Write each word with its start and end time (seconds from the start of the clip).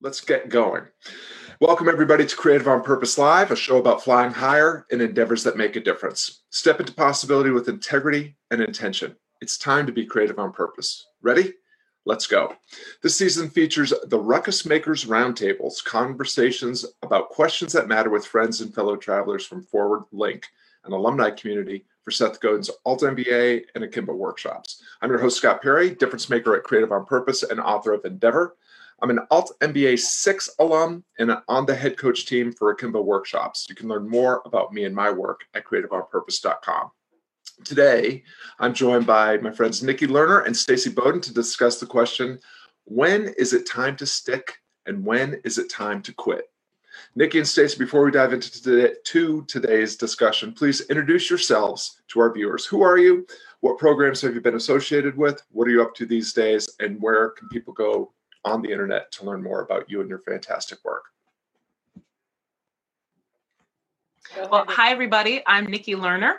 let's 0.00 0.20
get 0.20 0.48
going. 0.48 0.84
Welcome, 1.60 1.88
everybody, 1.88 2.24
to 2.24 2.36
Creative 2.36 2.68
on 2.68 2.82
Purpose 2.84 3.18
Live, 3.18 3.50
a 3.50 3.56
show 3.56 3.78
about 3.78 4.02
flying 4.02 4.32
higher 4.32 4.86
and 4.92 5.02
endeavors 5.02 5.42
that 5.42 5.56
make 5.56 5.74
a 5.74 5.80
difference. 5.80 6.42
Step 6.50 6.78
into 6.78 6.92
possibility 6.92 7.50
with 7.50 7.68
integrity 7.68 8.36
and 8.52 8.60
intention. 8.60 9.16
It's 9.40 9.58
time 9.58 9.86
to 9.86 9.92
be 9.92 10.06
creative 10.06 10.38
on 10.38 10.52
purpose. 10.52 11.04
Ready? 11.20 11.54
Let's 12.06 12.28
go. 12.28 12.54
This 13.02 13.16
season 13.16 13.50
features 13.50 13.92
the 14.04 14.20
Ruckus 14.20 14.64
Makers 14.64 15.04
Roundtables, 15.04 15.84
conversations 15.84 16.86
about 17.02 17.30
questions 17.30 17.72
that 17.72 17.88
matter 17.88 18.08
with 18.08 18.24
friends 18.24 18.60
and 18.60 18.72
fellow 18.72 18.96
travelers 18.96 19.44
from 19.44 19.64
Forward 19.64 20.04
Link, 20.12 20.46
an 20.84 20.92
alumni 20.92 21.30
community 21.30 21.86
for 22.04 22.12
Seth 22.12 22.40
Godin's 22.40 22.70
Alt 22.86 23.02
MBA 23.02 23.64
and 23.74 23.82
Akimbo 23.82 24.14
workshops. 24.14 24.80
I'm 25.02 25.10
your 25.10 25.18
host, 25.18 25.38
Scott 25.38 25.60
Perry, 25.60 25.90
difference 25.90 26.30
maker 26.30 26.54
at 26.56 26.62
Creative 26.62 26.92
on 26.92 27.04
Purpose 27.04 27.42
and 27.42 27.58
author 27.58 27.92
of 27.92 28.04
Endeavor. 28.04 28.56
I'm 29.00 29.10
an 29.10 29.20
Alt 29.30 29.52
MBA 29.60 29.98
6 30.00 30.50
alum 30.58 31.04
and 31.20 31.36
on 31.46 31.66
the 31.66 31.74
head 31.74 31.96
coach 31.96 32.26
team 32.26 32.52
for 32.52 32.70
Akimbo 32.70 33.00
workshops. 33.00 33.66
You 33.68 33.76
can 33.76 33.88
learn 33.88 34.08
more 34.08 34.42
about 34.44 34.72
me 34.72 34.84
and 34.84 34.94
my 34.94 35.08
work 35.10 35.42
at 35.54 35.64
creativeonpurpose.com. 35.64 36.90
Today, 37.64 38.24
I'm 38.58 38.74
joined 38.74 39.06
by 39.06 39.38
my 39.38 39.52
friends 39.52 39.84
Nikki 39.84 40.08
Lerner 40.08 40.44
and 40.46 40.56
Stacy 40.56 40.90
Bowden 40.90 41.20
to 41.22 41.34
discuss 41.34 41.78
the 41.78 41.86
question 41.86 42.40
when 42.84 43.34
is 43.38 43.52
it 43.52 43.68
time 43.68 43.96
to 43.96 44.06
stick 44.06 44.56
and 44.86 45.04
when 45.04 45.40
is 45.44 45.58
it 45.58 45.70
time 45.70 46.02
to 46.02 46.12
quit? 46.12 46.46
Nikki 47.14 47.38
and 47.38 47.46
Stacy, 47.46 47.78
before 47.78 48.04
we 48.04 48.10
dive 48.10 48.32
into 48.32 48.50
today, 48.50 48.94
to 49.04 49.44
today's 49.46 49.94
discussion, 49.94 50.52
please 50.52 50.80
introduce 50.82 51.30
yourselves 51.30 52.02
to 52.08 52.20
our 52.20 52.32
viewers. 52.32 52.66
Who 52.66 52.82
are 52.82 52.98
you? 52.98 53.26
What 53.60 53.78
programs 53.78 54.20
have 54.22 54.34
you 54.34 54.40
been 54.40 54.56
associated 54.56 55.16
with? 55.16 55.40
What 55.50 55.68
are 55.68 55.70
you 55.70 55.82
up 55.82 55.94
to 55.96 56.06
these 56.06 56.32
days? 56.32 56.68
And 56.80 57.00
where 57.00 57.30
can 57.30 57.48
people 57.48 57.72
go 57.72 58.12
on 58.48 58.62
the 58.62 58.70
internet 58.70 59.12
to 59.12 59.24
learn 59.24 59.42
more 59.42 59.60
about 59.60 59.90
you 59.90 60.00
and 60.00 60.08
your 60.08 60.20
fantastic 60.20 60.78
work. 60.84 61.04
Well, 64.50 64.64
hi, 64.68 64.90
everybody. 64.90 65.42
I'm 65.46 65.66
Nikki 65.66 65.94
Lerner, 65.94 66.36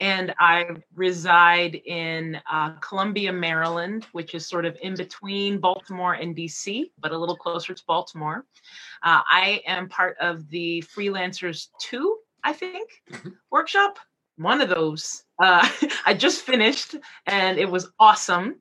and 0.00 0.34
I 0.38 0.68
reside 0.94 1.74
in 1.74 2.40
uh, 2.50 2.72
Columbia, 2.80 3.32
Maryland, 3.32 4.06
which 4.12 4.34
is 4.34 4.46
sort 4.46 4.64
of 4.64 4.76
in 4.82 4.94
between 4.94 5.58
Baltimore 5.58 6.14
and 6.14 6.34
DC, 6.34 6.90
but 6.98 7.12
a 7.12 7.18
little 7.18 7.36
closer 7.36 7.74
to 7.74 7.82
Baltimore. 7.86 8.46
Uh, 9.02 9.20
I 9.26 9.62
am 9.66 9.88
part 9.88 10.16
of 10.18 10.48
the 10.48 10.82
Freelancers 10.82 11.68
2, 11.80 12.16
I 12.42 12.52
think, 12.52 13.02
mm-hmm. 13.12 13.30
workshop. 13.50 13.98
One 14.36 14.60
of 14.60 14.68
those. 14.68 15.24
Uh, 15.42 15.66
I 16.06 16.14
just 16.14 16.42
finished, 16.42 16.96
and 17.26 17.58
it 17.58 17.70
was 17.70 17.90
awesome 17.98 18.56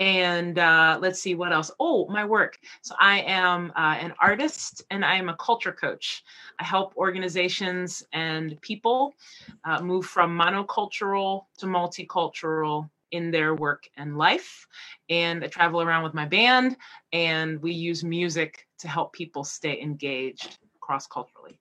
and 0.00 0.58
uh, 0.58 0.98
let's 1.00 1.20
see 1.20 1.34
what 1.34 1.52
else. 1.52 1.70
Oh, 1.80 2.06
my 2.08 2.24
work. 2.24 2.58
So 2.82 2.94
I 3.00 3.20
am 3.20 3.72
uh, 3.76 3.96
an 4.00 4.14
artist 4.20 4.84
and 4.90 5.04
I 5.04 5.16
am 5.16 5.28
a 5.28 5.36
culture 5.36 5.72
coach. 5.72 6.24
I 6.58 6.64
help 6.64 6.96
organizations 6.96 8.04
and 8.12 8.60
people 8.60 9.14
uh, 9.64 9.80
move 9.82 10.06
from 10.06 10.36
monocultural 10.36 11.46
to 11.58 11.66
multicultural 11.66 12.88
in 13.10 13.30
their 13.30 13.54
work 13.54 13.88
and 13.96 14.18
life. 14.18 14.66
And 15.08 15.44
I 15.44 15.48
travel 15.48 15.80
around 15.80 16.04
with 16.04 16.14
my 16.14 16.26
band, 16.26 16.76
and 17.12 17.60
we 17.62 17.72
use 17.72 18.04
music 18.04 18.66
to 18.78 18.88
help 18.88 19.12
people 19.12 19.44
stay 19.44 19.80
engaged 19.80 20.58
cross 20.80 21.06
culturally. 21.06 21.58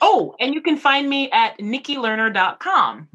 Oh, 0.00 0.34
and 0.40 0.54
you 0.54 0.62
can 0.62 0.76
find 0.76 1.08
me 1.08 1.30
at 1.30 1.58
nikkilerner.com. 1.58 3.08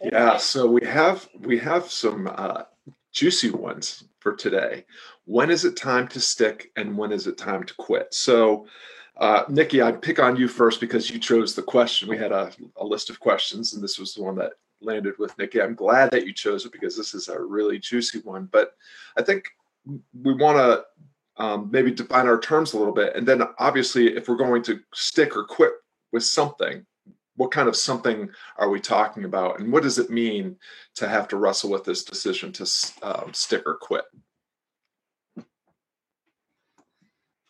Yeah, 0.01 0.37
so 0.37 0.69
we 0.69 0.87
have 0.87 1.29
we 1.41 1.59
have 1.59 1.91
some 1.91 2.31
uh, 2.33 2.63
juicy 3.11 3.51
ones 3.51 4.05
for 4.21 4.37
today. 4.37 4.85
When 5.25 5.51
is 5.51 5.65
it 5.65 5.77
time 5.77 6.07
to 6.09 6.21
stick, 6.21 6.71
and 6.77 6.97
when 6.97 7.11
is 7.11 7.27
it 7.27 7.37
time 7.37 7.65
to 7.65 7.75
quit? 7.75 8.15
So, 8.15 8.69
uh, 9.17 9.43
Nikki, 9.49 9.83
I'd 9.83 10.01
pick 10.01 10.21
on 10.21 10.37
you 10.37 10.47
first 10.47 10.81
because 10.81 11.11
you 11.11 11.19
chose 11.19 11.57
the 11.57 11.63
question. 11.63 12.09
We 12.09 12.19
had 12.19 12.31
a, 12.31 12.53
a 12.77 12.85
list 12.85 13.11
of 13.11 13.19
questions, 13.19 13.75
and 13.75 13.83
this 13.83 13.99
was 13.99 14.15
the 14.15 14.23
one 14.23 14.37
that 14.37 14.53
landed 14.85 15.15
with 15.19 15.37
Nikki. 15.39 15.61
I'm 15.61 15.75
glad 15.75 16.11
that 16.11 16.27
you 16.27 16.33
chose 16.33 16.65
it 16.65 16.73
because 16.73 16.97
this 16.97 17.15
is 17.15 17.29
a 17.29 17.41
really 17.41 17.79
juicy 17.79 18.21
one. 18.21 18.49
But 18.51 18.75
I 19.17 19.23
think 19.23 19.45
we 20.23 20.35
want 20.35 20.59
to 20.59 21.43
um, 21.43 21.71
maybe 21.71 21.91
define 21.91 22.27
our 22.27 22.41
terms 22.41 22.73
a 22.73 22.79
little 22.79 22.95
bit. 22.95 23.17
And 23.17 23.27
then 23.27 23.43
obviously, 23.59 24.17
if 24.17 24.29
we're 24.29 24.37
going 24.37 24.63
to 24.65 24.81
stick 24.95 25.37
or 25.37 25.45
quit 25.45 25.73
with 26.13 26.25
something, 26.25 26.85
what 27.37 27.51
kind 27.51 27.69
of 27.69 27.77
something 27.77 28.29
are 28.57 28.69
we 28.69 28.81
talking 28.81 29.25
about? 29.25 29.59
And 29.59 29.73
what 29.73 29.83
does 29.83 29.99
it 29.99 30.11
mean 30.11 30.57
to 30.97 31.09
have 31.09 31.29
to 31.29 31.37
wrestle 31.37 31.71
with 31.71 31.85
this 31.85 32.05
decision 32.05 32.53
to 32.53 32.71
um, 33.03 33.33
stick 33.33 33.63
or 33.67 33.77
quit? 33.77 34.05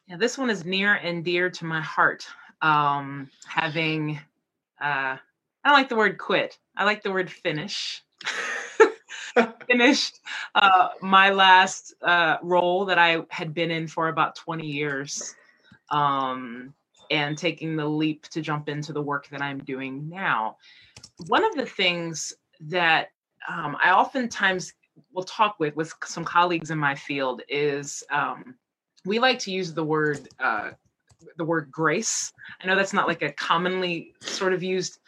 Yeah, 0.06 0.16
this 0.16 0.38
one 0.38 0.50
is 0.50 0.64
near 0.64 0.94
and 0.94 1.24
dear 1.24 1.50
to 1.50 1.64
my 1.64 1.80
heart. 1.80 2.26
Um, 2.60 3.28
having 3.46 4.20
uh, 4.80 5.16
I 5.64 5.68
don't 5.68 5.78
like 5.78 5.88
the 5.88 5.96
word 5.96 6.18
quit. 6.18 6.58
I 6.76 6.84
like 6.84 7.02
the 7.02 7.12
word 7.12 7.30
finish. 7.30 8.02
Finished 9.66 10.20
uh, 10.54 10.88
my 11.00 11.30
last 11.30 11.94
uh, 12.02 12.36
role 12.42 12.84
that 12.86 12.98
I 12.98 13.22
had 13.30 13.54
been 13.54 13.70
in 13.70 13.86
for 13.86 14.08
about 14.08 14.34
20 14.36 14.66
years 14.66 15.34
um, 15.90 16.74
and 17.10 17.38
taking 17.38 17.76
the 17.76 17.86
leap 17.86 18.28
to 18.28 18.40
jump 18.42 18.68
into 18.68 18.92
the 18.92 19.00
work 19.00 19.28
that 19.28 19.40
I'm 19.40 19.58
doing 19.58 20.08
now. 20.08 20.56
One 21.28 21.44
of 21.44 21.54
the 21.54 21.66
things 21.66 22.32
that 22.60 23.08
um, 23.48 23.76
I 23.82 23.92
oftentimes 23.92 24.74
will 25.12 25.24
talk 25.24 25.58
with 25.58 25.74
with 25.76 25.94
some 26.04 26.24
colleagues 26.24 26.70
in 26.70 26.78
my 26.78 26.94
field 26.94 27.42
is 27.48 28.02
um, 28.10 28.54
we 29.04 29.18
like 29.18 29.38
to 29.40 29.50
use 29.50 29.72
the 29.72 29.84
word 29.84 30.28
uh, 30.40 30.70
the 31.36 31.44
word 31.44 31.70
grace. 31.70 32.32
I 32.60 32.66
know 32.66 32.76
that's 32.76 32.92
not 32.92 33.06
like 33.08 33.22
a 33.22 33.32
commonly 33.32 34.14
sort 34.20 34.52
of 34.52 34.62
used 34.62 34.98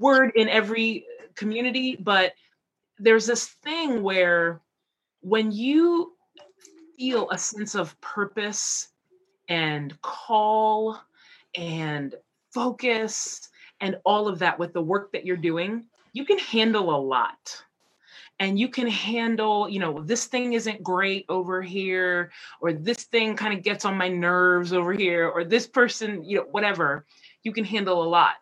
word 0.00 0.32
in 0.34 0.48
every 0.48 1.04
community, 1.34 1.96
but 1.96 2.34
there's 2.98 3.26
this 3.26 3.46
thing 3.46 4.02
where 4.02 4.60
when 5.20 5.52
you 5.52 6.12
feel 6.96 7.30
a 7.30 7.38
sense 7.38 7.74
of 7.74 7.98
purpose 8.00 8.88
and 9.48 10.00
call 10.02 11.00
and 11.56 12.14
focus 12.52 13.50
and 13.80 13.96
all 14.04 14.28
of 14.28 14.38
that 14.40 14.58
with 14.58 14.72
the 14.72 14.82
work 14.82 15.12
that 15.12 15.24
you're 15.24 15.36
doing, 15.36 15.84
you 16.12 16.24
can 16.24 16.38
handle 16.38 16.94
a 16.94 16.98
lot. 17.00 17.62
And 18.40 18.58
you 18.58 18.68
can 18.68 18.86
handle, 18.86 19.68
you 19.68 19.80
know, 19.80 20.00
this 20.02 20.26
thing 20.26 20.52
isn't 20.52 20.82
great 20.82 21.24
over 21.28 21.60
here, 21.60 22.30
or 22.60 22.72
this 22.72 23.02
thing 23.04 23.34
kind 23.34 23.52
of 23.52 23.64
gets 23.64 23.84
on 23.84 23.96
my 23.96 24.08
nerves 24.08 24.72
over 24.72 24.92
here, 24.92 25.28
or 25.28 25.42
this 25.42 25.66
person, 25.66 26.22
you 26.22 26.36
know, 26.36 26.46
whatever. 26.52 27.04
You 27.42 27.52
can 27.52 27.64
handle 27.64 28.02
a 28.02 28.06
lot. 28.08 28.34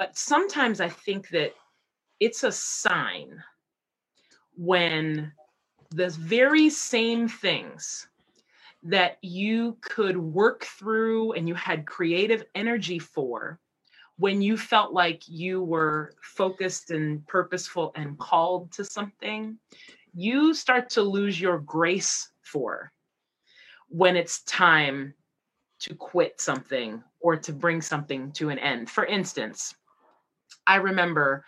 But 0.00 0.16
sometimes 0.16 0.80
I 0.80 0.88
think 0.88 1.28
that 1.28 1.52
it's 2.20 2.42
a 2.42 2.50
sign 2.50 3.44
when 4.56 5.30
the 5.90 6.08
very 6.08 6.70
same 6.70 7.28
things 7.28 8.08
that 8.82 9.18
you 9.20 9.76
could 9.82 10.16
work 10.16 10.64
through 10.64 11.32
and 11.32 11.46
you 11.46 11.54
had 11.54 11.84
creative 11.84 12.44
energy 12.54 12.98
for 12.98 13.60
when 14.16 14.40
you 14.40 14.56
felt 14.56 14.94
like 14.94 15.28
you 15.28 15.62
were 15.62 16.14
focused 16.22 16.90
and 16.90 17.26
purposeful 17.26 17.92
and 17.94 18.18
called 18.18 18.72
to 18.72 18.86
something, 18.86 19.58
you 20.14 20.54
start 20.54 20.88
to 20.88 21.02
lose 21.02 21.38
your 21.38 21.58
grace 21.58 22.32
for 22.40 22.90
when 23.88 24.16
it's 24.16 24.42
time 24.44 25.12
to 25.80 25.94
quit 25.94 26.40
something 26.40 27.04
or 27.20 27.36
to 27.36 27.52
bring 27.52 27.82
something 27.82 28.32
to 28.32 28.48
an 28.48 28.58
end. 28.58 28.88
For 28.88 29.04
instance, 29.04 29.74
I 30.66 30.76
remember 30.76 31.44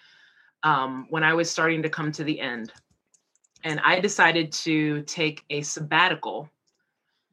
um, 0.63 1.07
when 1.11 1.25
I 1.25 1.35
was 1.35 1.51
starting 1.51 1.83
to 1.83 1.89
come 1.89 2.13
to 2.13 2.25
the 2.25 2.41
end, 2.41 2.73
and 3.65 3.81
I 3.85 4.01
decided 4.01 4.53
to 4.53 5.03
take 5.03 5.45
a 5.51 5.63
sabbatical 5.63 6.49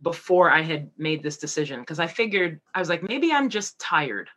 before 0.02 0.52
I 0.52 0.62
had 0.62 0.90
made 0.98 1.24
this 1.24 1.38
decision 1.38 1.80
because 1.82 2.00
I 2.00 2.08
figured 2.08 2.62
I 2.74 2.80
was 2.80 2.90
like, 2.90 3.04
maybe 3.04 3.32
I'm 3.32 3.50
just 3.50 3.80
tired 3.80 4.30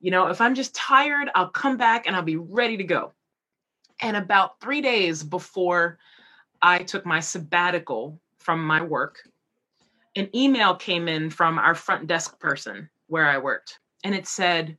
you 0.00 0.10
know, 0.10 0.28
if 0.28 0.40
I'm 0.40 0.54
just 0.54 0.74
tired, 0.74 1.28
I'll 1.34 1.50
come 1.50 1.76
back 1.76 2.06
and 2.06 2.16
I'll 2.16 2.22
be 2.22 2.36
ready 2.36 2.76
to 2.78 2.84
go. 2.84 3.12
And 4.00 4.16
about 4.16 4.58
three 4.60 4.80
days 4.80 5.22
before 5.22 5.98
I 6.62 6.78
took 6.78 7.04
my 7.04 7.20
sabbatical 7.20 8.18
from 8.38 8.64
my 8.64 8.80
work, 8.80 9.18
an 10.16 10.34
email 10.34 10.74
came 10.74 11.06
in 11.06 11.28
from 11.28 11.58
our 11.58 11.74
front 11.74 12.06
desk 12.06 12.40
person 12.40 12.88
where 13.08 13.26
I 13.26 13.36
worked. 13.38 13.78
And 14.02 14.14
it 14.14 14.26
said, 14.26 14.78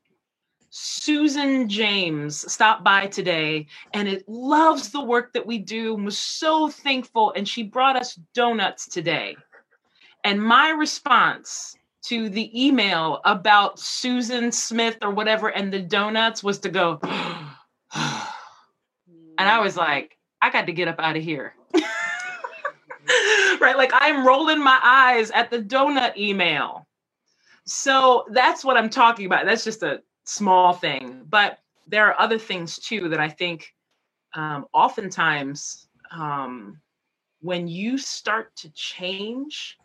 Susan 0.74 1.68
James 1.68 2.50
stopped 2.50 2.82
by 2.82 3.06
today 3.06 3.68
and 3.94 4.08
it 4.08 4.24
loves 4.30 4.90
the 4.90 5.04
work 5.04 5.34
that 5.34 5.46
we 5.46 5.58
do 5.58 5.96
and 5.96 6.06
was 6.06 6.18
so 6.18 6.70
thankful. 6.70 7.34
And 7.36 7.46
she 7.46 7.62
brought 7.62 7.98
us 7.98 8.16
donuts 8.34 8.88
today. 8.88 9.36
And 10.24 10.42
my 10.42 10.70
response 10.70 11.76
to 12.04 12.30
the 12.30 12.50
email 12.66 13.20
about 13.26 13.80
Susan 13.80 14.50
Smith 14.50 14.98
or 15.02 15.12
whatever 15.12 15.50
and 15.50 15.74
the 15.74 15.82
donuts 15.82 16.42
was 16.42 16.58
to 16.60 16.70
go, 16.70 17.00
and 17.04 17.12
I 19.38 19.60
was 19.60 19.76
like, 19.76 20.18
I 20.42 20.52
got 20.52 20.68
to 20.68 20.74
get 20.74 20.88
up 20.88 21.00
out 21.00 21.18
of 21.18 21.24
here. 21.24 21.54
right? 23.60 23.76
Like 23.76 23.92
I'm 23.94 24.26
rolling 24.26 24.64
my 24.64 24.80
eyes 24.82 25.32
at 25.32 25.52
the 25.52 25.62
donut 25.62 26.16
email. 26.16 26.88
So 27.66 28.24
that's 28.32 28.64
what 28.64 28.78
I'm 28.78 28.90
talking 28.90 29.26
about. 29.26 29.46
That's 29.46 29.66
just 29.66 29.84
a 29.84 30.02
small 30.32 30.74
thing. 30.74 31.26
But 31.30 31.60
there 31.88 32.08
are 32.08 32.20
other 32.20 32.40
things 32.40 32.80
too 32.80 33.10
that 33.10 33.20
I 33.20 33.28
think 33.28 33.74
um, 34.34 34.66
oftentimes 34.74 35.88
um, 36.12 36.80
when 37.42 37.68
you 37.68 37.98
start 37.98 38.56
to 38.58 38.70
change, 38.72 39.78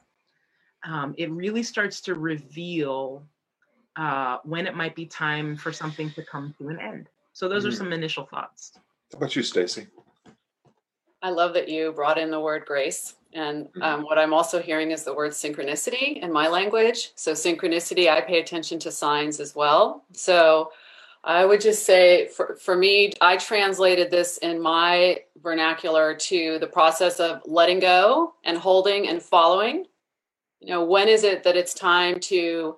um, 0.84 1.14
it 1.18 1.30
really 1.30 1.62
starts 1.62 2.00
to 2.02 2.14
reveal 2.14 3.26
uh, 3.96 4.38
when 4.44 4.66
it 4.66 4.76
might 4.76 4.94
be 4.94 5.06
time 5.06 5.56
for 5.56 5.72
something 5.72 6.10
to 6.12 6.22
come 6.22 6.54
to 6.58 6.68
an 6.68 6.78
end. 6.78 7.08
So 7.32 7.48
those 7.48 7.64
mm. 7.64 7.68
are 7.68 7.72
some 7.72 7.92
initial 7.92 8.26
thoughts. 8.26 8.72
How 9.12 9.18
about 9.18 9.34
you, 9.34 9.42
Stacy? 9.42 9.88
I 11.26 11.30
love 11.30 11.54
that 11.54 11.68
you 11.68 11.92
brought 11.92 12.18
in 12.18 12.30
the 12.30 12.40
word 12.40 12.64
grace. 12.66 13.14
And 13.32 13.66
mm. 13.74 13.82
um, 13.82 14.02
what 14.02 14.18
I'm 14.18 14.32
also 14.32 14.60
hearing 14.60 14.90
is 14.90 15.02
the 15.02 15.14
word 15.14 15.32
synchronicity 15.32 16.22
in 16.22 16.32
my 16.32 16.48
language. 16.48 17.12
So, 17.16 17.32
synchronicity, 17.32 18.08
I 18.08 18.20
pay 18.20 18.40
attention 18.40 18.78
to 18.80 18.90
signs 18.92 19.40
as 19.40 19.54
well. 19.54 20.04
So, 20.12 20.72
I 21.24 21.44
would 21.44 21.60
just 21.60 21.84
say 21.84 22.28
for, 22.28 22.56
for 22.56 22.76
me, 22.76 23.12
I 23.20 23.36
translated 23.36 24.12
this 24.12 24.38
in 24.38 24.62
my 24.62 25.18
vernacular 25.42 26.14
to 26.14 26.58
the 26.60 26.68
process 26.68 27.18
of 27.18 27.42
letting 27.44 27.80
go 27.80 28.34
and 28.44 28.56
holding 28.56 29.08
and 29.08 29.20
following 29.20 29.86
you 30.60 30.68
know 30.68 30.84
when 30.84 31.08
is 31.08 31.24
it 31.24 31.44
that 31.44 31.56
it's 31.56 31.74
time 31.74 32.18
to 32.20 32.76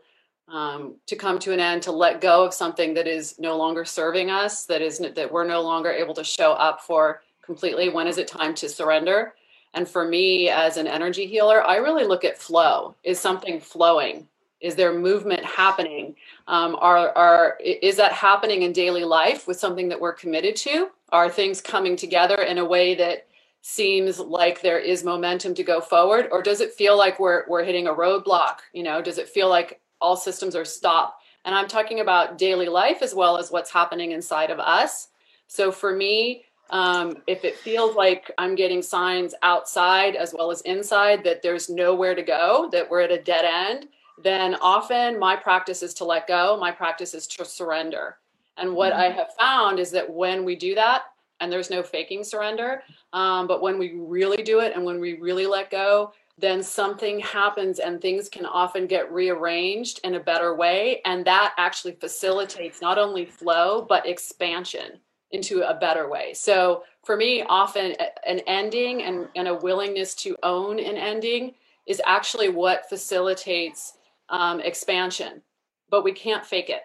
um, 0.48 0.96
to 1.06 1.14
come 1.14 1.38
to 1.40 1.52
an 1.52 1.60
end 1.60 1.82
to 1.82 1.92
let 1.92 2.22
go 2.22 2.44
of 2.44 2.54
something 2.54 2.94
that 2.94 3.06
is 3.06 3.34
no 3.38 3.56
longer 3.56 3.84
serving 3.84 4.30
us 4.30 4.64
that 4.66 4.82
is 4.82 4.98
that 4.98 5.30
we're 5.32 5.46
no 5.46 5.60
longer 5.62 5.90
able 5.90 6.14
to 6.14 6.24
show 6.24 6.52
up 6.52 6.80
for 6.80 7.22
completely. 7.48 7.88
When 7.88 8.06
is 8.06 8.18
it 8.18 8.28
time 8.28 8.54
to 8.56 8.68
surrender? 8.68 9.32
And 9.72 9.88
for 9.88 10.04
me 10.06 10.50
as 10.50 10.76
an 10.76 10.86
energy 10.86 11.26
healer 11.26 11.62
i 11.66 11.76
really 11.76 12.04
look 12.04 12.22
at 12.22 12.36
flow. 12.36 12.94
Is 13.04 13.18
something 13.18 13.58
flowing? 13.58 14.28
Is 14.60 14.74
there 14.74 14.92
movement 14.92 15.42
happening? 15.44 16.14
Um, 16.46 16.76
are, 16.78 17.08
are 17.16 17.58
is 17.64 17.96
that 17.96 18.12
happening 18.12 18.62
in 18.62 18.72
daily 18.72 19.04
life 19.04 19.48
with 19.48 19.58
something 19.58 19.88
that 19.88 19.98
we're 19.98 20.12
committed 20.12 20.56
to? 20.56 20.90
Are 21.10 21.30
things 21.30 21.62
coming 21.62 21.96
together 21.96 22.36
in 22.36 22.58
a 22.58 22.64
way 22.66 22.94
that 22.96 23.26
seems 23.62 24.18
like 24.18 24.60
there 24.60 24.78
is 24.78 25.02
momentum 25.02 25.54
to 25.54 25.64
go 25.64 25.80
forward? 25.80 26.28
Or 26.30 26.42
does 26.42 26.60
it 26.60 26.74
feel 26.74 26.98
like 26.98 27.18
we're 27.18 27.44
we're 27.48 27.64
hitting 27.64 27.86
a 27.86 27.94
roadblock? 27.94 28.56
You 28.74 28.82
know 28.82 29.00
does 29.00 29.16
it 29.16 29.30
feel 29.30 29.48
like 29.48 29.80
all 30.02 30.16
systems 30.18 30.54
are 30.54 30.66
stopped? 30.66 31.22
And 31.46 31.54
i'm 31.54 31.68
talking 31.68 32.00
about 32.00 32.36
daily 32.36 32.68
life 32.68 33.00
as 33.00 33.14
well 33.14 33.38
as 33.38 33.50
what's 33.50 33.70
happening 33.70 34.12
inside 34.12 34.50
of 34.50 34.58
us. 34.58 35.08
So 35.46 35.72
for 35.72 35.96
me 35.96 36.44
um, 36.70 37.16
if 37.26 37.44
it 37.44 37.56
feels 37.56 37.94
like 37.96 38.30
i'm 38.38 38.54
getting 38.54 38.82
signs 38.82 39.34
outside 39.42 40.16
as 40.16 40.34
well 40.34 40.50
as 40.50 40.60
inside 40.62 41.24
that 41.24 41.42
there's 41.42 41.68
nowhere 41.68 42.14
to 42.14 42.22
go 42.22 42.68
that 42.72 42.88
we're 42.88 43.00
at 43.00 43.12
a 43.12 43.22
dead 43.22 43.44
end 43.44 43.88
then 44.22 44.56
often 44.56 45.18
my 45.18 45.36
practice 45.36 45.82
is 45.82 45.94
to 45.94 46.04
let 46.04 46.26
go 46.26 46.56
my 46.58 46.70
practice 46.70 47.14
is 47.14 47.26
to 47.26 47.44
surrender 47.44 48.16
and 48.56 48.72
what 48.72 48.92
mm-hmm. 48.92 49.02
i 49.02 49.08
have 49.10 49.28
found 49.38 49.78
is 49.78 49.90
that 49.90 50.08
when 50.08 50.44
we 50.44 50.56
do 50.56 50.74
that 50.74 51.02
and 51.40 51.52
there's 51.52 51.70
no 51.70 51.82
faking 51.82 52.24
surrender. 52.24 52.82
Um, 53.12 53.46
but 53.46 53.62
when 53.62 53.78
we 53.78 53.94
really 53.94 54.42
do 54.42 54.60
it 54.60 54.74
and 54.74 54.84
when 54.84 55.00
we 55.00 55.18
really 55.18 55.46
let 55.46 55.70
go, 55.70 56.12
then 56.36 56.62
something 56.62 57.18
happens 57.20 57.80
and 57.80 58.00
things 58.00 58.28
can 58.28 58.46
often 58.46 58.86
get 58.86 59.12
rearranged 59.12 60.00
in 60.04 60.14
a 60.14 60.20
better 60.20 60.54
way. 60.54 61.00
And 61.04 61.24
that 61.24 61.54
actually 61.58 61.94
facilitates 61.94 62.80
not 62.80 62.98
only 62.98 63.24
flow, 63.24 63.84
but 63.88 64.06
expansion 64.06 65.00
into 65.30 65.62
a 65.68 65.74
better 65.74 66.08
way. 66.08 66.32
So 66.34 66.84
for 67.04 67.16
me, 67.16 67.42
often 67.42 67.94
an 68.26 68.40
ending 68.46 69.02
and, 69.02 69.28
and 69.36 69.48
a 69.48 69.54
willingness 69.54 70.14
to 70.16 70.36
own 70.42 70.78
an 70.78 70.96
ending 70.96 71.54
is 71.86 72.00
actually 72.06 72.48
what 72.48 72.88
facilitates 72.88 73.94
um, 74.28 74.60
expansion. 74.60 75.42
But 75.90 76.04
we 76.04 76.12
can't 76.12 76.44
fake 76.44 76.70
it. 76.70 76.82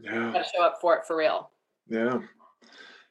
Yeah. 0.00 0.42
Show 0.54 0.62
up 0.62 0.78
for 0.80 0.96
it 0.96 1.06
for 1.06 1.16
real. 1.16 1.50
Yeah. 1.88 2.20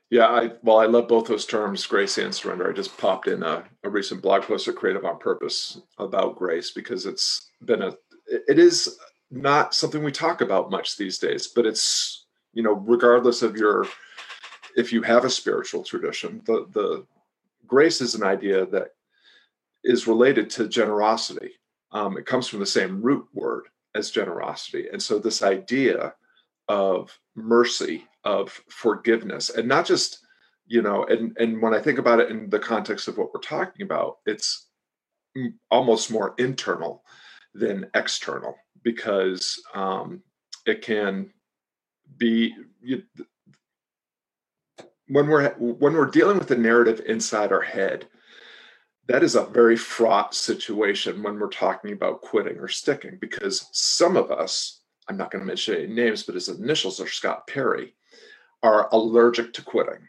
Yeah, 0.09 0.27
I 0.27 0.51
well, 0.61 0.79
I 0.79 0.87
love 0.87 1.07
both 1.07 1.27
those 1.27 1.45
terms, 1.45 1.87
grace 1.87 2.17
and 2.17 2.35
surrender. 2.35 2.69
I 2.69 2.73
just 2.73 2.97
popped 2.97 3.27
in 3.27 3.43
a, 3.43 3.63
a 3.85 3.89
recent 3.89 4.21
blog 4.21 4.41
post 4.43 4.67
at 4.67 4.75
Creative 4.75 5.05
on 5.05 5.17
Purpose 5.19 5.79
about 5.99 6.35
grace 6.35 6.71
because 6.71 7.05
it's 7.05 7.51
been 7.63 7.81
a 7.81 7.93
it 8.27 8.59
is 8.59 8.97
not 9.29 9.73
something 9.73 10.03
we 10.03 10.11
talk 10.11 10.41
about 10.41 10.69
much 10.69 10.97
these 10.97 11.17
days, 11.17 11.47
but 11.47 11.65
it's 11.65 12.25
you 12.53 12.61
know, 12.61 12.73
regardless 12.73 13.41
of 13.41 13.55
your 13.55 13.85
if 14.75 14.91
you 14.93 15.01
have 15.01 15.25
a 15.25 15.29
spiritual 15.29 15.83
tradition, 15.83 16.41
the 16.45 16.67
the 16.71 17.05
grace 17.67 18.01
is 18.01 18.15
an 18.15 18.23
idea 18.23 18.65
that 18.67 18.89
is 19.83 20.07
related 20.07 20.49
to 20.51 20.67
generosity. 20.67 21.51
Um, 21.91 22.17
it 22.17 22.25
comes 22.25 22.47
from 22.47 22.59
the 22.59 22.65
same 22.65 23.01
root 23.01 23.27
word 23.33 23.65
as 23.95 24.11
generosity, 24.11 24.87
and 24.91 25.01
so 25.01 25.19
this 25.19 25.43
idea 25.43 26.13
of 26.67 27.17
mercy 27.35 28.05
of 28.23 28.61
forgiveness 28.69 29.49
and 29.49 29.67
not 29.67 29.85
just 29.85 30.19
you 30.67 30.81
know 30.81 31.03
and 31.05 31.35
and 31.39 31.61
when 31.61 31.73
i 31.73 31.79
think 31.79 31.97
about 31.97 32.19
it 32.19 32.29
in 32.29 32.49
the 32.49 32.59
context 32.59 33.07
of 33.07 33.17
what 33.17 33.33
we're 33.33 33.39
talking 33.39 33.81
about 33.81 34.19
it's 34.25 34.67
almost 35.69 36.11
more 36.11 36.35
internal 36.37 37.03
than 37.53 37.89
external 37.95 38.55
because 38.83 39.61
um, 39.73 40.21
it 40.65 40.81
can 40.81 41.31
be 42.17 42.53
you, 42.81 43.03
when 45.11 45.27
we're 45.27 45.49
when 45.55 45.93
we're 45.93 46.05
dealing 46.05 46.37
with 46.37 46.47
the 46.47 46.57
narrative 46.57 47.01
inside 47.05 47.51
our 47.51 47.61
head 47.61 48.07
that 49.07 49.23
is 49.23 49.35
a 49.35 49.45
very 49.45 49.75
fraught 49.75 50.33
situation 50.33 51.23
when 51.23 51.39
we're 51.39 51.49
talking 51.49 51.91
about 51.91 52.21
quitting 52.21 52.57
or 52.57 52.67
sticking 52.67 53.17
because 53.19 53.67
some 53.71 54.15
of 54.15 54.31
us 54.31 54.81
i'm 55.09 55.17
not 55.17 55.31
going 55.31 55.41
to 55.41 55.47
mention 55.47 55.75
any 55.75 55.87
names 55.87 56.23
but 56.23 56.35
his 56.35 56.49
initials 56.49 56.99
are 56.99 57.07
scott 57.07 57.45
perry 57.47 57.93
are 58.63 58.89
allergic 58.91 59.53
to 59.53 59.63
quitting. 59.63 60.07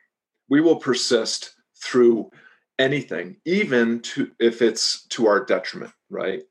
We 0.49 0.61
will 0.61 0.77
persist 0.77 1.55
through 1.83 2.31
anything, 2.79 3.37
even 3.45 4.01
to 4.01 4.31
if 4.39 4.63
it's 4.63 5.07
to 5.09 5.27
our 5.27 5.45
detriment, 5.45 5.93
right? 6.11 6.43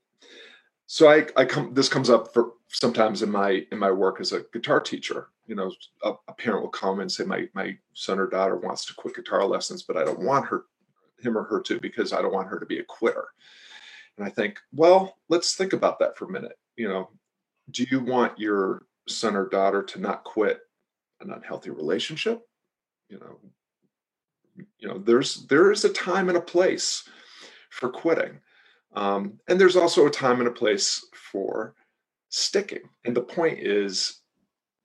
So 0.88 1.10
I, 1.10 1.28
I 1.38 1.46
come 1.46 1.74
this 1.74 1.90
comes 1.90 2.10
up 2.10 2.34
for 2.34 2.54
sometimes 2.70 3.22
in 3.22 3.32
my 3.32 3.66
in 3.72 3.78
my 3.78 3.92
work 3.92 4.20
as 4.20 4.32
a 4.32 4.44
guitar 4.54 4.80
teacher. 4.80 5.28
You 5.48 5.56
know, 5.56 5.72
a, 6.04 6.14
a 6.28 6.34
parent 6.34 6.62
will 6.62 6.70
come 6.70 7.00
and 7.02 7.12
say, 7.12 7.24
My 7.26 7.48
my 7.54 7.78
son 7.94 8.20
or 8.20 8.28
daughter 8.28 8.58
wants 8.58 8.86
to 8.86 8.94
quit 8.94 9.16
guitar 9.16 9.46
lessons, 9.46 9.84
but 9.84 9.98
I 9.98 10.04
don't 10.04 10.20
want 10.20 10.46
her 10.48 10.66
him 11.20 11.38
or 11.38 11.44
her 11.44 11.62
to 11.62 11.80
because 11.80 12.14
I 12.14 12.22
don't 12.22 12.34
want 12.34 12.48
her 12.50 12.60
to 12.60 12.66
be 12.66 12.80
a 12.80 12.84
quitter. 12.84 13.26
And 14.18 14.26
I 14.28 14.30
think, 14.30 14.60
well, 14.74 15.18
let's 15.30 15.56
think 15.56 15.74
about 15.74 16.00
that 16.00 16.18
for 16.18 16.26
a 16.26 16.32
minute. 16.32 16.58
You 16.76 16.90
know, 16.90 17.10
do 17.72 17.86
you 17.92 18.00
want 18.02 18.40
your 18.40 18.86
son 19.08 19.36
or 19.36 19.48
daughter 19.48 19.84
to 19.84 20.00
not 20.00 20.24
quit 20.24 20.62
an 21.22 21.32
unhealthy 21.32 21.70
relationship 21.70 22.42
you 23.10 23.20
know 23.20 23.40
you 24.80 24.88
know 24.88 24.98
there's 25.00 25.46
there 25.48 25.72
is 25.72 25.86
a 25.86 25.94
time 25.94 26.30
and 26.30 26.38
a 26.38 26.42
place 26.42 27.08
for 27.70 27.90
quitting 27.90 28.40
Um, 28.94 29.40
and 29.48 29.60
there's 29.60 29.76
also 29.78 30.08
a 30.08 30.12
time 30.12 30.40
and 30.40 30.48
a 30.48 30.52
place 30.52 31.06
for 31.14 31.76
sticking. 32.30 32.84
And 33.06 33.16
the 33.16 33.22
point 33.22 33.60
is 33.60 34.21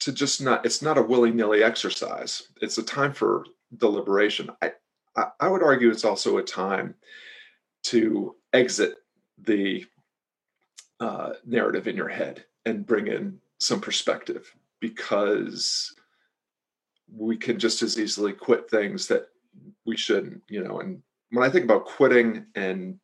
to 0.00 0.12
just 0.12 0.40
not, 0.40 0.64
it's 0.66 0.82
not 0.82 0.98
a 0.98 1.02
willy 1.02 1.30
nilly 1.30 1.62
exercise. 1.62 2.48
It's 2.60 2.78
a 2.78 2.82
time 2.82 3.12
for 3.12 3.44
deliberation. 3.78 4.50
I, 4.62 4.72
I, 5.16 5.26
I 5.40 5.48
would 5.48 5.62
argue 5.62 5.90
it's 5.90 6.04
also 6.04 6.38
a 6.38 6.42
time 6.42 6.94
to 7.84 8.34
exit 8.52 8.96
the 9.38 9.84
uh, 11.00 11.34
narrative 11.44 11.88
in 11.88 11.96
your 11.96 12.08
head 12.08 12.44
and 12.64 12.86
bring 12.86 13.06
in 13.06 13.38
some 13.60 13.80
perspective 13.80 14.52
because 14.80 15.94
we 17.14 17.36
can 17.36 17.58
just 17.58 17.82
as 17.82 17.98
easily 17.98 18.32
quit 18.32 18.68
things 18.68 19.06
that 19.06 19.28
we 19.84 19.96
shouldn't, 19.96 20.42
you 20.48 20.62
know. 20.62 20.80
And 20.80 21.02
when 21.30 21.44
I 21.44 21.50
think 21.50 21.64
about 21.64 21.86
quitting 21.86 22.46
and 22.54 22.98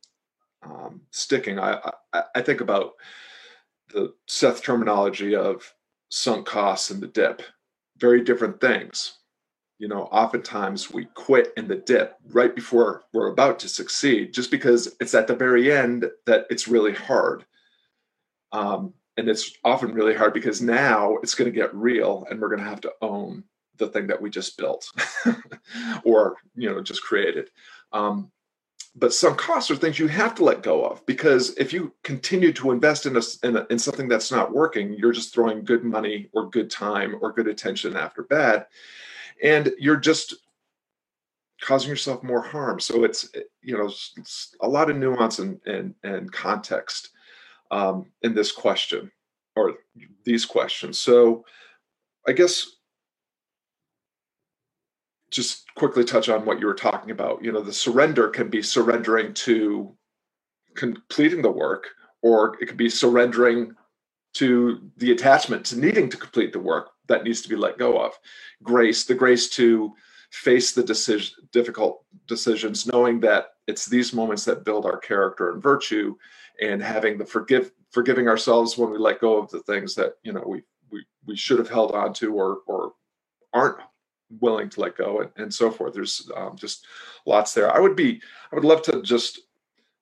um, 0.63 1.01
sticking, 1.11 1.59
I, 1.59 1.79
I, 2.13 2.23
I 2.35 2.41
think 2.41 2.61
about 2.61 2.93
the 3.89 4.13
Seth 4.27 4.61
terminology 4.61 5.35
of 5.35 5.71
sunk 6.13 6.45
costs 6.45 6.91
and 6.91 7.01
the 7.01 7.07
dip. 7.07 7.41
Very 7.97 8.23
different 8.23 8.61
things. 8.61 9.17
You 9.79 9.87
know, 9.87 10.03
oftentimes 10.03 10.91
we 10.91 11.05
quit 11.15 11.51
in 11.57 11.67
the 11.67 11.75
dip 11.75 12.15
right 12.29 12.55
before 12.55 13.03
we're 13.13 13.31
about 13.31 13.57
to 13.59 13.67
succeed, 13.67 14.31
just 14.31 14.51
because 14.51 14.95
it's 14.99 15.15
at 15.15 15.25
the 15.25 15.35
very 15.35 15.71
end 15.71 16.05
that 16.27 16.45
it's 16.51 16.67
really 16.67 16.93
hard. 16.93 17.45
Um, 18.51 18.93
and 19.17 19.27
it's 19.27 19.57
often 19.63 19.91
really 19.93 20.13
hard 20.13 20.33
because 20.33 20.61
now 20.61 21.17
it's 21.23 21.33
going 21.33 21.51
to 21.51 21.59
get 21.59 21.73
real 21.73 22.25
and 22.29 22.39
we're 22.39 22.49
going 22.49 22.61
to 22.61 22.69
have 22.69 22.81
to 22.81 22.93
own 23.01 23.43
the 23.77 23.87
thing 23.87 24.05
that 24.05 24.21
we 24.21 24.29
just 24.29 24.55
built 24.55 24.87
or 26.03 26.35
you 26.55 26.69
know 26.69 26.81
just 26.81 27.01
created 27.01 27.49
um, 27.91 28.31
but 28.95 29.13
sunk 29.13 29.37
costs 29.37 29.71
are 29.71 29.75
things 29.75 29.97
you 29.97 30.07
have 30.07 30.35
to 30.35 30.43
let 30.43 30.61
go 30.61 30.85
of 30.85 31.05
because 31.05 31.55
if 31.57 31.73
you 31.73 31.93
continue 32.03 32.53
to 32.53 32.71
invest 32.71 33.05
in, 33.05 33.17
a, 33.17 33.21
in, 33.43 33.57
a, 33.57 33.65
in 33.71 33.79
something 33.79 34.07
that's 34.07 34.31
not 34.31 34.53
working 34.53 34.93
you're 34.93 35.11
just 35.11 35.33
throwing 35.33 35.63
good 35.63 35.83
money 35.83 36.29
or 36.33 36.49
good 36.49 36.69
time 36.69 37.15
or 37.21 37.31
good 37.31 37.47
attention 37.47 37.95
after 37.95 38.23
bad. 38.23 38.67
And 39.41 39.71
you're 39.79 39.97
just 39.97 40.35
causing 41.61 41.89
yourself 41.89 42.23
more 42.23 42.41
harm. 42.41 42.79
So 42.79 43.03
it's 43.03 43.29
you 43.61 43.77
know 43.77 43.85
it's 43.87 44.55
a 44.61 44.67
lot 44.67 44.89
of 44.89 44.97
nuance 44.97 45.39
and 45.39 45.59
and, 45.65 45.95
and 46.03 46.31
context 46.31 47.09
um, 47.71 48.07
in 48.21 48.35
this 48.35 48.51
question 48.51 49.11
or 49.55 49.75
these 50.23 50.45
questions. 50.45 50.99
So 50.99 51.45
i 52.27 52.31
guess 52.31 52.77
just 55.33 55.65
quickly 55.75 56.03
touch 56.03 56.29
on 56.29 56.45
what 56.45 56.59
you 56.59 56.67
were 56.67 56.75
talking 56.75 57.11
about. 57.11 57.43
You 57.43 57.51
know, 57.51 57.61
the 57.61 57.73
surrender 57.73 58.29
can 58.29 58.49
be 58.49 58.61
surrendering 58.61 59.33
to 59.33 59.95
completing 60.75 61.41
the 61.41 61.51
work, 61.51 61.87
or 62.21 62.55
it 62.61 62.67
could 62.67 62.77
be 62.77 62.89
surrendering 62.89 63.75
to 64.35 64.91
the 64.97 65.11
attachment 65.11 65.65
to 65.65 65.79
needing 65.79 66.09
to 66.09 66.17
complete 66.17 66.53
the 66.53 66.59
work 66.59 66.91
that 67.07 67.23
needs 67.23 67.41
to 67.41 67.49
be 67.49 67.55
let 67.55 67.77
go 67.77 67.99
of. 67.99 68.13
Grace, 68.61 69.05
the 69.05 69.15
grace 69.15 69.49
to 69.49 69.93
face 70.31 70.71
the 70.71 70.83
decision, 70.83 71.35
difficult 71.51 72.03
decisions, 72.27 72.87
knowing 72.87 73.19
that 73.19 73.53
it's 73.67 73.85
these 73.85 74.13
moments 74.13 74.45
that 74.45 74.65
build 74.65 74.85
our 74.85 74.97
character 74.97 75.51
and 75.51 75.61
virtue, 75.61 76.15
and 76.61 76.81
having 76.81 77.17
the 77.17 77.25
forgive 77.25 77.71
forgiving 77.91 78.27
ourselves 78.27 78.77
when 78.77 78.91
we 78.91 78.97
let 78.97 79.21
go 79.21 79.37
of 79.37 79.49
the 79.49 79.61
things 79.61 79.95
that 79.95 80.13
you 80.23 80.31
know 80.31 80.43
we 80.45 80.61
we, 80.91 81.03
we 81.25 81.35
should 81.35 81.57
have 81.57 81.69
held 81.69 81.91
on 81.93 82.13
to 82.13 82.33
or 82.33 82.59
or 82.67 82.93
aren't 83.53 83.77
willing 84.39 84.69
to 84.69 84.81
let 84.81 84.97
go 84.97 85.21
and, 85.21 85.31
and 85.37 85.53
so 85.53 85.71
forth. 85.71 85.93
There's 85.93 86.29
um, 86.35 86.55
just 86.55 86.85
lots 87.25 87.53
there. 87.53 87.73
I 87.73 87.79
would 87.79 87.95
be, 87.95 88.21
I 88.51 88.55
would 88.55 88.65
love 88.65 88.81
to 88.83 89.01
just 89.01 89.41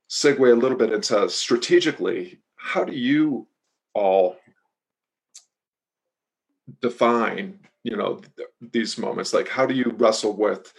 segue 0.10 0.52
a 0.52 0.56
little 0.56 0.78
bit 0.78 0.92
into 0.92 1.30
strategically, 1.30 2.40
how 2.56 2.84
do 2.84 2.94
you 2.94 3.48
all 3.94 4.38
define, 6.82 7.60
you 7.84 7.96
know, 7.96 8.22
th- 8.36 8.50
these 8.72 8.98
moments? 8.98 9.34
Like, 9.34 9.48
how 9.48 9.66
do 9.66 9.74
you 9.74 9.96
wrestle 9.98 10.36
with 10.36 10.74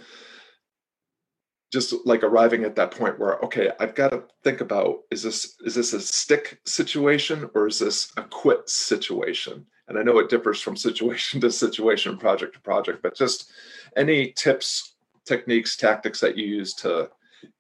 just 1.73 1.95
like 2.05 2.23
arriving 2.23 2.65
at 2.65 2.77
that 2.77 2.91
point 2.91 3.19
where 3.19 3.39
okay 3.39 3.71
i've 3.81 3.95
got 3.95 4.11
to 4.11 4.23
think 4.45 4.61
about 4.61 4.99
is 5.11 5.23
this 5.23 5.57
is 5.65 5.75
this 5.75 5.95
a 5.95 6.01
stick 6.01 6.61
situation 6.67 7.49
or 7.55 7.67
is 7.67 7.79
this 7.79 8.13
a 8.19 8.23
quit 8.23 8.69
situation 8.69 9.65
and 9.93 9.99
I 9.99 10.03
know 10.11 10.19
it 10.21 10.31
differs 10.31 10.63
from 10.63 10.75
situation 10.75 11.41
to 11.43 11.53
situation, 11.53 12.17
project 12.17 12.55
to 12.55 12.61
project, 12.61 13.03
but 13.03 13.15
just 13.15 13.53
any 13.95 14.33
tips, 14.33 14.95
techniques, 15.27 15.77
tactics 15.77 16.21
that 16.21 16.37
you 16.37 16.47
use 16.47 16.73
to 16.77 17.11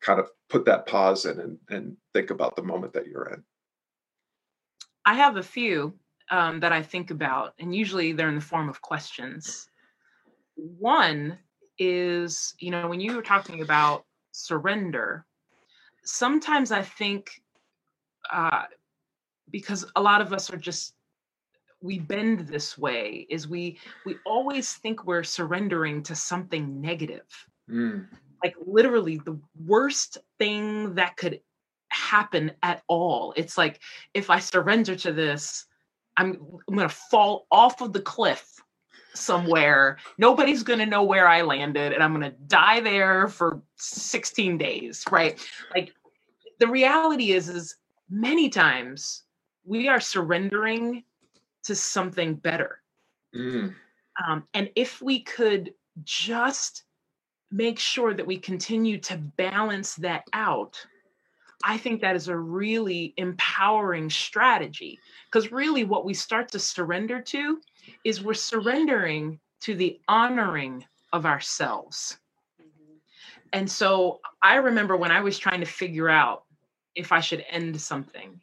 kind 0.00 0.18
of 0.18 0.28
put 0.48 0.64
that 0.64 0.86
pause 0.86 1.26
in 1.26 1.38
and, 1.40 1.58
and 1.68 1.96
think 2.14 2.30
about 2.30 2.56
the 2.56 2.62
moment 2.62 2.94
that 2.94 3.06
you're 3.06 3.28
in. 3.34 3.44
I 5.04 5.14
have 5.14 5.36
a 5.36 5.42
few 5.42 5.94
um, 6.30 6.60
that 6.60 6.72
I 6.72 6.82
think 6.82 7.10
about, 7.10 7.52
and 7.58 7.74
usually 7.74 8.12
they're 8.12 8.28
in 8.28 8.36
the 8.36 8.40
form 8.40 8.70
of 8.70 8.80
questions. 8.80 9.68
One 10.54 11.38
is, 11.78 12.54
you 12.58 12.70
know, 12.70 12.88
when 12.88 13.00
you 13.00 13.14
were 13.14 13.22
talking 13.22 13.60
about 13.60 14.06
surrender, 14.30 15.26
sometimes 16.04 16.72
I 16.72 16.82
think 16.82 17.42
uh, 18.32 18.62
because 19.50 19.84
a 19.96 20.00
lot 20.00 20.22
of 20.22 20.32
us 20.32 20.50
are 20.50 20.56
just 20.56 20.94
we 21.82 21.98
bend 21.98 22.46
this 22.48 22.78
way 22.78 23.26
is 23.28 23.48
we 23.48 23.78
we 24.06 24.16
always 24.24 24.74
think 24.74 25.04
we're 25.04 25.24
surrendering 25.24 26.02
to 26.04 26.14
something 26.14 26.80
negative. 26.80 27.26
Mm. 27.70 28.08
like 28.42 28.56
literally 28.66 29.18
the 29.18 29.38
worst 29.64 30.18
thing 30.38 30.96
that 30.96 31.16
could 31.16 31.40
happen 31.90 32.50
at 32.62 32.82
all. 32.88 33.32
It's 33.36 33.56
like 33.56 33.80
if 34.14 34.30
i 34.30 34.38
surrender 34.38 34.96
to 34.96 35.12
this 35.12 35.66
i'm 36.16 36.38
i'm 36.68 36.74
going 36.74 36.88
to 36.88 36.94
fall 36.94 37.46
off 37.50 37.80
of 37.80 37.92
the 37.92 38.00
cliff 38.00 38.44
somewhere. 39.14 39.98
Nobody's 40.18 40.62
going 40.62 40.80
to 40.80 40.86
know 40.86 41.04
where 41.04 41.28
i 41.28 41.42
landed 41.42 41.92
and 41.92 42.02
i'm 42.02 42.12
going 42.18 42.30
to 42.30 42.36
die 42.46 42.80
there 42.80 43.28
for 43.28 43.62
16 43.76 44.58
days 44.58 45.04
right? 45.10 45.38
Like 45.74 45.94
the 46.58 46.66
reality 46.66 47.32
is 47.32 47.48
is 47.48 47.76
many 48.10 48.48
times 48.48 49.22
we 49.64 49.88
are 49.88 50.00
surrendering 50.00 51.04
to 51.64 51.74
something 51.74 52.34
better. 52.34 52.80
Mm. 53.34 53.74
Um, 54.26 54.44
and 54.54 54.70
if 54.76 55.00
we 55.00 55.20
could 55.20 55.72
just 56.04 56.84
make 57.50 57.78
sure 57.78 58.14
that 58.14 58.26
we 58.26 58.38
continue 58.38 58.98
to 58.98 59.16
balance 59.16 59.94
that 59.96 60.24
out, 60.32 60.84
I 61.64 61.78
think 61.78 62.00
that 62.00 62.16
is 62.16 62.28
a 62.28 62.36
really 62.36 63.14
empowering 63.16 64.10
strategy. 64.10 64.98
Because 65.30 65.52
really, 65.52 65.84
what 65.84 66.04
we 66.04 66.14
start 66.14 66.50
to 66.52 66.58
surrender 66.58 67.20
to 67.20 67.60
is 68.04 68.22
we're 68.22 68.34
surrendering 68.34 69.38
to 69.60 69.74
the 69.74 70.00
honoring 70.08 70.84
of 71.12 71.24
ourselves. 71.24 72.18
Mm-hmm. 72.60 72.96
And 73.52 73.70
so 73.70 74.20
I 74.42 74.56
remember 74.56 74.96
when 74.96 75.12
I 75.12 75.20
was 75.20 75.38
trying 75.38 75.60
to 75.60 75.66
figure 75.66 76.08
out 76.08 76.44
if 76.94 77.12
I 77.12 77.20
should 77.20 77.44
end 77.48 77.80
something, 77.80 78.40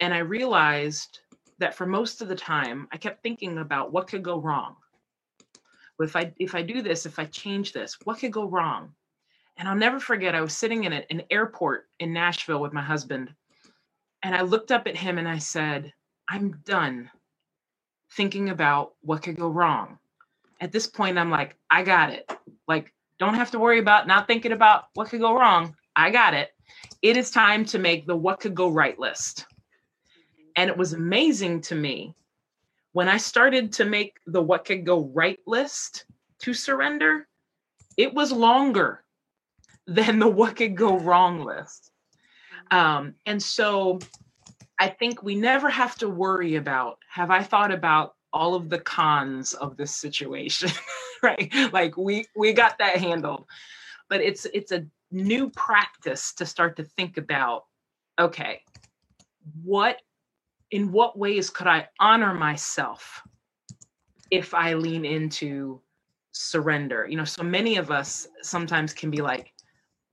and 0.00 0.14
I 0.14 0.18
realized 0.18 1.20
that 1.58 1.74
for 1.74 1.86
most 1.86 2.22
of 2.22 2.28
the 2.28 2.36
time 2.36 2.88
I 2.92 2.96
kept 2.96 3.22
thinking 3.22 3.58
about 3.58 3.92
what 3.92 4.08
could 4.08 4.22
go 4.22 4.40
wrong. 4.40 4.76
If 6.00 6.16
I 6.16 6.32
if 6.38 6.54
I 6.54 6.62
do 6.62 6.82
this, 6.82 7.06
if 7.06 7.18
I 7.18 7.24
change 7.26 7.72
this, 7.72 7.98
what 8.04 8.20
could 8.20 8.32
go 8.32 8.48
wrong? 8.48 8.94
And 9.56 9.68
I'll 9.68 9.76
never 9.76 9.98
forget 10.00 10.34
I 10.34 10.40
was 10.40 10.56
sitting 10.56 10.84
in 10.84 10.92
an 10.92 11.22
airport 11.30 11.88
in 11.98 12.12
Nashville 12.12 12.60
with 12.60 12.72
my 12.72 12.82
husband 12.82 13.34
and 14.22 14.34
I 14.34 14.42
looked 14.42 14.72
up 14.72 14.86
at 14.86 14.96
him 14.96 15.18
and 15.18 15.28
I 15.28 15.38
said, 15.38 15.92
"I'm 16.28 16.58
done 16.64 17.10
thinking 18.12 18.50
about 18.50 18.94
what 19.00 19.22
could 19.22 19.36
go 19.36 19.48
wrong." 19.48 19.98
At 20.60 20.72
this 20.72 20.86
point 20.86 21.18
I'm 21.18 21.30
like, 21.30 21.56
"I 21.70 21.82
got 21.82 22.10
it." 22.10 22.30
Like 22.68 22.92
don't 23.18 23.34
have 23.34 23.50
to 23.52 23.58
worry 23.58 23.80
about 23.80 24.06
not 24.06 24.26
thinking 24.26 24.52
about 24.52 24.86
what 24.94 25.08
could 25.08 25.20
go 25.20 25.36
wrong. 25.36 25.76
I 25.96 26.10
got 26.10 26.34
it. 26.34 26.50
It 27.02 27.16
is 27.16 27.30
time 27.30 27.64
to 27.66 27.78
make 27.78 28.06
the 28.06 28.16
what 28.16 28.40
could 28.40 28.54
go 28.54 28.68
right 28.68 28.98
list. 28.98 29.46
And 30.58 30.68
it 30.68 30.76
was 30.76 30.92
amazing 30.92 31.60
to 31.62 31.76
me 31.76 32.16
when 32.90 33.08
I 33.08 33.16
started 33.16 33.72
to 33.74 33.84
make 33.84 34.18
the 34.26 34.42
what 34.42 34.64
could 34.64 34.84
go 34.84 35.08
right 35.14 35.38
list 35.46 36.04
to 36.40 36.52
surrender, 36.52 37.28
it 37.96 38.12
was 38.12 38.32
longer 38.32 39.04
than 39.86 40.18
the 40.18 40.26
what 40.26 40.56
could 40.56 40.76
go 40.76 40.98
wrong 40.98 41.44
list. 41.44 41.92
Um, 42.72 43.14
and 43.24 43.40
so 43.40 44.00
I 44.80 44.88
think 44.88 45.22
we 45.22 45.36
never 45.36 45.70
have 45.70 45.94
to 45.98 46.08
worry 46.08 46.56
about 46.56 46.98
have 47.08 47.30
I 47.30 47.44
thought 47.44 47.70
about 47.70 48.16
all 48.32 48.56
of 48.56 48.68
the 48.68 48.80
cons 48.80 49.54
of 49.54 49.76
this 49.76 49.94
situation, 49.94 50.72
right? 51.22 51.54
Like 51.72 51.96
we 51.96 52.26
we 52.34 52.52
got 52.52 52.78
that 52.78 52.96
handled. 52.96 53.46
But 54.08 54.22
it's 54.22 54.44
it's 54.52 54.72
a 54.72 54.84
new 55.12 55.50
practice 55.50 56.34
to 56.34 56.44
start 56.44 56.76
to 56.78 56.82
think 56.82 57.16
about 57.16 57.66
okay, 58.18 58.62
what 59.62 60.00
in 60.70 60.92
what 60.92 61.18
ways 61.18 61.50
could 61.50 61.66
I 61.66 61.88
honor 61.98 62.34
myself 62.34 63.22
if 64.30 64.54
I 64.54 64.74
lean 64.74 65.04
into 65.04 65.80
surrender? 66.32 67.06
You 67.08 67.16
know, 67.16 67.24
so 67.24 67.42
many 67.42 67.76
of 67.76 67.90
us 67.90 68.28
sometimes 68.42 68.92
can 68.92 69.10
be 69.10 69.22
like, 69.22 69.52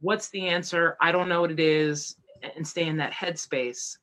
what's 0.01 0.29
the 0.29 0.47
answer? 0.47 0.97
I 1.01 1.12
don't 1.12 1.29
know 1.29 1.41
what 1.41 1.51
it 1.51 1.59
is. 1.59 2.15
and 2.55 2.67
stay 2.67 2.88
in 2.88 2.97
that 2.97 3.13
headspace. 3.13 3.97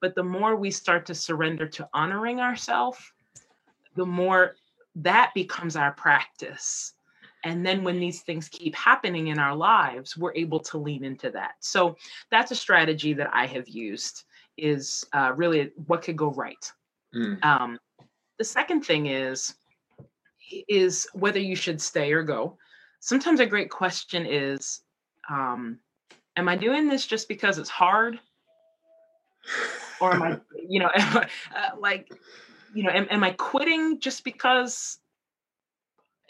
But 0.00 0.14
the 0.14 0.22
more 0.22 0.56
we 0.56 0.70
start 0.70 1.06
to 1.06 1.14
surrender 1.14 1.66
to 1.68 1.88
honoring 1.92 2.40
ourselves, 2.40 2.98
the 3.96 4.06
more 4.06 4.56
that 4.96 5.32
becomes 5.34 5.76
our 5.76 5.92
practice. 5.92 6.94
And 7.44 7.64
then 7.64 7.84
when 7.84 8.00
these 8.00 8.22
things 8.22 8.48
keep 8.48 8.74
happening 8.74 9.28
in 9.28 9.38
our 9.38 9.54
lives, 9.54 10.16
we're 10.16 10.34
able 10.34 10.60
to 10.60 10.78
lean 10.78 11.04
into 11.04 11.30
that. 11.30 11.52
So 11.60 11.96
that's 12.30 12.50
a 12.50 12.56
strategy 12.56 13.14
that 13.14 13.30
I 13.32 13.46
have 13.46 13.68
used 13.68 14.24
is 14.56 15.04
uh, 15.12 15.32
really 15.34 15.72
what 15.86 16.02
could 16.02 16.16
go 16.16 16.30
right. 16.30 16.70
Mm. 17.14 17.44
Um, 17.44 17.78
the 18.38 18.44
second 18.44 18.82
thing 18.82 19.06
is 19.06 19.54
is 20.68 21.06
whether 21.12 21.38
you 21.38 21.54
should 21.54 21.80
stay 21.80 22.12
or 22.12 22.22
go. 22.22 22.56
Sometimes 23.00 23.40
a 23.40 23.46
great 23.46 23.70
question 23.70 24.26
is, 24.26 24.82
um, 25.28 25.78
am 26.36 26.48
I 26.48 26.56
doing 26.56 26.88
this 26.88 27.06
just 27.06 27.28
because 27.28 27.58
it's 27.58 27.70
hard? 27.70 28.18
Or 30.00 30.14
am 30.14 30.22
I, 30.22 30.40
you 30.68 30.80
know, 30.80 30.90
I, 30.94 31.28
uh, 31.54 31.78
like, 31.78 32.12
you 32.74 32.82
know, 32.82 32.90
am, 32.90 33.06
am 33.10 33.24
I 33.24 33.30
quitting 33.32 34.00
just 34.00 34.24
because, 34.24 34.98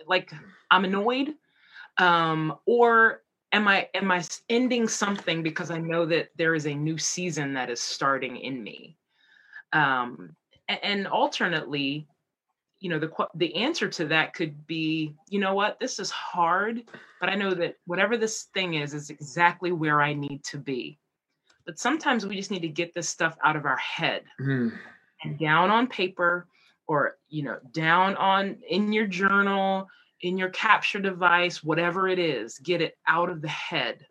like, 0.07 0.33
I'm 0.71 0.85
annoyed? 0.85 1.35
Um, 1.99 2.57
or 2.67 3.23
am 3.53 3.69
I 3.69 3.89
am 3.95 4.11
I 4.11 4.23
ending 4.49 4.89
something 4.89 5.43
because 5.43 5.71
I 5.71 5.79
know 5.79 6.07
that 6.07 6.31
there 6.37 6.55
is 6.55 6.67
a 6.67 6.75
new 6.75 6.99
season 6.99 7.55
that 7.55 7.71
is 7.71 7.81
starting 7.81 8.37
in 8.37 8.63
me? 8.63 8.97
Um, 9.73 10.37
and, 10.69 10.81
and 10.83 11.07
alternately, 11.07 12.07
you 12.81 12.89
know 12.89 12.99
the 12.99 13.11
the 13.35 13.55
answer 13.55 13.89
to 13.89 14.07
that 14.07 14.35
could 14.35 14.67
be 14.67 15.15
you 15.29 15.39
know 15.39 15.55
what 15.55 15.79
this 15.79 15.99
is 15.99 16.11
hard 16.11 16.83
but 17.21 17.29
i 17.29 17.35
know 17.35 17.53
that 17.55 17.77
whatever 17.87 18.17
this 18.17 18.45
thing 18.55 18.75
is 18.75 18.95
is 18.95 19.11
exactly 19.11 19.71
where 19.71 20.01
i 20.01 20.13
need 20.13 20.43
to 20.43 20.57
be 20.57 20.99
but 21.67 21.79
sometimes 21.79 22.27
we 22.27 22.35
just 22.35 22.51
need 22.51 22.63
to 22.63 22.69
get 22.69 22.95
this 22.95 23.09
stuff 23.09 23.37
out 23.45 23.55
of 23.55 23.67
our 23.67 23.77
head 23.77 24.23
mm. 24.41 24.73
and 25.23 25.39
down 25.39 25.71
on 25.71 25.87
paper 25.87 26.47
or 26.87 27.17
you 27.29 27.43
know 27.43 27.59
down 27.73 28.17
on 28.17 28.57
in 28.69 28.93
your 28.93 29.07
journal 29.07 29.87
in 30.23 30.37
your 30.37 30.51
capture 30.51 31.01
device 31.01 31.63
whatever 31.63 32.09
it 32.09 32.19
is 32.19 32.59
get 32.59 32.81
it 32.81 32.97
out 33.07 33.31
of 33.31 33.41
the 33.41 33.49
head 33.49 34.07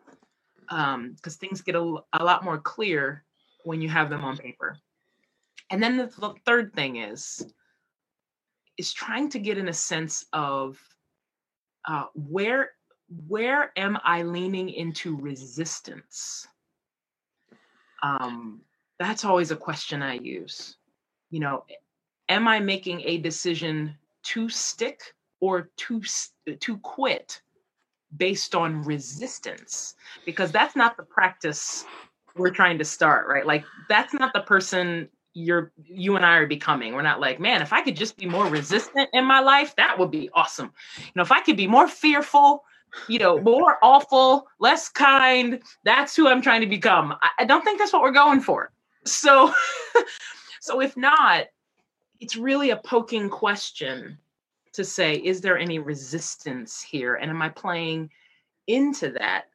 because 0.68 0.94
um, 0.94 1.16
things 1.40 1.60
get 1.60 1.74
a, 1.74 1.96
a 2.12 2.24
lot 2.24 2.44
more 2.44 2.58
clear 2.58 3.24
when 3.64 3.80
you 3.80 3.88
have 3.88 4.10
them 4.10 4.24
on 4.24 4.36
paper 4.36 4.76
and 5.70 5.82
then 5.82 5.96
the, 5.96 6.34
third 6.44 6.74
thing 6.74 6.96
is 6.96 7.46
is 8.76 8.92
trying 8.92 9.28
to 9.28 9.38
get 9.38 9.58
in 9.58 9.68
a 9.68 9.72
sense 9.72 10.24
of 10.32 10.78
uh, 11.86 12.06
where 12.14 12.70
where 13.26 13.72
am 13.76 13.98
I 14.04 14.22
leaning 14.22 14.70
into 14.70 15.16
resistance? 15.16 16.46
Um, 18.02 18.60
that's 18.98 19.24
always 19.24 19.50
a 19.50 19.56
question 19.56 20.02
I 20.02 20.14
use. 20.14 20.76
You 21.30 21.40
know, 21.40 21.64
am 22.28 22.46
I 22.46 22.60
making 22.60 23.02
a 23.02 23.18
decision 23.18 23.96
to 24.22 24.48
stick 24.48 25.14
or 25.40 25.70
to 25.76 26.02
to 26.58 26.78
quit 26.78 27.40
based 28.16 28.54
on 28.54 28.82
resistance? 28.82 29.94
Because 30.24 30.52
that's 30.52 30.76
not 30.76 30.96
the 30.96 31.02
practice 31.02 31.84
we're 32.36 32.50
trying 32.50 32.78
to 32.78 32.84
start, 32.84 33.28
right? 33.28 33.46
Like 33.46 33.64
that's 33.88 34.14
not 34.14 34.32
the 34.32 34.40
person 34.40 35.08
you're 35.32 35.72
you 35.84 36.16
and 36.16 36.26
I 36.26 36.36
are 36.36 36.46
becoming. 36.46 36.94
We're 36.94 37.02
not 37.02 37.20
like, 37.20 37.40
man, 37.40 37.62
if 37.62 37.72
I 37.72 37.82
could 37.82 37.96
just 37.96 38.16
be 38.16 38.26
more 38.26 38.46
resistant 38.46 39.08
in 39.12 39.24
my 39.24 39.40
life, 39.40 39.74
that 39.76 39.98
would 39.98 40.10
be 40.10 40.28
awesome. 40.34 40.72
You 40.98 41.12
know, 41.16 41.22
if 41.22 41.32
I 41.32 41.40
could 41.40 41.56
be 41.56 41.66
more 41.66 41.88
fearful, 41.88 42.64
you 43.08 43.18
know, 43.18 43.40
more 43.42 43.78
awful, 43.82 44.48
less 44.58 44.88
kind, 44.88 45.60
that's 45.84 46.16
who 46.16 46.28
I'm 46.28 46.42
trying 46.42 46.60
to 46.62 46.66
become. 46.66 47.12
I, 47.22 47.30
I 47.40 47.44
don't 47.44 47.62
think 47.62 47.78
that's 47.78 47.92
what 47.92 48.02
we're 48.02 48.10
going 48.10 48.40
for. 48.40 48.72
So 49.04 49.52
so 50.60 50.80
if 50.80 50.96
not, 50.96 51.46
it's 52.18 52.36
really 52.36 52.70
a 52.70 52.76
poking 52.76 53.30
question 53.30 54.18
to 54.72 54.84
say, 54.84 55.16
is 55.16 55.40
there 55.40 55.58
any 55.58 55.78
resistance 55.78 56.82
here? 56.82 57.16
And 57.16 57.30
am 57.30 57.42
I 57.42 57.48
playing 57.48 58.10
into 58.66 59.10
that 59.12 59.46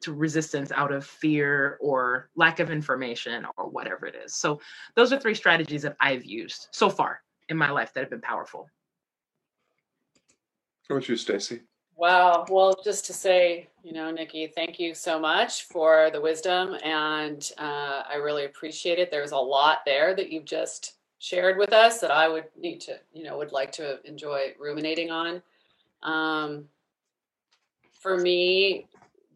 to 0.00 0.12
resistance 0.12 0.70
out 0.72 0.92
of 0.92 1.04
fear 1.04 1.78
or 1.80 2.30
lack 2.36 2.60
of 2.60 2.70
information 2.70 3.46
or 3.56 3.68
whatever 3.68 4.06
it 4.06 4.14
is. 4.14 4.34
So 4.34 4.60
those 4.94 5.12
are 5.12 5.18
three 5.18 5.34
strategies 5.34 5.82
that 5.82 5.96
I've 6.00 6.24
used 6.24 6.68
so 6.70 6.88
far 6.88 7.22
in 7.48 7.56
my 7.56 7.70
life 7.70 7.92
that 7.94 8.00
have 8.00 8.10
been 8.10 8.20
powerful. 8.20 8.68
How 10.88 10.96
about 10.96 11.08
you, 11.08 11.16
Stacy? 11.16 11.62
Wow. 11.96 12.46
Well, 12.48 12.76
just 12.84 13.06
to 13.06 13.12
say, 13.12 13.68
you 13.82 13.92
know, 13.92 14.10
Nikki, 14.10 14.46
thank 14.46 14.78
you 14.78 14.94
so 14.94 15.18
much 15.18 15.64
for 15.64 16.10
the 16.12 16.20
wisdom, 16.20 16.76
and 16.84 17.50
uh, 17.58 18.04
I 18.08 18.16
really 18.22 18.44
appreciate 18.44 19.00
it. 19.00 19.10
There's 19.10 19.32
a 19.32 19.36
lot 19.36 19.78
there 19.84 20.14
that 20.14 20.30
you've 20.30 20.44
just 20.44 20.97
shared 21.18 21.58
with 21.58 21.72
us 21.72 22.00
that 22.00 22.10
I 22.10 22.28
would 22.28 22.44
need 22.56 22.80
to, 22.82 22.98
you 23.12 23.24
know, 23.24 23.38
would 23.38 23.52
like 23.52 23.72
to 23.72 23.98
enjoy 24.06 24.54
ruminating 24.58 25.10
on. 25.10 25.42
Um, 26.02 26.68
for 27.92 28.16
me, 28.16 28.86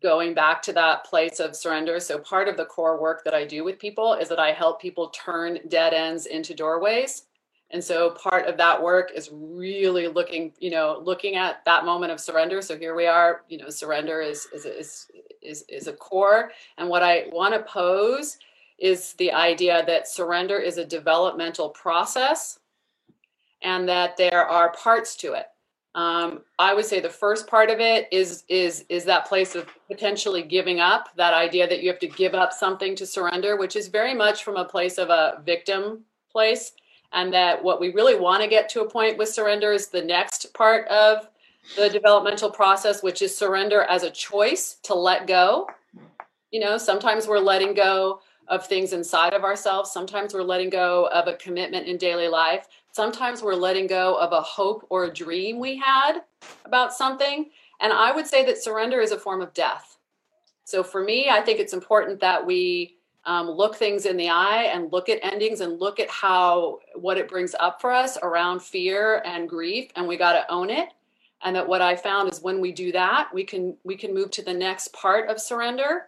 going 0.03 0.35
back 0.35 0.61
to 0.63 0.73
that 0.73 1.05
place 1.05 1.41
of 1.41 1.57
surrender. 1.57 2.01
So, 2.01 2.19
part 2.19 2.49
of 2.49 2.57
the 2.57 2.65
core 2.65 3.01
work 3.01 3.25
that 3.25 3.35
I 3.35 3.45
do 3.45 3.65
with 3.65 3.79
people 3.79 4.15
is 4.15 4.29
that 4.29 4.39
I 4.39 4.53
help 4.53 4.81
people 4.81 5.09
turn 5.09 5.59
dead 5.69 5.95
ends 5.95 6.27
into 6.27 6.55
doorways. 6.55 7.25
And 7.71 7.83
so, 7.83 8.11
part 8.11 8.47
of 8.47 8.57
that 8.59 8.83
work 8.83 9.13
is 9.15 9.31
really 9.33 10.09
looking, 10.09 10.53
you 10.59 10.71
know, 10.71 11.01
looking 11.03 11.37
at 11.37 11.65
that 11.65 11.85
moment 11.85 12.13
of 12.13 12.21
surrender. 12.21 12.61
So, 12.63 12.77
here 12.77 12.95
we 12.95 13.07
are, 13.07 13.43
you 13.49 13.59
know, 13.59 13.71
surrender 13.71 14.21
is, 14.21 14.47
is, 14.53 14.67
is, 14.67 15.07
is, 15.41 15.65
is 15.69 15.87
a 15.87 15.93
core. 15.93 16.51
And 16.79 16.89
what 16.89 17.03
I 17.03 17.27
want 17.33 17.55
to 17.55 17.63
pose 17.63 18.39
is 18.83 19.15
the 19.15 19.33
idea 19.33 19.83
that 19.87 20.09
surrender 20.09 20.59
is 20.59 20.77
a 20.77 20.85
developmental 20.85 21.71
process 21.71 22.59
and 23.63 23.89
that 23.89 24.17
there 24.19 24.45
are 24.45 24.73
parts 24.73 25.17
to 25.17 25.33
it 25.33 25.47
um, 25.95 26.41
I 26.59 26.73
would 26.73 26.87
say 26.87 27.01
the 27.01 27.11
first 27.11 27.47
part 27.47 27.69
of 27.69 27.79
it 27.79 28.09
is 28.11 28.45
is 28.49 28.87
is 28.89 29.05
that 29.05 29.27
place 29.27 29.55
of 29.55 29.69
potentially 29.89 30.43
giving 30.43 30.81
up. 30.81 31.11
That 31.17 31.35
idea 31.35 31.69
that 31.69 31.83
you 31.83 31.91
have 31.91 31.99
to 32.01 32.09
give 32.09 32.35
up 32.35 32.53
something 32.53 32.97
to 32.97 33.07
surrender, 33.07 33.57
which 33.57 33.77
is 33.77 33.89
very 33.89 34.15
much 34.15 34.43
from 34.43 34.57
a 34.57 34.65
place 34.65 34.97
of 34.97 35.11
a 35.11 35.43
victim 35.45 36.05
place, 36.31 36.73
and 37.13 37.33
that 37.35 37.63
what 37.63 37.79
we 37.79 37.93
really 37.93 38.19
want 38.19 38.43
to 38.43 38.49
get 38.49 38.71
to 38.71 38.81
a 38.81 38.89
point 38.89 39.19
with 39.19 39.29
surrender 39.29 39.73
is 39.73 39.89
the 39.89 40.03
next 40.03 40.55
part 40.55 40.89
of 40.89 41.29
the 41.77 41.91
developmental 41.91 42.51
process, 42.51 43.03
which 43.03 43.21
is 43.21 43.37
surrender 43.37 43.83
as 43.83 44.03
a 44.03 44.11
choice 44.11 44.79
to 44.85 44.95
let 44.95 45.27
go. 45.27 45.69
You 46.51 46.61
know, 46.61 46.79
sometimes 46.79 47.27
we're 47.27 47.39
letting 47.39 47.75
go 47.75 48.21
of 48.53 48.67
things 48.67 48.93
inside 48.93 49.33
of 49.33 49.45
ourselves. 49.45 49.91
Sometimes 49.91 50.35
we're 50.35 50.43
letting 50.43 50.69
go 50.69 51.07
of 51.07 51.27
a 51.27 51.37
commitment 51.37 51.87
in 51.89 51.97
daily 51.97 52.29
life. 52.29 52.69
Sometimes 52.93 53.43
we're 53.43 53.55
letting 53.55 53.87
go 53.87 54.15
of 54.17 54.33
a 54.33 54.43
hope 54.43 54.87
or 54.91 55.05
a 55.05 55.13
dream 55.13 55.59
we 55.59 55.79
had 55.79 56.21
about 56.67 56.93
something. 56.93 57.49
And 57.81 57.95
I 57.95 58.13
would 58.13 58.27
say 58.27 58.45
that 58.45 58.63
surrender 58.63 59.01
is 59.01 59.11
a 59.11 59.19
form 59.19 59.41
of 59.41 59.55
death. 59.55 59.97
So 60.65 60.83
for 60.83 61.03
me, 61.03 61.31
I 61.31 61.41
think 61.41 61.61
it's 61.61 61.73
important 61.73 62.21
that 62.21 62.45
we 62.45 62.99
um, 63.25 63.51
look 63.51 63.75
things 63.75 64.05
in 64.05 64.19
the 64.19 64.29
eye 64.29 64.65
and 64.65 64.93
look 64.93 65.09
at 65.09 65.19
endings 65.23 65.63
and 65.63 65.81
look 65.81 65.99
at 65.99 66.11
how 66.11 66.81
what 66.95 67.17
it 67.17 67.29
brings 67.29 67.55
up 67.59 67.81
for 67.81 67.91
us 67.91 68.19
around 68.23 68.61
fear 68.61 69.23
and 69.25 69.49
grief 69.49 69.91
and 69.97 70.07
we 70.07 70.19
got 70.19 70.33
to 70.35 70.53
own 70.53 70.71
it 70.71 70.89
and 71.45 71.55
that 71.55 71.69
what 71.69 71.81
i 71.81 71.95
found 71.95 72.33
is 72.33 72.43
when 72.43 72.61
we 72.61 72.73
do 72.73 72.91
that 72.91 73.29
we 73.33 73.45
can 73.45 73.77
we 73.85 73.95
can 73.95 74.13
move 74.13 74.33
to 74.33 74.43
the 74.43 74.53
next 74.53 74.93
part 74.93 75.29
of 75.29 75.41
surrender 75.41 76.07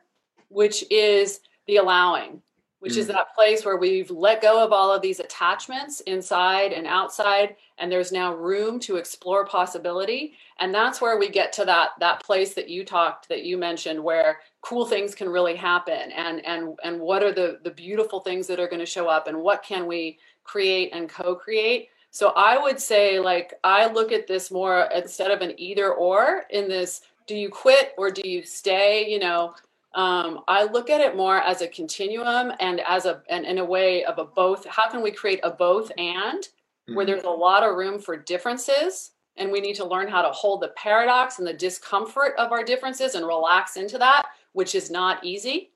which 0.49 0.85
is 0.91 1.39
the 1.67 1.77
allowing 1.77 2.43
which 2.85 2.95
mm. 2.95 2.99
is 2.99 3.07
that 3.07 3.35
place 3.35 3.65
where 3.65 3.79
we've 3.79 4.11
let 4.11 4.43
go 4.43 4.63
of 4.63 4.71
all 4.71 4.93
of 4.93 5.01
these 5.01 5.19
attachments 5.19 6.01
inside 6.01 6.71
and 6.71 6.87
outside 6.87 7.57
and 7.79 7.91
there's 7.91 8.13
now 8.13 8.35
room 8.35 8.79
to 8.81 8.97
explore 8.97 9.47
possibility. 9.47 10.35
And 10.59 10.73
that's 10.73 11.01
where 11.01 11.19
we 11.19 11.31
get 11.31 11.51
to 11.55 11.65
that 11.65 11.93
that 12.01 12.23
place 12.23 12.53
that 12.55 12.69
you 12.69 12.85
talked 12.85 13.27
that 13.31 13.45
you 13.45 13.57
mentioned 13.57 14.05
where 14.05 14.41
cool 14.61 14.85
things 14.85 15.15
can 15.15 15.31
really 15.31 15.57
happen 15.57 16.13
and 16.13 16.45
and 16.45 16.79
and 16.85 17.01
what 17.01 17.23
are 17.23 17.33
the 17.33 17.59
the 17.65 17.71
beautiful 17.71 18.21
things 18.21 18.47
that 18.49 18.61
are 18.61 18.69
going 18.69 18.81
to 18.81 18.87
show 18.87 19.09
up 19.09 19.29
and 19.29 19.41
what 19.41 19.63
can 19.63 19.87
we 19.87 20.19
create 20.45 20.91
and 20.93 21.09
co-create? 21.09 21.89
So 22.11 22.33
i 22.37 22.59
would 22.59 22.79
say 22.79 23.19
like 23.19 23.55
i 23.65 23.91
look 23.91 24.13
at 24.13 24.27
this 24.27 24.51
more 24.51 24.89
instead 24.95 25.31
of 25.31 25.41
an 25.41 25.59
either 25.59 25.93
or 25.93 26.45
in 26.51 26.69
this 26.69 27.01
do 27.27 27.35
you 27.35 27.49
quit 27.49 27.93
or 27.97 28.11
do 28.11 28.23
you 28.29 28.43
stay 28.43 29.11
you 29.11 29.19
know 29.19 29.55
um, 29.95 30.41
I 30.49 30.65
look 30.65 30.91
at 30.91 31.01
it 31.01 31.17
more 31.17 31.39
as 31.39 31.63
a 31.63 31.69
continuum 31.69 32.53
and 32.61 32.81
as 32.81 33.07
a 33.07 33.23
and 33.29 33.45
in 33.45 33.59
a 33.59 33.65
way 33.65 34.05
of 34.05 34.19
a 34.19 34.25
both. 34.25 34.67
How 34.67 34.91
can 34.91 35.03
we 35.03 35.11
create 35.11 35.41
a 35.43 35.51
both 35.51 35.91
and 35.97 36.43
mm-hmm. 36.43 36.95
where 36.95 37.07
there's 37.07 37.25
a 37.25 37.31
lot 37.31 37.63
of 37.63 37.77
room 37.77 37.99
for 37.99 38.17
differences 38.17 39.13
and 39.37 39.51
we 39.51 39.61
need 39.61 39.77
to 39.77 39.85
learn 39.85 40.09
how 40.09 40.23
to 40.23 40.31
hold 40.31 40.63
the 40.63 40.73
paradox 40.77 41.39
and 41.39 41.47
the 41.47 41.55
discomfort 41.55 42.35
of 42.39 42.53
our 42.53 42.65
differences 42.65 43.15
and 43.15 43.27
relax 43.27 43.77
into 43.77 43.99
that, 43.99 44.27
which 44.53 44.75
is 44.75 44.91
not 44.91 45.25
easy. 45.25 45.71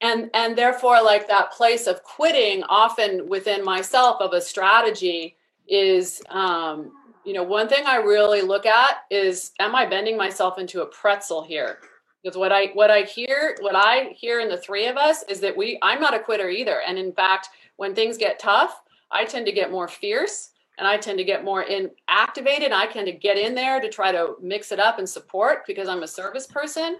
And 0.00 0.30
and 0.34 0.56
therefore, 0.56 1.02
like 1.02 1.28
that 1.28 1.52
place 1.52 1.86
of 1.86 2.02
quitting, 2.02 2.62
often 2.64 3.28
within 3.28 3.64
myself 3.64 4.20
of 4.20 4.32
a 4.32 4.40
strategy 4.40 5.36
is 5.68 6.22
um, 6.30 6.92
you 7.24 7.34
know 7.34 7.42
one 7.42 7.68
thing 7.68 7.84
i 7.84 7.96
really 7.96 8.40
look 8.40 8.64
at 8.64 9.02
is 9.10 9.52
am 9.58 9.74
i 9.74 9.84
bending 9.84 10.16
myself 10.16 10.58
into 10.58 10.80
a 10.80 10.86
pretzel 10.86 11.42
here 11.42 11.78
because 12.22 12.36
what 12.36 12.52
i 12.52 12.66
what 12.74 12.90
i 12.90 13.02
hear 13.02 13.56
what 13.60 13.74
i 13.74 14.14
hear 14.16 14.40
in 14.40 14.48
the 14.48 14.56
three 14.56 14.86
of 14.86 14.96
us 14.96 15.22
is 15.28 15.40
that 15.40 15.56
we 15.56 15.78
i'm 15.82 16.00
not 16.00 16.14
a 16.14 16.20
quitter 16.20 16.48
either. 16.48 16.80
And 16.86 16.98
in 16.98 17.12
fact 17.12 17.48
when 17.76 17.94
things 17.94 18.16
get 18.16 18.38
tough 18.38 18.82
i 19.10 19.24
tend 19.24 19.46
to 19.46 19.52
get 19.52 19.70
more 19.70 19.88
fierce 19.88 20.50
and 20.78 20.86
i 20.86 20.96
tend 20.96 21.18
to 21.18 21.24
get 21.24 21.44
more 21.44 21.62
in 21.62 21.90
activated. 22.08 22.72
I 22.72 22.86
tend 22.86 23.06
to 23.06 23.12
get 23.12 23.38
in 23.38 23.54
there 23.54 23.80
to 23.80 23.88
try 23.88 24.12
to 24.12 24.34
mix 24.40 24.72
it 24.72 24.80
up 24.80 24.98
and 24.98 25.08
support 25.08 25.66
because 25.66 25.88
i'm 25.88 26.02
a 26.02 26.08
service 26.08 26.46
person. 26.46 26.98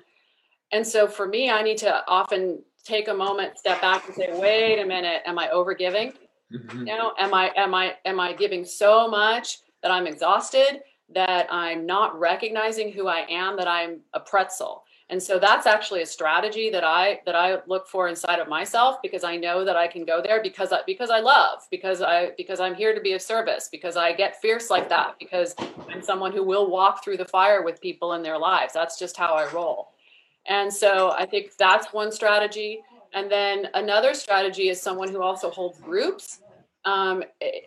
And 0.72 0.86
so 0.86 1.06
for 1.06 1.26
me 1.26 1.50
i 1.50 1.62
need 1.62 1.78
to 1.78 2.04
often 2.08 2.62
take 2.84 3.08
a 3.08 3.14
moment 3.14 3.58
step 3.58 3.80
back 3.80 4.06
and 4.06 4.14
say 4.14 4.28
wait 4.32 4.80
a 4.80 4.86
minute 4.86 5.22
am 5.26 5.38
i 5.38 5.48
overgiving? 5.48 6.14
Mm-hmm. 6.50 6.86
you 6.86 6.96
know 6.96 7.12
am 7.18 7.34
i 7.34 7.50
am 7.56 7.74
i 7.74 7.94
am 8.06 8.18
i 8.18 8.32
giving 8.32 8.64
so 8.64 9.06
much 9.06 9.58
that 9.82 9.90
i'm 9.90 10.06
exhausted 10.06 10.80
that 11.14 11.46
i'm 11.50 11.84
not 11.84 12.18
recognizing 12.18 12.90
who 12.90 13.06
i 13.06 13.26
am 13.28 13.54
that 13.58 13.68
i'm 13.68 14.00
a 14.14 14.20
pretzel 14.20 14.82
and 15.10 15.22
so 15.22 15.38
that's 15.38 15.66
actually 15.66 16.02
a 16.02 16.06
strategy 16.06 16.70
that 16.70 16.84
i 16.84 17.20
that 17.24 17.34
i 17.34 17.58
look 17.66 17.86
for 17.88 18.08
inside 18.08 18.38
of 18.38 18.48
myself 18.48 19.00
because 19.02 19.24
i 19.24 19.36
know 19.36 19.64
that 19.64 19.76
i 19.76 19.86
can 19.86 20.04
go 20.04 20.20
there 20.22 20.42
because 20.42 20.72
I, 20.72 20.80
because 20.86 21.10
i 21.10 21.20
love 21.20 21.60
because 21.70 22.02
i 22.02 22.30
because 22.36 22.60
i'm 22.60 22.74
here 22.74 22.94
to 22.94 23.00
be 23.00 23.12
of 23.12 23.22
service 23.22 23.68
because 23.70 23.96
i 23.96 24.12
get 24.12 24.40
fierce 24.40 24.70
like 24.70 24.88
that 24.88 25.16
because 25.18 25.54
i'm 25.90 26.02
someone 26.02 26.32
who 26.32 26.42
will 26.44 26.70
walk 26.70 27.02
through 27.02 27.16
the 27.16 27.24
fire 27.24 27.62
with 27.62 27.80
people 27.80 28.14
in 28.14 28.22
their 28.22 28.38
lives. 28.38 28.72
That's 28.72 28.98
just 28.98 29.16
how 29.16 29.34
i 29.34 29.50
roll. 29.52 29.90
And 30.46 30.72
so 30.72 31.12
i 31.12 31.26
think 31.26 31.56
that's 31.58 31.92
one 31.92 32.12
strategy. 32.12 32.80
And 33.14 33.30
then 33.30 33.68
another 33.74 34.12
strategy 34.14 34.68
is 34.68 34.80
someone 34.80 35.08
who 35.08 35.22
also 35.22 35.50
holds 35.50 35.78
groups. 35.80 36.40
Um, 36.84 37.22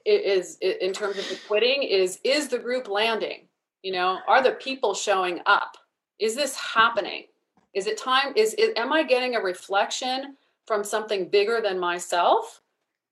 is 0.06 0.58
in 0.62 0.94
terms 0.94 1.18
of 1.20 1.28
the 1.30 1.38
quitting 1.48 1.84
is 1.84 2.20
is 2.24 2.48
the 2.48 2.58
group 2.58 2.88
landing? 2.88 3.48
You 3.84 3.92
know 3.94 4.20
are 4.28 4.42
the 4.42 4.54
people 4.54 4.94
showing 4.94 5.42
up? 5.46 5.78
Is 6.20 6.36
this 6.36 6.56
happening 6.56 7.26
is 7.74 7.88
it 7.88 7.98
time 7.98 8.34
is 8.36 8.54
it, 8.58 8.78
am 8.78 8.92
i 8.94 9.04
getting 9.04 9.36
a 9.36 9.42
reflection 9.42 10.36
from 10.66 10.84
something 10.84 11.28
bigger 11.28 11.60
than 11.62 11.80
myself 11.80 12.62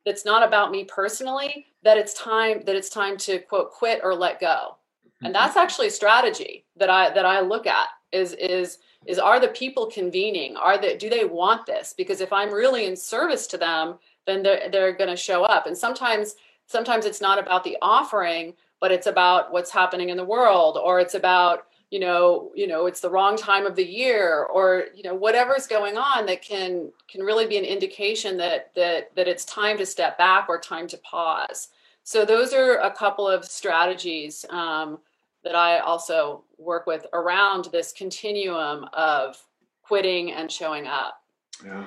that's 0.06 0.26
not 0.26 0.48
about 0.48 0.72
me 0.72 0.84
personally 0.86 1.68
that 1.84 1.98
it's 1.98 2.14
time 2.14 2.62
that 2.66 2.76
it's 2.76 2.90
time 2.90 3.18
to 3.18 3.40
quote 3.40 3.72
quit 3.72 4.02
or 4.04 4.14
let 4.14 4.40
go? 4.40 4.78
And 5.22 5.34
mm-hmm. 5.34 5.34
that's 5.34 5.58
actually 5.58 5.88
a 5.88 5.92
strategy 5.92 6.66
that 6.78 6.90
i 6.90 7.10
that 7.14 7.26
i 7.26 7.40
look 7.40 7.68
at 7.68 7.88
is 8.12 8.34
is 8.34 8.80
is 9.06 9.20
are 9.20 9.40
the 9.40 9.48
people 9.50 9.88
convening? 9.88 10.58
Are 10.58 10.78
they 10.78 10.98
do 10.98 11.10
they 11.10 11.26
want 11.26 11.66
this? 11.66 11.94
Because 11.98 12.22
if 12.22 12.34
i'm 12.34 12.54
really 12.54 12.86
in 12.86 12.96
service 12.96 13.48
to 13.48 13.58
them 13.58 13.96
then 14.26 14.44
they're, 14.44 14.70
they're 14.70 14.94
going 14.94 15.10
to 15.10 15.16
show 15.16 15.44
up. 15.44 15.66
And 15.66 15.78
sometimes 15.78 16.36
sometimes 16.68 17.06
it's 17.06 17.22
not 17.22 17.40
about 17.40 17.64
the 17.64 17.78
offering 17.82 18.54
but 18.80 18.92
it's 18.92 19.08
about 19.08 19.52
what's 19.52 19.72
happening 19.72 20.10
in 20.10 20.18
the 20.18 20.24
world 20.24 20.78
or 20.82 21.00
it's 21.00 21.16
about 21.16 21.66
you 21.90 22.00
know 22.00 22.52
you 22.56 22.68
know 22.68 22.86
it's 22.86 23.00
the 23.00 23.10
wrong 23.10 23.36
time 23.36 23.66
of 23.66 23.76
the 23.76 23.86
year 23.86 24.44
or 24.44 24.86
you 24.96 25.04
know 25.04 25.16
whatever's 25.16 25.66
going 25.66 25.98
on 25.98 26.26
that 26.26 26.42
can 26.42 26.92
can 27.08 27.22
really 27.22 27.48
be 27.48 27.58
an 27.58 27.66
indication 27.66 28.38
that 28.38 28.74
that 28.76 29.16
that 29.16 29.28
it's 29.28 29.46
time 29.46 29.78
to 29.78 29.86
step 29.86 30.18
back 30.18 30.48
or 30.50 30.60
time 30.60 30.88
to 30.88 30.98
pause. 30.98 31.70
So 32.04 32.26
those 32.26 32.54
are 32.54 32.78
a 32.78 32.92
couple 32.92 33.28
of 33.28 33.46
strategies 33.46 34.46
um, 34.50 35.00
that 35.44 35.56
i 35.56 35.80
also 35.80 36.44
work 36.58 36.86
with 36.86 37.06
around 37.14 37.70
this 37.72 37.92
continuum 37.92 38.86
of 38.94 39.38
quitting 39.82 40.34
and 40.34 40.52
showing 40.52 40.86
up. 40.86 41.22
Yeah. 41.66 41.86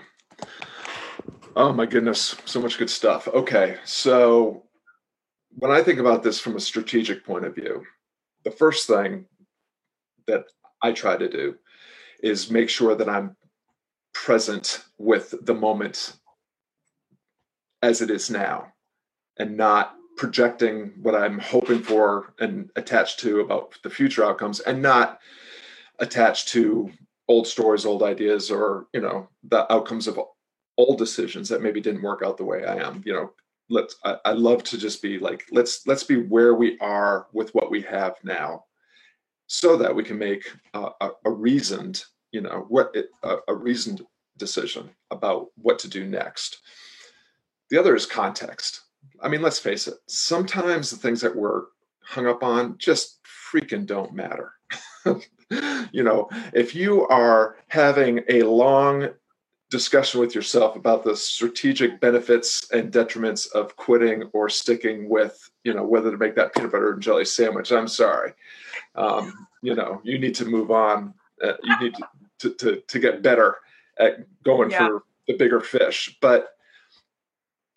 Oh 1.55 1.73
my 1.73 1.87
goodness 1.87 2.35
so 2.45 2.61
much 2.61 2.79
good 2.79 2.91
stuff. 2.91 3.29
Okay 3.29 3.77
so 3.85 4.65
when 5.59 5.71
i 5.71 5.83
think 5.83 6.01
about 6.01 6.23
this 6.23 6.41
from 6.41 6.57
a 6.57 6.61
strategic 6.61 7.25
point 7.25 7.45
of 7.45 7.55
view 7.55 7.85
the 8.45 8.51
first 8.51 8.87
thing 8.87 9.27
that 10.27 10.45
I 10.83 10.93
try 10.93 11.17
to 11.17 11.29
do 11.29 11.57
is 12.23 12.51
make 12.51 12.69
sure 12.69 12.95
that 12.95 13.09
I'm 13.09 13.37
present 14.15 14.85
with 14.99 15.35
the 15.43 15.55
moment 15.55 16.17
as 17.83 18.01
it 18.01 18.11
is 18.11 18.31
now 18.31 18.73
and 19.39 19.57
not 19.57 19.95
projecting 20.17 20.93
what 21.03 21.15
I'm 21.15 21.39
hoping 21.39 21.83
for 21.83 22.35
and 22.39 22.71
attached 22.77 23.19
to 23.21 23.41
about 23.41 23.77
the 23.83 23.91
future 23.91 24.25
outcomes 24.25 24.61
and 24.61 24.81
not 24.83 25.19
attached 25.99 26.49
to 26.49 26.91
old 27.29 27.47
stories, 27.47 27.87
old 27.87 28.03
ideas, 28.03 28.51
or, 28.51 28.87
you 28.93 29.01
know, 29.01 29.29
the 29.45 29.71
outcomes 29.73 30.07
of 30.07 30.21
old 30.77 30.99
decisions 30.99 31.49
that 31.49 31.63
maybe 31.63 31.81
didn't 31.81 32.03
work 32.03 32.23
out 32.25 32.37
the 32.37 32.45
way 32.45 32.65
I 32.65 32.77
am. 32.77 33.03
You 33.05 33.15
know, 33.15 33.33
let's 33.71 33.97
I, 34.05 34.17
I 34.27 34.33
love 34.33 34.63
to 34.65 34.79
just 34.79 35.03
be 35.03 35.19
like, 35.19 35.45
let's 35.51 35.87
let's 35.87 36.05
be 36.05 36.17
where 36.17 36.55
we 36.55 36.79
are 36.81 37.27
with 37.33 37.55
what 37.55 37.71
we 37.71 37.83
have 37.83 38.17
now 38.23 38.65
so 39.47 39.77
that 39.77 39.95
we 39.95 40.03
can 40.03 40.19
make 40.19 40.51
a, 40.75 40.91
a 41.25 41.31
reasoned, 41.31 42.05
you 42.31 42.41
know, 42.41 42.67
what 42.69 42.91
it, 42.95 43.07
a, 43.23 43.37
a 43.49 43.55
reasoned 43.55 44.03
decision 44.39 44.91
about 45.11 45.49
what 45.57 45.79
to 45.81 45.89
do 45.89 46.07
next. 46.07 46.59
The 47.71 47.79
other 47.79 47.95
is 47.95 48.07
context. 48.07 48.81
I 49.21 49.29
mean, 49.29 49.43
let's 49.43 49.59
face 49.59 49.87
it, 49.89 49.95
sometimes 50.07 50.91
the 50.91 50.97
things 50.97 51.21
that 51.21 51.35
we're 51.35 51.63
hung 52.03 52.27
up 52.27 52.43
on 52.43 52.77
just 52.79 53.21
freaking 53.53 53.87
don't 53.87 54.15
matter. 54.15 54.53
you 55.93 56.03
know, 56.03 56.29
if 56.53 56.75
you 56.75 57.07
are 57.09 57.57
having 57.69 58.21
a 58.29 58.43
long 58.43 59.09
discussion 59.73 60.21
with 60.21 60.35
yourself 60.35 60.77
about 60.77 61.03
the 61.03 61.17
strategic 61.17 61.99
benefits 61.99 62.71
and 62.71 62.93
detriments 62.93 63.51
of 63.53 63.75
quitting 63.75 64.25
or 64.33 64.49
sticking 64.49 65.09
with, 65.09 65.51
you 65.65 65.75
know, 65.75 65.83
whether 65.83 66.13
to 66.13 66.19
make 66.19 66.37
that 66.37 66.55
peanut 66.55 66.71
butter 66.71 66.93
and 66.93 67.03
jelly 67.03 67.25
sandwich, 67.25 67.73
I'm 67.73 67.89
sorry. 67.89 68.35
Um, 68.95 69.49
you 69.63 69.75
know 69.75 70.01
you 70.05 70.19
need 70.19 70.35
to 70.35 70.45
move 70.45 70.71
on. 70.71 71.15
Uh, 71.43 71.55
you 71.63 71.81
need 71.81 71.95
to, 72.41 72.51
to, 72.51 72.83
to 72.87 72.99
get 72.99 73.23
better 73.23 73.57
at 73.99 74.27
going 74.43 74.71
yeah. 74.71 74.87
for 74.87 75.05
the 75.27 75.37
bigger 75.37 75.61
fish. 75.61 76.17
But 76.21 76.51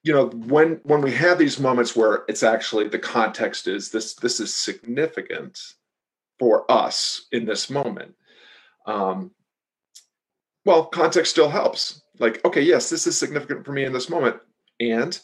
you 0.04 0.14
know 0.14 0.28
when 0.28 0.82
when 0.84 1.02
we 1.02 1.14
have 1.14 1.38
these 1.38 1.60
moments 1.60 1.96
where 1.96 2.26
it's 2.28 2.44
actually 2.44 2.90
the 2.90 3.00
context 3.00 3.68
is 3.68 3.92
this 3.92 4.16
this 4.16 4.40
is 4.40 4.54
significant 4.54 5.60
for 6.38 6.70
us 6.70 7.28
in 7.32 7.46
this 7.46 7.70
moment 7.70 8.14
um 8.86 9.32
well 10.66 10.86
context 10.86 11.32
still 11.32 11.50
helps 11.50 12.02
like 12.20 12.44
okay 12.44 12.62
yes 12.62 12.90
this 12.90 13.08
is 13.08 13.18
significant 13.18 13.66
for 13.66 13.72
me 13.72 13.86
in 13.86 13.94
this 13.94 14.10
moment 14.10 14.38
and 14.80 15.20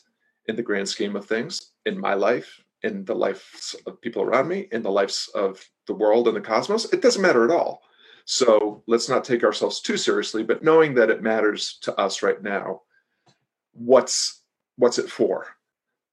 in 0.48 0.56
the 0.56 0.64
grand 0.64 0.88
scheme 0.88 1.16
of 1.16 1.26
things 1.26 1.74
in 1.86 2.00
my 2.00 2.14
life 2.14 2.62
in 2.84 3.06
the 3.06 3.16
lives 3.16 3.76
of 3.86 4.02
people 4.02 4.24
around 4.24 4.48
me, 4.48 4.68
in 4.72 4.82
the 4.82 4.92
lives 4.92 5.30
of 5.36 5.64
the 5.88 5.94
world 5.94 6.28
and 6.28 6.36
the 6.36 6.42
cosmos, 6.42 6.92
it 6.92 7.02
doesn't 7.02 7.22
matter 7.22 7.44
at 7.44 7.52
all. 7.52 7.82
So 8.26 8.84
let's 8.88 9.10
not 9.10 9.24
take 9.24 9.44
ourselves 9.44 9.82
too 9.82 9.98
seriously, 9.98 10.44
but 10.44 10.64
knowing 10.64 10.96
that 10.96 11.10
it 11.10 11.24
matters 11.24 11.78
to 11.84 11.96
us 12.00 12.22
right 12.22 12.42
now, 12.42 12.82
what's 13.74 14.42
what's 14.78 15.00
it 15.00 15.10
for? 15.10 15.48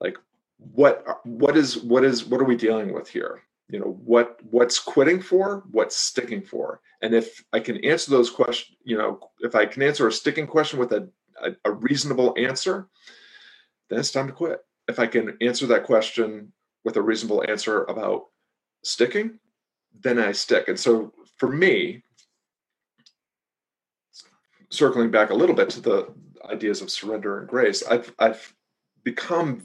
Like 0.00 0.16
what 0.58 1.04
what 1.24 1.56
is 1.56 1.78
what 1.78 2.04
is 2.04 2.24
what 2.24 2.40
are 2.40 2.44
we 2.44 2.56
dealing 2.56 2.92
with 2.92 3.08
here? 3.08 3.42
You 3.70 3.80
know, 3.80 3.98
what 4.04 4.38
what's 4.50 4.78
quitting 4.78 5.20
for, 5.20 5.64
what's 5.70 5.96
sticking 5.96 6.42
for? 6.42 6.80
And 7.02 7.14
if 7.14 7.44
I 7.52 7.60
can 7.60 7.84
answer 7.84 8.10
those 8.10 8.30
questions, 8.30 8.76
you 8.82 8.96
know, 8.96 9.20
if 9.40 9.54
I 9.54 9.66
can 9.66 9.82
answer 9.82 10.06
a 10.06 10.12
sticking 10.12 10.46
question 10.46 10.78
with 10.78 10.92
a, 10.92 11.08
a, 11.42 11.50
a 11.66 11.72
reasonable 11.72 12.34
answer, 12.38 12.88
then 13.90 13.98
it's 13.98 14.10
time 14.10 14.26
to 14.26 14.32
quit. 14.32 14.60
If 14.88 14.98
I 14.98 15.06
can 15.06 15.36
answer 15.42 15.66
that 15.66 15.84
question 15.84 16.52
with 16.84 16.96
a 16.96 17.02
reasonable 17.02 17.44
answer 17.46 17.84
about 17.84 18.24
sticking, 18.82 19.38
then 20.00 20.18
I 20.18 20.32
stick. 20.32 20.68
And 20.68 20.80
so 20.80 21.12
for 21.36 21.50
me, 21.50 22.02
circling 24.70 25.10
back 25.10 25.30
a 25.30 25.34
little 25.34 25.54
bit 25.54 25.70
to 25.70 25.80
the 25.80 26.14
ideas 26.48 26.80
of 26.80 26.90
surrender 26.90 27.40
and 27.40 27.48
grace, 27.48 27.82
I've 27.86 28.12
I've 28.18 28.54
become 29.04 29.62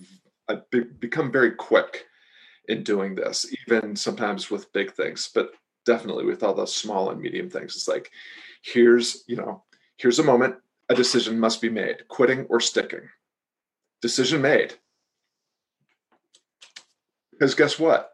I've 0.49 0.69
be, 0.69 0.81
become 0.81 1.31
very 1.31 1.51
quick 1.51 2.05
in 2.67 2.83
doing 2.83 3.15
this, 3.15 3.45
even 3.67 3.95
sometimes 3.95 4.49
with 4.49 4.71
big 4.73 4.93
things, 4.93 5.29
but 5.33 5.51
definitely 5.85 6.25
with 6.25 6.43
all 6.43 6.53
the 6.53 6.65
small 6.65 7.09
and 7.09 7.21
medium 7.21 7.49
things. 7.49 7.75
It's 7.75 7.87
like, 7.87 8.11
here's, 8.61 9.23
you 9.27 9.35
know, 9.35 9.63
here's 9.97 10.19
a 10.19 10.23
moment, 10.23 10.55
a 10.89 10.95
decision 10.95 11.39
must 11.39 11.61
be 11.61 11.69
made, 11.69 12.07
quitting 12.07 12.45
or 12.49 12.59
sticking. 12.59 13.09
Decision 14.01 14.41
made. 14.41 14.75
Because 17.31 17.55
guess 17.55 17.79
what? 17.79 18.11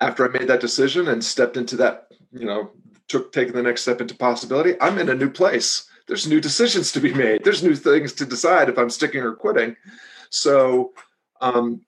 After 0.00 0.24
I 0.24 0.38
made 0.38 0.48
that 0.48 0.60
decision 0.60 1.08
and 1.08 1.22
stepped 1.22 1.56
into 1.56 1.76
that, 1.76 2.08
you 2.32 2.46
know, 2.46 2.70
took 3.08 3.32
taking 3.32 3.54
the 3.54 3.62
next 3.62 3.82
step 3.82 4.00
into 4.00 4.14
possibility, 4.14 4.80
I'm 4.80 4.98
in 4.98 5.08
a 5.08 5.14
new 5.14 5.30
place. 5.30 5.88
There's 6.06 6.26
new 6.26 6.40
decisions 6.40 6.92
to 6.92 7.00
be 7.00 7.12
made. 7.12 7.44
There's 7.44 7.62
new 7.62 7.74
things 7.74 8.12
to 8.14 8.24
decide 8.24 8.68
if 8.68 8.78
I'm 8.78 8.90
sticking 8.90 9.20
or 9.20 9.34
quitting. 9.34 9.76
So, 10.30 10.92
um, 11.40 11.82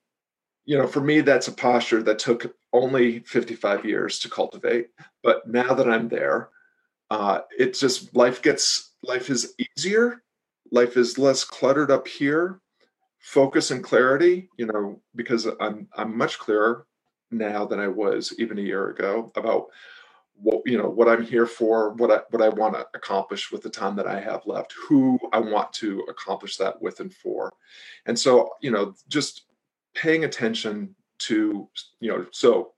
you 0.64 0.78
know, 0.78 0.86
for 0.86 1.00
me, 1.00 1.20
that's 1.20 1.48
a 1.48 1.52
posture 1.52 2.02
that 2.04 2.18
took 2.18 2.54
only 2.72 3.20
55 3.20 3.84
years 3.84 4.18
to 4.20 4.30
cultivate. 4.30 4.88
But 5.22 5.46
now 5.48 5.74
that 5.74 5.88
I'm 5.88 6.08
there, 6.08 6.50
uh, 7.10 7.40
it 7.58 7.78
just 7.78 8.14
life 8.16 8.42
gets 8.42 8.92
life 9.02 9.28
is 9.28 9.54
easier. 9.76 10.22
Life 10.70 10.96
is 10.96 11.18
less 11.18 11.44
cluttered 11.44 11.90
up 11.90 12.08
here 12.08 12.62
focus 13.22 13.70
and 13.70 13.84
clarity 13.84 14.48
you 14.58 14.66
know 14.66 15.00
because 15.14 15.46
i'm 15.60 15.86
i'm 15.96 16.16
much 16.16 16.40
clearer 16.40 16.86
now 17.30 17.64
than 17.64 17.78
i 17.78 17.86
was 17.86 18.34
even 18.38 18.58
a 18.58 18.62
year 18.62 18.90
ago 18.90 19.30
about 19.36 19.66
what 20.34 20.60
you 20.66 20.76
know 20.76 20.88
what 20.88 21.08
i'm 21.08 21.22
here 21.24 21.46
for 21.46 21.92
what 21.94 22.10
i 22.10 22.20
what 22.30 22.42
i 22.42 22.48
want 22.48 22.74
to 22.74 22.84
accomplish 22.94 23.52
with 23.52 23.62
the 23.62 23.70
time 23.70 23.94
that 23.94 24.08
i 24.08 24.18
have 24.18 24.44
left 24.44 24.74
who 24.88 25.20
i 25.32 25.38
want 25.38 25.72
to 25.72 26.00
accomplish 26.08 26.56
that 26.56 26.82
with 26.82 26.98
and 26.98 27.14
for 27.14 27.52
and 28.06 28.18
so 28.18 28.50
you 28.60 28.72
know 28.72 28.92
just 29.08 29.42
paying 29.94 30.24
attention 30.24 30.94
to 31.18 31.68
you 32.00 32.10
know 32.10 32.26
so 32.30 32.72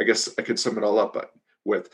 i 0.00 0.04
guess 0.04 0.28
i 0.38 0.42
could 0.42 0.58
sum 0.58 0.78
it 0.78 0.84
all 0.84 0.98
up 0.98 1.32
with 1.64 1.88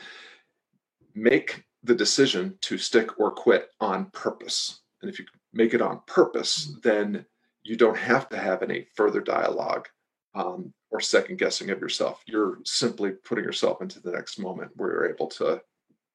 make 1.13 1.63
the 1.83 1.95
decision 1.95 2.57
to 2.61 2.77
stick 2.77 3.19
or 3.19 3.31
quit 3.31 3.69
on 3.79 4.05
purpose 4.11 4.81
and 5.01 5.09
if 5.09 5.19
you 5.19 5.25
make 5.53 5.73
it 5.73 5.81
on 5.81 5.99
purpose 6.05 6.67
mm-hmm. 6.67 6.79
then 6.83 7.25
you 7.63 7.75
don't 7.75 7.97
have 7.97 8.29
to 8.29 8.37
have 8.37 8.63
any 8.63 8.87
further 8.95 9.21
dialogue 9.21 9.87
um, 10.33 10.73
or 10.89 10.99
second 10.99 11.37
guessing 11.37 11.69
of 11.69 11.79
yourself. 11.79 12.21
You're 12.25 12.59
simply 12.65 13.11
putting 13.11 13.43
yourself 13.43 13.81
into 13.81 13.99
the 13.99 14.11
next 14.11 14.39
moment 14.39 14.71
where 14.75 14.91
you're 14.91 15.09
able 15.09 15.27
to 15.27 15.61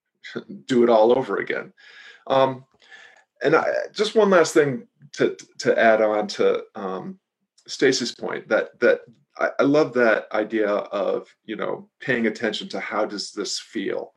do 0.67 0.83
it 0.83 0.91
all 0.91 1.17
over 1.17 1.39
again. 1.39 1.73
Um, 2.27 2.65
and 3.43 3.55
I, 3.55 3.67
just 3.93 4.15
one 4.15 4.31
last 4.31 4.55
thing 4.55 4.87
to 5.13 5.37
to 5.59 5.79
add 5.79 6.01
on 6.01 6.27
to 6.29 6.65
um, 6.75 7.19
Stacy's 7.67 8.15
point 8.15 8.49
that 8.49 8.79
that 8.81 9.01
I, 9.39 9.51
I 9.61 9.63
love 9.63 9.93
that 9.95 10.27
idea 10.33 10.69
of 10.69 11.29
you 11.45 11.57
know 11.57 11.89
paying 12.01 12.27
attention 12.27 12.69
to 12.71 12.81
how 12.81 13.05
does 13.05 13.33
this 13.33 13.59
feel 13.59 14.15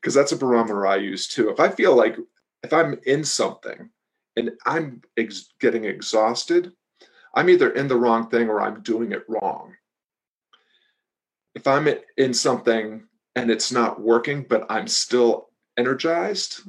because 0.00 0.14
that's 0.14 0.32
a 0.32 0.36
barometer 0.36 0.86
I 0.86 0.96
use 0.96 1.28
too. 1.28 1.48
If 1.50 1.60
I 1.60 1.68
feel 1.68 1.94
like 1.94 2.16
if 2.62 2.72
I'm 2.72 2.98
in 3.06 3.24
something 3.24 3.90
and 4.36 4.52
I'm 4.66 5.02
ex- 5.16 5.54
getting 5.60 5.84
exhausted, 5.84 6.72
I'm 7.34 7.48
either 7.48 7.70
in 7.70 7.88
the 7.88 7.96
wrong 7.96 8.28
thing 8.28 8.48
or 8.48 8.60
I'm 8.60 8.82
doing 8.82 9.12
it 9.12 9.24
wrong. 9.28 9.74
If 11.54 11.66
I'm 11.66 11.88
in 12.16 12.34
something 12.34 13.04
and 13.36 13.50
it's 13.50 13.72
not 13.72 14.00
working, 14.00 14.44
but 14.48 14.66
I'm 14.70 14.88
still 14.88 15.50
energized 15.76 16.62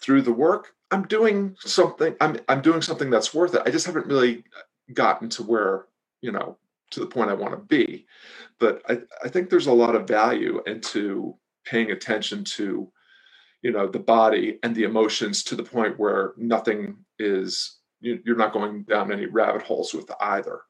through 0.00 0.22
the 0.22 0.32
work, 0.32 0.72
I'm 0.90 1.06
doing 1.06 1.54
something, 1.60 2.14
I'm 2.20 2.38
I'm 2.48 2.62
doing 2.62 2.80
something 2.80 3.10
that's 3.10 3.34
worth 3.34 3.54
it. 3.54 3.62
I 3.66 3.70
just 3.70 3.86
haven't 3.86 4.06
really 4.06 4.44
gotten 4.94 5.28
to 5.30 5.42
where, 5.42 5.86
you 6.20 6.32
know, 6.32 6.56
to 6.90 7.00
the 7.00 7.06
point 7.06 7.30
I 7.30 7.34
want 7.34 7.52
to 7.52 7.58
be. 7.58 8.06
But 8.58 8.82
I, 8.88 9.00
I 9.24 9.28
think 9.28 9.50
there's 9.50 9.66
a 9.66 9.72
lot 9.72 9.94
of 9.94 10.08
value 10.08 10.62
into 10.66 11.36
paying 11.64 11.90
attention 11.90 12.44
to, 12.44 12.90
you 13.62 13.72
know, 13.72 13.86
the 13.86 13.98
body 13.98 14.58
and 14.62 14.74
the 14.74 14.84
emotions 14.84 15.42
to 15.44 15.56
the 15.56 15.62
point 15.62 15.98
where 15.98 16.32
nothing 16.36 16.96
is 17.18 17.78
you're 18.00 18.36
not 18.36 18.52
going 18.52 18.84
down 18.84 19.12
any 19.12 19.26
rabbit 19.26 19.62
holes 19.62 19.92
with 19.92 20.08
either. 20.20 20.60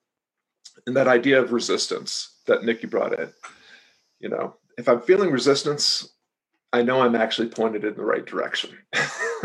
And 0.86 0.96
that 0.96 1.08
idea 1.08 1.40
of 1.42 1.52
resistance 1.52 2.36
that 2.46 2.64
Nikki 2.64 2.86
brought 2.86 3.18
in, 3.18 3.30
you 4.20 4.30
know, 4.30 4.56
if 4.78 4.88
I'm 4.88 5.02
feeling 5.02 5.30
resistance, 5.30 6.08
I 6.72 6.82
know 6.82 7.00
I'm 7.00 7.16
actually 7.16 7.48
pointed 7.48 7.84
in 7.84 7.94
the 7.94 8.04
right 8.04 8.26
direction. 8.26 8.76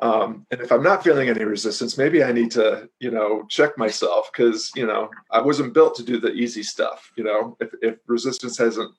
um, 0.00 0.46
and 0.50 0.60
if 0.60 0.70
I'm 0.70 0.84
not 0.84 1.02
feeling 1.02 1.28
any 1.28 1.44
resistance, 1.44 1.98
maybe 1.98 2.22
I 2.22 2.30
need 2.30 2.52
to, 2.52 2.88
you 3.00 3.10
know, 3.10 3.44
check 3.48 3.76
myself 3.76 4.30
because, 4.32 4.70
you 4.76 4.86
know, 4.86 5.10
I 5.32 5.40
wasn't 5.40 5.74
built 5.74 5.96
to 5.96 6.04
do 6.04 6.20
the 6.20 6.32
easy 6.32 6.62
stuff. 6.62 7.10
You 7.16 7.24
know, 7.24 7.56
if, 7.60 7.70
if 7.82 7.96
resistance 8.06 8.56
hasn't 8.56 8.94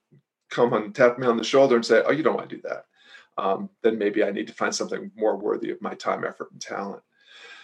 come 0.50 0.74
and 0.74 0.94
tapped 0.94 1.18
me 1.18 1.28
on 1.28 1.38
the 1.38 1.46
shoulder 1.46 1.76
and 1.76 1.86
say, 1.86 2.04
oh, 2.06 2.12
you 2.12 2.24
don't 2.24 2.36
want 2.36 2.50
to 2.50 2.56
do 2.58 2.62
that, 2.64 2.86
um, 3.38 3.70
then 3.84 3.98
maybe 3.98 4.24
I 4.24 4.32
need 4.32 4.48
to 4.48 4.54
find 4.54 4.76
something 4.76 5.12
more 5.16 5.38
worthy 5.38 5.72
of 5.72 5.82
my 5.82 5.94
time, 5.94 6.26
effort, 6.26 6.52
and 6.52 6.60
talent. 6.60 7.02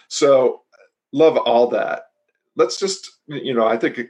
So 0.08 0.62
love 1.12 1.36
all 1.36 1.68
that. 1.68 2.04
Let's 2.56 2.78
just, 2.78 3.18
you 3.26 3.52
know, 3.52 3.66
I 3.66 3.76
think 3.76 4.00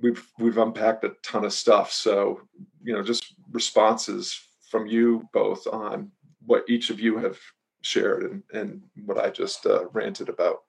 we've 0.00 0.26
we've 0.38 0.56
unpacked 0.56 1.04
a 1.04 1.10
ton 1.22 1.44
of 1.44 1.52
stuff. 1.52 1.92
So, 1.92 2.40
you 2.82 2.94
know, 2.94 3.02
just 3.02 3.34
responses 3.52 4.40
from 4.72 4.86
you 4.86 5.28
both 5.34 5.66
on 5.66 6.10
what 6.46 6.64
each 6.66 6.88
of 6.88 6.98
you 6.98 7.18
have 7.18 7.38
shared 7.82 8.22
and, 8.24 8.42
and 8.54 8.80
what 9.04 9.18
I 9.18 9.28
just 9.28 9.66
uh, 9.66 9.88
ranted 9.90 10.30
about. 10.30 10.62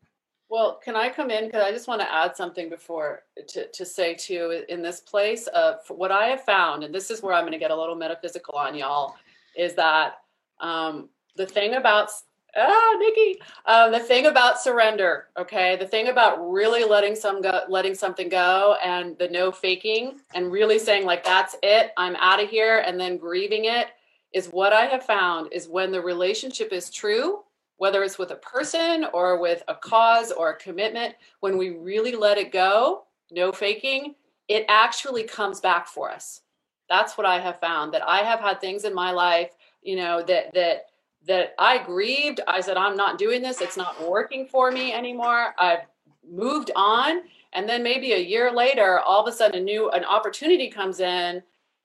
Well, 0.49 0.79
can 0.83 0.95
I 0.95 1.09
come 1.09 1.31
in? 1.31 1.45
Because 1.45 1.63
I 1.63 1.71
just 1.71 1.87
want 1.87 2.01
to 2.01 2.13
add 2.13 2.35
something 2.35 2.69
before 2.69 3.21
to, 3.47 3.67
to 3.69 3.85
say 3.85 4.13
too 4.13 4.63
in 4.67 4.83
this 4.83 4.99
place 4.99 5.47
of 5.47 5.77
what 5.87 6.11
I 6.11 6.25
have 6.27 6.43
found, 6.43 6.83
and 6.83 6.93
this 6.93 7.09
is 7.09 7.23
where 7.23 7.33
I'm 7.33 7.43
going 7.43 7.53
to 7.53 7.57
get 7.57 7.71
a 7.71 7.75
little 7.75 7.95
metaphysical 7.95 8.55
on 8.55 8.75
y'all, 8.75 9.15
is 9.57 9.73
that 9.75 10.17
um, 10.59 11.09
the 11.37 11.45
thing 11.45 11.75
about 11.75 12.09
ah, 12.55 12.95
Nikki. 12.99 13.41
Um, 13.65 13.91
the 13.91 13.99
thing 13.99 14.25
about 14.25 14.59
surrender, 14.59 15.27
okay, 15.37 15.75
the 15.75 15.87
thing 15.87 16.07
about 16.09 16.37
really 16.51 16.83
letting 16.83 17.15
some 17.15 17.41
go, 17.41 17.61
letting 17.69 17.95
something 17.95 18.29
go, 18.29 18.75
and 18.83 19.17
the 19.17 19.29
no 19.29 19.51
faking, 19.51 20.19
and 20.33 20.51
really 20.51 20.79
saying 20.79 21.05
like 21.05 21.23
that's 21.23 21.55
it, 21.63 21.91
I'm 21.97 22.15
out 22.17 22.41
of 22.43 22.49
here, 22.49 22.79
and 22.79 22.99
then 22.99 23.17
grieving 23.17 23.65
it 23.65 23.87
is 24.33 24.47
what 24.47 24.73
I 24.73 24.85
have 24.85 25.05
found 25.05 25.53
is 25.53 25.67
when 25.67 25.91
the 25.91 26.01
relationship 26.01 26.73
is 26.73 26.89
true, 26.89 27.41
whether 27.77 28.03
it's 28.03 28.17
with 28.17 28.31
a 28.31 28.35
person 28.35 29.05
or 29.13 29.39
with 29.39 29.63
a 29.67 29.75
cause 29.75 30.31
or 30.31 30.51
a 30.51 30.57
commitment, 30.57 31.15
when 31.39 31.57
we 31.57 31.71
really 31.71 32.15
let 32.15 32.37
it 32.37 32.51
go, 32.51 33.03
no 33.31 33.51
faking, 33.51 34.15
it 34.47 34.65
actually 34.69 35.23
comes 35.23 35.59
back 35.59 35.87
for 35.87 36.09
us. 36.11 36.41
That's 36.89 37.17
what 37.17 37.25
I 37.25 37.39
have 37.39 37.59
found 37.59 37.93
that 37.93 38.07
I 38.07 38.19
have 38.19 38.39
had 38.39 38.59
things 38.59 38.83
in 38.83 38.93
my 38.93 39.11
life, 39.11 39.51
you 39.81 39.95
know, 39.95 40.21
that 40.23 40.53
that 40.53 40.87
that 41.27 41.55
I 41.57 41.83
grieved. 41.83 42.41
I 42.47 42.61
said, 42.61 42.77
I'm 42.77 42.97
not 42.97 43.17
doing 43.17 43.41
this. 43.41 43.61
It's 43.61 43.77
not 43.77 44.09
working 44.09 44.47
for 44.47 44.71
me 44.71 44.93
anymore. 44.93 45.53
I've 45.57 45.85
moved 46.29 46.71
on. 46.75 47.21
And 47.53 47.69
then 47.69 47.83
maybe 47.83 48.13
a 48.13 48.19
year 48.19 48.51
later, 48.51 48.99
all 48.99 49.25
of 49.25 49.31
a 49.31 49.35
sudden 49.35 49.61
a 49.61 49.63
new 49.63 49.89
an 49.91 50.03
opportunity 50.03 50.69
comes 50.69 50.99
in 50.99 51.43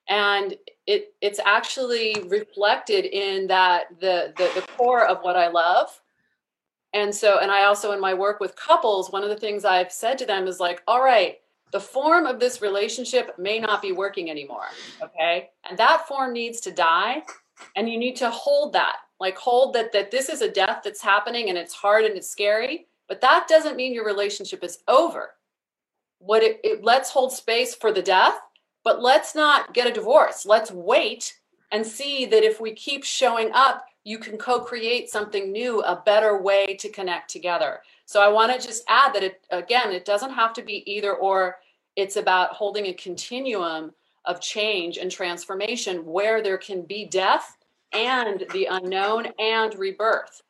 and 0.09 0.55
it 0.87 1.15
it's 1.21 1.39
actually 1.45 2.17
reflected 2.29 3.05
in 3.05 3.47
that 3.49 4.01
the, 4.01 4.33
the 4.39 4.51
the 4.55 4.67
core 4.77 5.07
of 5.07 5.19
what 5.23 5.37
I 5.37 5.49
love. 5.49 5.89
And 6.95 7.15
so, 7.15 7.39
and 7.39 7.51
I 7.51 7.65
also 7.65 7.93
in 7.93 8.01
my 8.01 8.15
work 8.15 8.41
with 8.41 8.57
couples, 8.57 9.13
one 9.13 9.23
of 9.23 9.29
the 9.29 9.37
things 9.37 9.67
I've 9.67 9.93
said 9.93 10.17
to 10.19 10.27
them 10.27 10.47
is 10.47 10.59
like, 10.59 10.83
all 10.89 11.03
right, 11.03 11.37
the 11.71 11.81
form 11.81 12.25
of 12.25 12.41
this 12.41 12.63
relationship 12.63 13.39
may 13.39 13.59
not 13.59 13.83
be 13.83 13.93
working 13.93 14.31
anymore. 14.31 14.69
Okay. 15.03 15.51
And 15.69 15.79
that 15.79 16.09
form 16.09 16.33
needs 16.33 16.61
to 16.63 16.71
die. 16.71 17.25
And 17.77 17.91
you 17.91 17.99
need 17.99 18.17
to 18.17 18.31
hold 18.31 18.73
that 18.73 18.97
like 19.21 19.37
hold 19.37 19.75
that 19.75 19.93
that 19.93 20.11
this 20.11 20.29
is 20.29 20.43
a 20.43 20.51
death 20.51 20.81
that's 20.85 21.03
happening 21.03 21.49
and 21.49 21.59
it's 21.59 21.75
hard 21.75 22.05
and 22.05 22.17
it's 22.17 22.31
scary 22.31 22.87
but 23.09 23.21
that 23.23 23.47
doesn't 23.49 23.77
mean 23.77 23.95
your 23.95 24.05
relationship 24.05 24.63
is 24.63 24.79
over. 24.87 25.31
What 26.19 26.43
it, 26.43 26.61
it 26.63 26.85
let's 26.85 27.11
hold 27.11 27.33
space 27.33 27.75
for 27.75 27.93
the 27.93 28.03
death 28.03 28.39
but 28.85 29.03
let's 29.03 29.35
not 29.35 29.75
get 29.75 29.87
a 29.87 29.93
divorce. 29.93 30.47
Let's 30.47 30.71
wait 30.71 31.39
and 31.73 31.87
see 31.87 32.25
that 32.27 32.45
if 32.45 32.61
we 32.61 32.73
keep 32.73 33.05
showing 33.05 33.51
up 33.53 33.85
you 34.05 34.19
can 34.19 34.39
co-create 34.39 35.11
something 35.11 35.53
new 35.53 35.81
a 35.83 36.03
better 36.07 36.41
way 36.41 36.77
to 36.77 36.89
connect 36.89 37.31
together. 37.31 37.81
So 38.07 38.23
i 38.23 38.29
want 38.29 38.59
to 38.59 38.67
just 38.67 38.85
add 38.89 39.15
that 39.15 39.23
it 39.23 39.47
again 39.51 39.93
it 39.93 40.05
doesn't 40.05 40.33
have 40.33 40.53
to 40.55 40.63
be 40.63 40.91
either 40.91 41.15
or. 41.15 41.57
It's 41.97 42.15
about 42.15 42.53
holding 42.53 42.87
a 42.87 42.95
continuum 42.95 43.93
of 44.25 44.41
change 44.41 44.99
and 44.99 45.11
transformation 45.11 46.07
where 46.07 46.43
there 46.43 46.59
can 46.59 46.83
be 46.83 47.05
death 47.07 47.58
and 47.93 48.45
the 48.53 48.67
unknown 48.71 49.29
and 49.39 49.79
rebirth. 49.79 50.43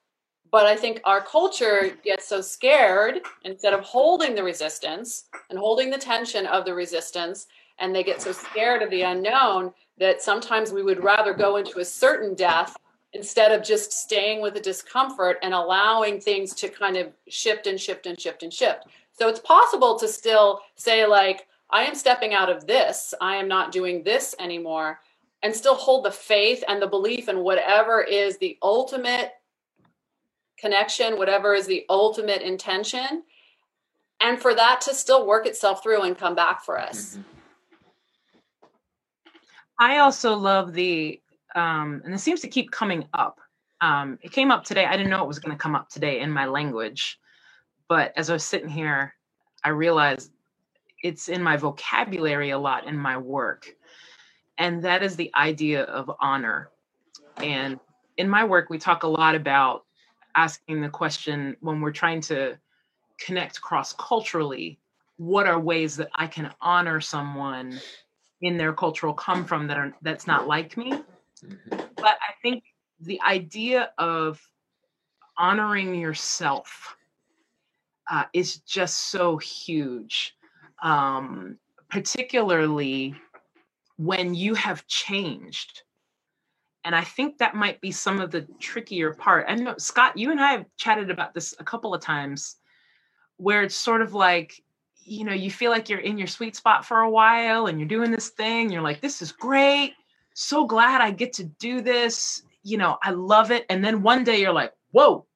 But 0.50 0.66
I 0.66 0.76
think 0.76 1.00
our 1.04 1.20
culture 1.20 1.96
gets 2.02 2.26
so 2.26 2.40
scared 2.40 3.20
instead 3.44 3.74
of 3.74 3.80
holding 3.80 4.34
the 4.34 4.42
resistance 4.42 5.24
and 5.50 5.58
holding 5.58 5.90
the 5.90 5.98
tension 5.98 6.46
of 6.46 6.64
the 6.64 6.74
resistance, 6.74 7.46
and 7.78 7.94
they 7.94 8.02
get 8.02 8.22
so 8.22 8.32
scared 8.32 8.82
of 8.82 8.90
the 8.90 9.02
unknown 9.02 9.72
that 9.98 10.22
sometimes 10.22 10.72
we 10.72 10.82
would 10.82 11.04
rather 11.04 11.34
go 11.34 11.56
into 11.56 11.80
a 11.80 11.84
certain 11.84 12.34
death 12.34 12.76
instead 13.12 13.52
of 13.52 13.64
just 13.64 13.92
staying 13.92 14.40
with 14.40 14.54
the 14.54 14.60
discomfort 14.60 15.38
and 15.42 15.54
allowing 15.54 16.20
things 16.20 16.54
to 16.54 16.68
kind 16.68 16.96
of 16.96 17.12
shift 17.28 17.66
and 17.66 17.80
shift 17.80 18.06
and 18.06 18.18
shift 18.18 18.42
and 18.42 18.52
shift. 18.52 18.84
So 19.12 19.28
it's 19.28 19.40
possible 19.40 19.98
to 19.98 20.08
still 20.08 20.60
say, 20.76 21.06
like, 21.06 21.46
I 21.70 21.84
am 21.84 21.94
stepping 21.94 22.32
out 22.32 22.48
of 22.48 22.66
this, 22.66 23.12
I 23.20 23.36
am 23.36 23.48
not 23.48 23.72
doing 23.72 24.02
this 24.02 24.34
anymore 24.38 25.00
and 25.42 25.54
still 25.54 25.74
hold 25.74 26.04
the 26.04 26.10
faith 26.10 26.64
and 26.68 26.82
the 26.82 26.86
belief 26.86 27.28
in 27.28 27.40
whatever 27.40 28.02
is 28.02 28.38
the 28.38 28.58
ultimate 28.62 29.32
connection, 30.58 31.16
whatever 31.16 31.54
is 31.54 31.66
the 31.66 31.84
ultimate 31.88 32.42
intention, 32.42 33.22
and 34.20 34.40
for 34.40 34.54
that 34.54 34.80
to 34.80 34.94
still 34.94 35.26
work 35.26 35.46
itself 35.46 35.82
through 35.82 36.02
and 36.02 36.18
come 36.18 36.34
back 36.34 36.64
for 36.64 36.78
us. 36.78 37.12
Mm-hmm. 37.12 37.22
I 39.80 39.98
also 39.98 40.34
love 40.34 40.72
the, 40.72 41.20
um, 41.54 42.02
and 42.04 42.12
it 42.12 42.18
seems 42.18 42.40
to 42.40 42.48
keep 42.48 42.72
coming 42.72 43.06
up. 43.14 43.38
Um, 43.80 44.18
it 44.22 44.32
came 44.32 44.50
up 44.50 44.64
today. 44.64 44.86
I 44.86 44.96
didn't 44.96 45.10
know 45.10 45.22
it 45.22 45.28
was 45.28 45.38
going 45.38 45.56
to 45.56 45.62
come 45.62 45.76
up 45.76 45.88
today 45.88 46.20
in 46.20 46.32
my 46.32 46.46
language, 46.46 47.20
but 47.88 48.12
as 48.16 48.28
I 48.28 48.32
was 48.32 48.42
sitting 48.42 48.68
here, 48.68 49.14
I 49.62 49.68
realized 49.68 50.32
it's 51.04 51.28
in 51.28 51.40
my 51.40 51.56
vocabulary 51.56 52.50
a 52.50 52.58
lot 52.58 52.88
in 52.88 52.96
my 52.98 53.16
work 53.16 53.76
and 54.58 54.82
that 54.84 55.02
is 55.02 55.16
the 55.16 55.30
idea 55.34 55.84
of 55.84 56.10
honor. 56.20 56.70
And 57.38 57.78
in 58.16 58.28
my 58.28 58.44
work, 58.44 58.68
we 58.70 58.78
talk 58.78 59.04
a 59.04 59.08
lot 59.08 59.34
about 59.34 59.84
asking 60.34 60.80
the 60.82 60.88
question 60.88 61.56
when 61.60 61.80
we're 61.80 61.92
trying 61.92 62.20
to 62.22 62.58
connect 63.18 63.60
cross 63.60 63.92
culturally 63.94 64.78
what 65.16 65.46
are 65.46 65.58
ways 65.58 65.96
that 65.96 66.10
I 66.14 66.28
can 66.28 66.52
honor 66.60 67.00
someone 67.00 67.80
in 68.40 68.56
their 68.56 68.72
cultural 68.72 69.12
come 69.14 69.44
from 69.44 69.66
that 69.66 69.76
are 69.76 69.92
that's 70.02 70.26
not 70.26 70.46
like 70.46 70.76
me. 70.76 70.92
Mhm. 71.44 71.90
But 71.96 72.18
I 72.20 72.34
think 72.42 72.64
the 73.00 73.20
idea 73.22 73.92
of 73.98 74.40
honoring 75.36 75.94
yourself 75.94 76.96
uh, 78.10 78.24
is 78.32 78.58
just 78.60 79.10
so 79.10 79.36
huge, 79.36 80.36
um, 80.82 81.58
particularly 81.90 83.14
when 83.98 84.34
you 84.34 84.54
have 84.54 84.86
changed. 84.86 85.82
And 86.84 86.94
I 86.94 87.02
think 87.04 87.38
that 87.38 87.54
might 87.54 87.80
be 87.80 87.90
some 87.92 88.20
of 88.20 88.30
the 88.30 88.46
trickier 88.60 89.12
part. 89.12 89.46
I 89.48 89.56
know, 89.56 89.74
Scott, 89.76 90.16
you 90.16 90.30
and 90.30 90.40
I 90.40 90.52
have 90.52 90.64
chatted 90.76 91.10
about 91.10 91.34
this 91.34 91.54
a 91.58 91.64
couple 91.64 91.92
of 91.92 92.00
times 92.00 92.56
where 93.36 93.62
it's 93.62 93.74
sort 93.74 94.00
of 94.00 94.14
like, 94.14 94.62
you 95.04 95.24
know, 95.24 95.32
you 95.32 95.50
feel 95.50 95.70
like 95.70 95.88
you're 95.88 95.98
in 95.98 96.16
your 96.16 96.28
sweet 96.28 96.54
spot 96.54 96.84
for 96.84 97.00
a 97.00 97.10
while 97.10 97.66
and 97.66 97.78
you're 97.78 97.88
doing 97.88 98.10
this 98.10 98.30
thing. 98.30 98.70
You're 98.70 98.82
like, 98.82 99.00
this 99.00 99.20
is 99.20 99.32
great. 99.32 99.94
So 100.34 100.66
glad 100.66 101.00
I 101.00 101.10
get 101.10 101.32
to 101.34 101.44
do 101.44 101.80
this. 101.80 102.42
You 102.62 102.78
know, 102.78 102.98
I 103.02 103.10
love 103.10 103.50
it. 103.50 103.66
And 103.68 103.84
then 103.84 104.02
one 104.02 104.22
day 104.22 104.40
you're 104.40 104.52
like, 104.52 104.72
whoa, 104.92 105.26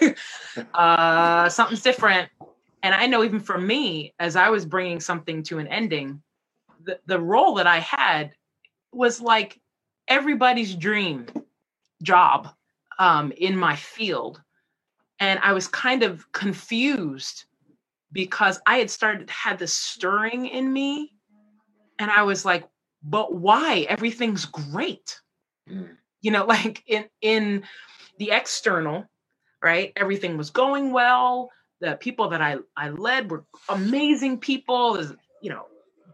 uh, 0.74 1.48
something's 1.48 1.82
different. 1.82 2.28
And 2.82 2.94
I 2.94 3.06
know 3.06 3.24
even 3.24 3.40
for 3.40 3.58
me, 3.58 4.14
as 4.18 4.36
I 4.36 4.48
was 4.48 4.66
bringing 4.66 5.00
something 5.00 5.42
to 5.44 5.58
an 5.58 5.68
ending, 5.68 6.22
the, 6.84 7.00
the 7.06 7.20
role 7.20 7.54
that 7.54 7.66
I 7.66 7.78
had 7.80 8.32
was 8.92 9.20
like 9.20 9.60
everybody's 10.08 10.74
dream 10.74 11.26
job 12.02 12.48
um, 12.98 13.32
in 13.36 13.56
my 13.56 13.76
field. 13.76 14.40
And 15.20 15.40
I 15.42 15.52
was 15.52 15.68
kind 15.68 16.02
of 16.02 16.30
confused 16.32 17.44
because 18.12 18.60
I 18.66 18.78
had 18.78 18.90
started, 18.90 19.30
had 19.30 19.58
this 19.58 19.74
stirring 19.74 20.46
in 20.46 20.72
me. 20.72 21.12
And 21.98 22.10
I 22.10 22.22
was 22.22 22.44
like, 22.44 22.64
but 23.02 23.34
why? 23.34 23.86
Everything's 23.88 24.44
great. 24.44 25.20
Mm. 25.70 25.96
You 26.22 26.30
know, 26.30 26.44
like 26.48 26.82
in, 26.86 27.06
in 27.20 27.64
the 28.18 28.30
external, 28.32 29.06
right? 29.62 29.92
Everything 29.96 30.36
was 30.36 30.50
going 30.50 30.92
well. 30.92 31.50
The 31.80 31.96
people 31.96 32.30
that 32.30 32.42
I, 32.42 32.56
I 32.76 32.90
led 32.90 33.30
were 33.30 33.44
amazing 33.68 34.38
people. 34.38 35.00
You 35.42 35.50
know, 35.50 35.66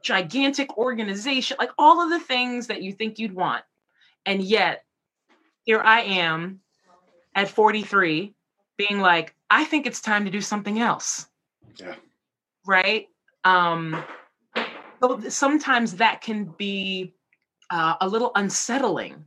gigantic 0.04 0.76
organization, 0.78 1.56
like 1.58 1.70
all 1.78 2.00
of 2.00 2.10
the 2.10 2.20
things 2.20 2.68
that 2.68 2.82
you 2.82 2.92
think 2.92 3.18
you'd 3.18 3.34
want. 3.34 3.64
And 4.26 4.42
yet, 4.42 4.84
here 5.64 5.80
I 5.80 6.02
am 6.02 6.60
at 7.34 7.48
43 7.48 8.34
being 8.76 9.00
like, 9.00 9.34
I 9.50 9.64
think 9.64 9.86
it's 9.86 10.00
time 10.00 10.24
to 10.26 10.30
do 10.30 10.40
something 10.40 10.78
else. 10.78 11.26
Yeah. 11.76 11.94
Right. 12.66 13.08
Um, 13.44 14.04
so 15.02 15.20
sometimes 15.28 15.94
that 15.94 16.20
can 16.20 16.44
be 16.56 17.14
uh, 17.70 17.94
a 18.00 18.08
little 18.08 18.30
unsettling. 18.34 19.24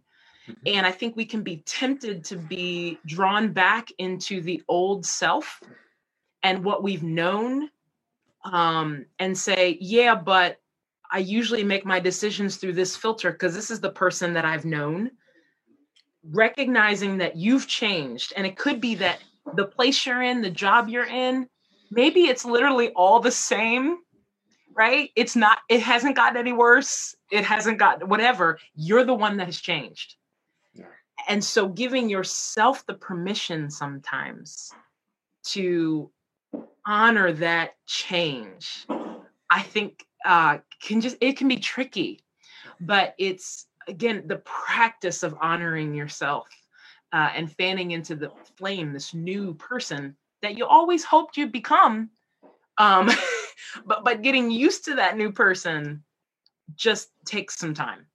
Mhm. 0.47 0.55
And 0.65 0.85
I 0.85 0.91
think 0.91 1.15
we 1.15 1.25
can 1.25 1.43
be 1.43 1.57
tempted 1.65 2.23
to 2.25 2.37
be 2.37 2.99
drawn 3.05 3.51
back 3.51 3.89
into 3.97 4.41
the 4.41 4.63
old 4.67 5.05
self 5.05 5.61
and 6.43 6.63
what 6.63 6.83
we've 6.83 7.03
known 7.03 7.69
um, 8.43 9.05
and 9.19 9.37
say, 9.37 9.77
yeah, 9.81 10.15
but 10.15 10.59
I 11.11 11.19
usually 11.19 11.63
make 11.63 11.85
my 11.85 11.99
decisions 11.99 12.57
through 12.57 12.73
this 12.73 12.95
filter 12.95 13.31
because 13.31 13.55
this 13.55 13.71
is 13.71 13.79
the 13.79 13.91
person 13.91 14.33
that 14.33 14.45
I've 14.45 14.65
known. 14.65 15.11
Recognizing 16.29 17.17
that 17.19 17.37
you've 17.37 17.67
changed, 17.67 18.33
and 18.35 18.45
it 18.45 18.57
could 18.57 18.81
be 18.81 18.95
that 18.95 19.19
the 19.55 19.65
place 19.65 20.05
you're 20.05 20.21
in, 20.21 20.41
the 20.41 20.49
job 20.49 20.89
you're 20.89 21.05
in, 21.05 21.47
maybe 21.89 22.21
it's 22.21 22.43
literally 22.43 22.89
all 22.89 23.19
the 23.19 23.31
same, 23.31 23.99
right? 24.75 25.09
It's 25.15 25.35
not, 25.35 25.59
it 25.69 25.81
hasn't 25.81 26.15
gotten 26.15 26.37
any 26.37 26.53
worse. 26.53 27.15
It 27.31 27.45
hasn't 27.45 27.79
got 27.79 28.07
whatever. 28.07 28.59
You're 28.75 29.05
the 29.05 29.13
one 29.13 29.37
that 29.37 29.45
has 29.45 29.61
changed. 29.61 30.15
Yeah. 30.73 30.85
And 31.29 31.43
so 31.43 31.69
giving 31.69 32.09
yourself 32.09 32.85
the 32.85 32.93
permission 32.95 33.69
sometimes 33.69 34.71
to 35.45 36.11
honor 36.85 37.31
that 37.33 37.75
change, 37.85 38.85
I 39.49 39.61
think 39.61 40.05
uh, 40.25 40.59
can 40.81 41.01
just, 41.01 41.17
it 41.21 41.37
can 41.37 41.47
be 41.47 41.57
tricky, 41.57 42.21
but 42.79 43.15
it's 43.17 43.67
again 43.87 44.23
the 44.27 44.37
practice 44.37 45.23
of 45.23 45.35
honoring 45.41 45.93
yourself 45.93 46.47
uh, 47.13 47.29
and 47.33 47.51
fanning 47.53 47.91
into 47.91 48.15
the 48.15 48.31
flame 48.57 48.91
this 48.91 49.13
new 49.13 49.53
person 49.53 50.15
that 50.41 50.57
you 50.57 50.65
always 50.65 51.05
hoped 51.05 51.37
you'd 51.37 51.51
become 51.51 52.09
um, 52.77 53.09
but 53.85 54.03
but 54.03 54.21
getting 54.21 54.51
used 54.51 54.85
to 54.85 54.95
that 54.95 55.17
new 55.17 55.31
person 55.31 56.03
just 56.75 57.09
takes 57.25 57.57
some 57.57 57.73
time. 57.73 58.05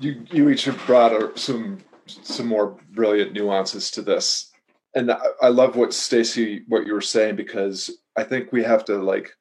You 0.00 0.24
you 0.30 0.48
each 0.50 0.64
have 0.64 0.84
brought 0.86 1.38
some 1.38 1.78
some 2.06 2.46
more 2.46 2.76
brilliant 2.92 3.32
nuances 3.32 3.90
to 3.92 4.02
this. 4.02 4.50
And 4.94 5.10
I, 5.10 5.18
I 5.42 5.48
love 5.48 5.76
what 5.76 5.92
stacy 5.92 6.64
what 6.68 6.86
you 6.86 6.94
were 6.94 7.00
saying 7.00 7.36
because 7.36 7.90
i 8.16 8.22
think 8.22 8.52
we 8.52 8.62
have 8.62 8.84
to 8.86 8.96
like 8.96 9.36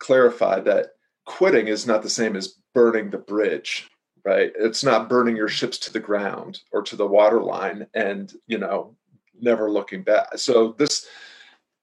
clarify 0.00 0.60
that 0.60 0.88
quitting 1.26 1.68
is 1.68 1.86
not 1.86 2.02
the 2.02 2.10
same 2.10 2.34
as 2.36 2.56
burning 2.74 3.10
the 3.10 3.18
bridge 3.18 3.88
right? 4.24 4.52
It's 4.58 4.84
not 4.84 5.08
burning 5.08 5.36
your 5.36 5.48
ships 5.48 5.78
to 5.78 5.92
the 5.92 6.00
ground 6.00 6.60
or 6.72 6.82
to 6.82 6.96
the 6.96 7.06
water 7.06 7.40
line 7.40 7.86
and 7.94 8.32
you 8.46 8.58
know 8.58 8.94
never 9.40 9.70
looking 9.70 10.02
back. 10.02 10.36
So 10.36 10.74
this 10.78 11.06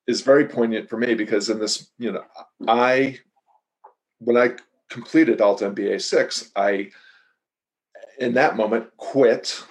is 0.07 0.21
very 0.21 0.45
poignant 0.45 0.89
for 0.89 0.97
me 0.97 1.13
because 1.15 1.49
in 1.49 1.59
this 1.59 1.91
you 1.97 2.11
know 2.11 2.23
i 2.67 3.17
when 4.19 4.37
i 4.37 4.51
completed 4.89 5.39
altMBA 5.39 6.01
6 6.01 6.51
i 6.55 6.89
in 8.19 8.33
that 8.33 8.55
moment 8.55 8.85
quit 8.97 9.63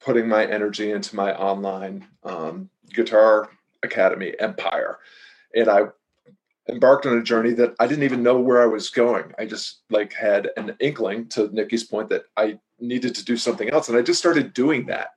putting 0.00 0.28
my 0.28 0.44
energy 0.44 0.90
into 0.90 1.16
my 1.16 1.34
online 1.34 2.06
um, 2.24 2.68
guitar 2.92 3.48
academy 3.82 4.34
empire. 4.38 4.98
And 5.54 5.68
i 5.68 5.82
embarked 6.68 7.06
on 7.06 7.18
a 7.18 7.22
journey 7.22 7.52
that 7.52 7.74
i 7.80 7.86
didn't 7.86 8.04
even 8.04 8.22
know 8.22 8.38
where 8.38 8.62
i 8.62 8.66
was 8.66 8.90
going. 8.90 9.32
I 9.38 9.46
just 9.46 9.80
like 9.90 10.12
had 10.12 10.50
an 10.56 10.76
inkling 10.80 11.28
to 11.30 11.48
nikki's 11.52 11.84
point 11.84 12.08
that 12.10 12.24
i 12.36 12.58
needed 12.80 13.14
to 13.16 13.24
do 13.24 13.36
something 13.36 13.70
else 13.70 13.88
and 13.88 13.98
i 13.98 14.02
just 14.02 14.20
started 14.20 14.54
doing 14.54 14.86
that 14.86 15.08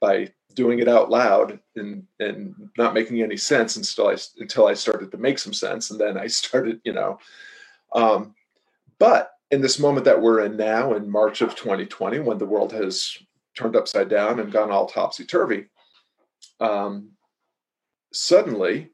by 0.00 0.32
doing 0.54 0.78
it 0.78 0.88
out 0.88 1.10
loud 1.10 1.58
and 1.76 2.04
and 2.20 2.54
not 2.78 2.94
making 2.94 3.22
any 3.22 3.36
sense 3.36 3.76
until 3.76 4.08
i 4.08 4.16
until 4.38 4.66
i 4.66 4.74
started 4.74 5.10
to 5.10 5.18
make 5.18 5.38
some 5.38 5.54
sense 5.54 5.90
and 5.90 6.00
then 6.00 6.18
i 6.18 6.26
started 6.28 6.80
you 6.84 6.92
know. 6.92 7.18
Um, 7.94 8.34
but 8.98 9.32
in 9.50 9.60
this 9.60 9.78
moment 9.78 10.04
that 10.06 10.20
we're 10.20 10.44
in 10.44 10.56
now 10.56 10.94
in 10.94 11.10
march 11.10 11.42
of 11.42 11.56
2020 11.56 12.20
when 12.20 12.38
the 12.38 12.46
world 12.46 12.72
has 12.72 13.16
turned 13.56 13.76
upside 13.76 14.08
down 14.08 14.40
and 14.40 14.52
gone 14.52 14.70
all 14.70 14.86
topsy-turvy 14.86 15.66
um, 16.60 17.10
suddenly 18.12 18.90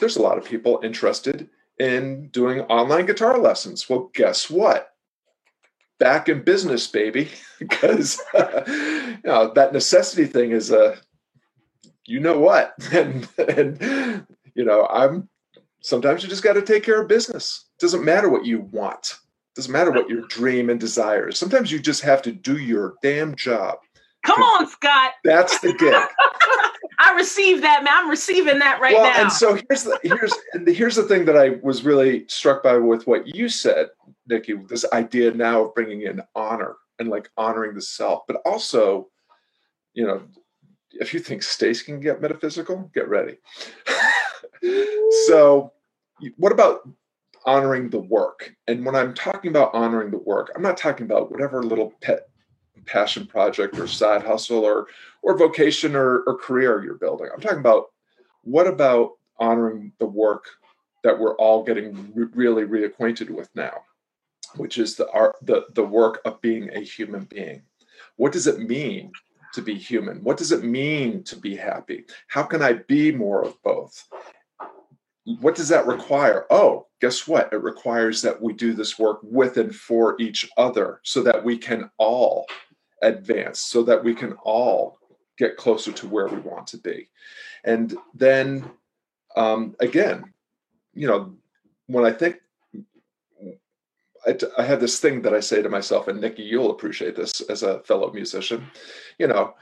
there's 0.00 0.16
a 0.16 0.22
lot 0.22 0.38
of 0.38 0.44
people 0.44 0.80
interested 0.82 1.48
in 1.78 2.28
doing 2.28 2.60
online 2.62 3.06
guitar 3.06 3.38
lessons. 3.38 3.88
Well 3.88 4.10
guess 4.14 4.50
what? 4.50 4.90
Back 5.98 6.28
in 6.28 6.42
business 6.42 6.86
baby 6.86 7.30
because 7.58 8.20
you 8.34 9.18
know 9.24 9.52
that 9.54 9.72
necessity 9.72 10.26
thing 10.26 10.52
is 10.52 10.70
a 10.70 10.98
you 12.06 12.20
know 12.20 12.38
what? 12.38 12.74
And 12.92 13.28
and 13.38 14.26
you 14.54 14.64
know 14.64 14.86
i'm 14.86 15.28
sometimes 15.80 16.22
you 16.22 16.28
just 16.28 16.44
got 16.44 16.54
to 16.54 16.62
take 16.62 16.84
care 16.84 17.00
of 17.00 17.08
business. 17.08 17.66
Doesn't 17.78 18.04
matter 18.04 18.28
what 18.28 18.44
you 18.46 18.60
want. 18.72 19.18
Doesn't 19.56 19.72
matter 19.72 19.90
what 19.90 20.08
your 20.08 20.22
dream 20.22 20.70
and 20.70 20.80
desire 20.80 21.28
is 21.28 21.38
sometimes 21.38 21.70
you 21.70 21.78
just 21.78 22.02
have 22.02 22.22
to 22.22 22.32
do 22.32 22.58
your 22.58 22.94
damn 23.02 23.34
job. 23.34 23.78
Come 24.24 24.40
on 24.42 24.68
scott. 24.68 25.12
That's 25.24 25.58
the 25.60 25.74
gig 25.74 26.02
i 26.98 27.14
received 27.14 27.62
that 27.62 27.84
man. 27.84 27.92
I'm 27.96 28.10
receiving 28.10 28.58
that 28.60 28.80
right 28.80 28.94
well 28.94 29.04
now. 29.04 29.22
and 29.22 29.32
so 29.32 29.54
here's 29.54 29.84
the 29.84 29.98
here's 30.02 30.34
and 30.52 30.66
here's 30.66 30.96
the 30.96 31.02
thing 31.04 31.24
that 31.26 31.36
i 31.36 31.50
was 31.62 31.84
really 31.84 32.24
struck 32.28 32.62
by 32.62 32.76
with 32.76 33.06
what 33.06 33.26
you 33.34 33.48
said 33.48 33.88
nikki 34.26 34.54
this 34.68 34.84
idea 34.92 35.30
now 35.32 35.64
of 35.64 35.74
bringing 35.74 36.02
in 36.02 36.20
honor 36.34 36.76
and 36.98 37.08
like 37.08 37.28
honoring 37.36 37.74
the 37.74 37.82
self 37.82 38.22
but 38.26 38.36
also 38.44 39.08
you 39.94 40.06
know 40.06 40.22
if 40.92 41.12
you 41.12 41.20
think 41.20 41.42
stace 41.42 41.82
can 41.82 41.98
get 42.00 42.20
metaphysical 42.22 42.90
get 42.94 43.08
ready. 43.08 43.36
So 45.26 45.72
what 46.38 46.52
about 46.52 46.88
honoring 47.44 47.90
the 47.90 47.98
work? 48.00 48.54
And 48.66 48.84
when 48.86 48.94
i'm 48.94 49.12
talking 49.12 49.50
about 49.50 49.74
honoring 49.74 50.10
the 50.10 50.18
work 50.18 50.50
i'm 50.56 50.62
not 50.62 50.76
talking 50.78 51.04
about 51.04 51.30
whatever 51.30 51.62
little 51.62 51.92
pet 52.00 52.28
passion 52.86 53.26
project 53.26 53.78
or 53.78 53.86
side 53.86 54.22
hustle 54.22 54.64
or 54.64 54.86
or 55.22 55.36
vocation 55.36 55.96
or, 55.96 56.20
or 56.20 56.36
career 56.36 56.84
you're 56.84 56.94
building. 56.94 57.28
I'm 57.32 57.40
talking 57.40 57.58
about 57.58 57.86
what 58.42 58.66
about 58.66 59.12
honoring 59.38 59.92
the 59.98 60.06
work 60.06 60.44
that 61.02 61.18
we're 61.18 61.36
all 61.36 61.64
getting 61.64 62.12
re- 62.14 62.28
really 62.34 62.64
reacquainted 62.64 63.30
with 63.30 63.48
now 63.54 63.82
which 64.56 64.78
is 64.78 64.94
the 64.94 65.10
art 65.10 65.36
the, 65.42 65.66
the 65.74 65.84
work 65.84 66.20
of 66.24 66.40
being 66.40 66.70
a 66.72 66.80
human 66.80 67.24
being? 67.24 67.62
What 68.16 68.32
does 68.32 68.46
it 68.46 68.60
mean 68.60 69.12
to 69.54 69.62
be 69.62 69.74
human? 69.74 70.22
What 70.22 70.36
does 70.36 70.52
it 70.52 70.64
mean 70.64 71.22
to 71.24 71.36
be 71.36 71.56
happy? 71.56 72.04
How 72.28 72.42
can 72.42 72.62
i 72.62 72.74
be 72.74 73.12
more 73.12 73.44
of 73.44 73.60
both? 73.62 74.08
What 75.40 75.54
does 75.54 75.68
that 75.68 75.86
require? 75.86 76.46
Oh, 76.50 76.86
guess 77.00 77.26
what? 77.26 77.52
It 77.52 77.62
requires 77.62 78.20
that 78.22 78.40
we 78.40 78.52
do 78.52 78.74
this 78.74 78.98
work 78.98 79.20
with 79.22 79.56
and 79.56 79.74
for 79.74 80.20
each 80.20 80.48
other 80.56 81.00
so 81.02 81.22
that 81.22 81.42
we 81.42 81.56
can 81.56 81.90
all 81.98 82.46
advance, 83.04 83.60
so 83.60 83.82
that 83.84 84.02
we 84.02 84.14
can 84.14 84.32
all 84.44 84.98
get 85.38 85.56
closer 85.56 85.92
to 85.92 86.08
where 86.08 86.28
we 86.28 86.38
want 86.38 86.66
to 86.68 86.78
be. 86.78 87.08
And 87.64 87.96
then 88.14 88.70
um, 89.36 89.74
again, 89.80 90.32
you 90.94 91.08
know, 91.08 91.34
when 91.86 92.04
I 92.04 92.12
think 92.12 92.36
I, 94.26 94.38
I 94.58 94.62
have 94.62 94.80
this 94.80 95.00
thing 95.00 95.22
that 95.22 95.34
I 95.34 95.40
say 95.40 95.62
to 95.62 95.68
myself, 95.68 96.08
and 96.08 96.20
Nikki, 96.20 96.42
you'll 96.42 96.70
appreciate 96.70 97.16
this 97.16 97.40
as 97.42 97.62
a 97.62 97.80
fellow 97.80 98.12
musician. 98.12 98.66
You 99.18 99.26
know, 99.26 99.54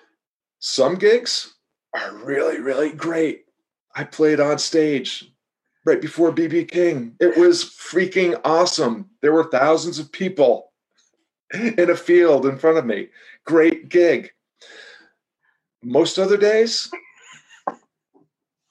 some 0.60 0.96
gigs 0.96 1.54
are 1.94 2.14
really, 2.16 2.60
really 2.60 2.92
great. 2.92 3.46
I 3.94 4.04
played 4.04 4.40
on 4.40 4.58
stage 4.58 5.30
right 5.84 6.00
before 6.00 6.32
BB 6.32 6.70
King. 6.70 7.16
It 7.20 7.36
was 7.36 7.64
freaking 7.64 8.40
awesome. 8.44 9.10
There 9.20 9.32
were 9.32 9.50
thousands 9.50 9.98
of 9.98 10.12
people 10.12 10.72
in 11.52 11.90
a 11.90 11.96
field 11.96 12.46
in 12.46 12.56
front 12.58 12.78
of 12.78 12.86
me. 12.86 13.08
Great 13.44 13.88
gig. 13.88 14.30
Most 15.82 16.18
other 16.18 16.36
days, 16.36 16.90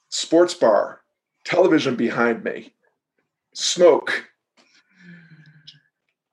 sports 0.08 0.54
bar, 0.54 1.02
television 1.44 1.94
behind 1.94 2.42
me, 2.42 2.72
smoke, 3.54 4.26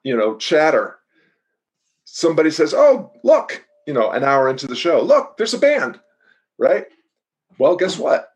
you 0.04 0.16
know, 0.16 0.38
chatter. 0.38 1.00
Somebody 2.06 2.50
says, 2.50 2.74
Oh, 2.74 3.12
look, 3.24 3.66
you 3.86 3.94
know, 3.94 4.12
an 4.12 4.24
hour 4.24 4.50
into 4.50 4.68
the 4.68 4.76
show, 4.76 5.02
look, 5.02 5.36
there's 5.38 5.54
a 5.54 5.60
band, 5.60 6.00
right? 6.58 6.86
Well, 7.58 7.76
guess 7.76 7.98
what? 7.98 8.30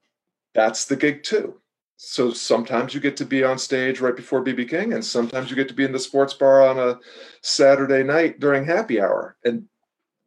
That's 0.54 0.86
the 0.86 0.96
gig 0.98 1.24
too. 1.24 1.62
So 1.96 2.32
sometimes 2.32 2.94
you 2.94 3.00
get 3.00 3.16
to 3.18 3.26
be 3.26 3.44
on 3.44 3.58
stage 3.58 4.02
right 4.02 4.16
before 4.16 4.44
BB 4.44 4.70
King, 4.70 4.94
and 4.94 5.04
sometimes 5.06 5.50
you 5.50 5.56
get 5.56 5.70
to 5.70 5.74
be 5.74 5.86
in 5.86 5.92
the 5.94 6.00
sports 6.00 6.34
bar 6.34 6.62
on 6.62 6.78
a 6.78 7.00
Saturday 7.42 8.04
night 8.04 8.40
during 8.40 8.66
happy 8.66 9.00
hour. 9.00 9.38
And 9.46 9.68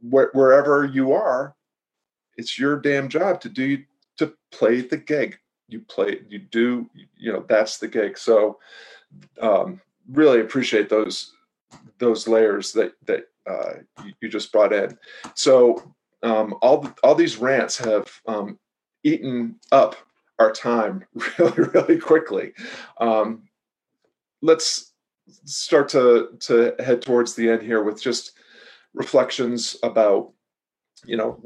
wh- 0.01 0.35
wherever 0.35 0.85
you 0.85 1.13
are, 1.13 1.55
it's 2.37 2.59
your 2.59 2.79
damn 2.79 3.09
job 3.09 3.41
to 3.43 3.49
do 3.49 3.83
to 4.19 4.33
play 4.51 4.81
the 4.81 4.97
gig. 4.97 5.39
You 5.69 5.81
play, 5.81 6.21
you 6.29 6.39
do, 6.39 6.89
you 7.17 7.33
know, 7.33 7.45
that's 7.49 7.79
the 7.79 7.89
gig. 7.89 8.17
So 8.17 8.59
um, 9.41 9.81
really 10.11 10.41
appreciate 10.41 10.89
those 10.89 11.33
those 11.99 12.29
layers 12.29 12.73
that 12.73 12.93
that 13.07 13.29
uh, 13.49 13.75
you, 14.05 14.13
you, 14.21 14.29
just 14.29 14.53
brought 14.53 14.73
in. 14.73 14.97
So 15.35 15.95
um, 16.23 16.55
all 16.63 16.89
all 17.03 17.15
these 17.15 17.37
rants 17.37 17.79
have 17.79 18.09
um, 18.27 18.59
eaten 19.03 19.57
up 19.73 19.97
our 20.39 20.53
time 20.53 21.05
really 21.39 21.69
really 21.75 21.99
quickly. 21.99 22.53
Um, 23.01 23.43
let's 24.43 24.93
start 25.45 25.89
to 25.91 26.29
to 26.41 26.75
head 26.79 27.03
towards 27.03 27.35
the 27.35 27.51
end 27.51 27.63
here 27.63 27.83
with 27.83 28.01
just 28.01 28.33
reflections 28.97 29.77
about 29.85 30.33
you 31.05 31.17
know 31.17 31.41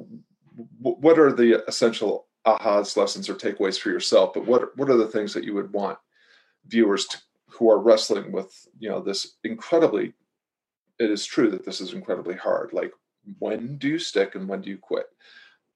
w- 0.83 0.97
what 1.01 1.19
are 1.19 1.33
the 1.33 1.63
essential 1.69 2.27
ahas 2.47 2.97
lessons 2.97 3.29
or 3.29 3.35
takeaways 3.35 3.79
for 3.79 3.91
yourself 3.91 4.33
but 4.33 4.47
what 4.47 4.77
what 4.79 4.89
are 4.89 4.97
the 4.97 5.09
things 5.09 5.35
that 5.35 5.45
you 5.45 5.53
would 5.55 5.73
want 5.73 5.99
viewers 6.67 7.05
to, 7.07 7.19
who 7.51 7.71
are 7.71 7.79
wrestling 7.81 8.33
with 8.33 8.67
you 8.79 8.89
know 8.89 9.01
this 9.01 9.37
incredibly 9.45 10.15
it 10.99 11.11
is 11.11 11.27
true 11.27 11.51
that 11.51 11.65
this 11.65 11.81
is 11.81 11.93
incredibly 11.93 12.37
hard 12.37 12.73
like 12.73 12.93
when 13.39 13.77
do 13.79 13.89
you 13.89 13.99
stick 13.99 14.35
and 14.35 14.49
when 14.49 14.63
do 14.63 14.71
you 14.71 14.79
quit? 14.79 15.07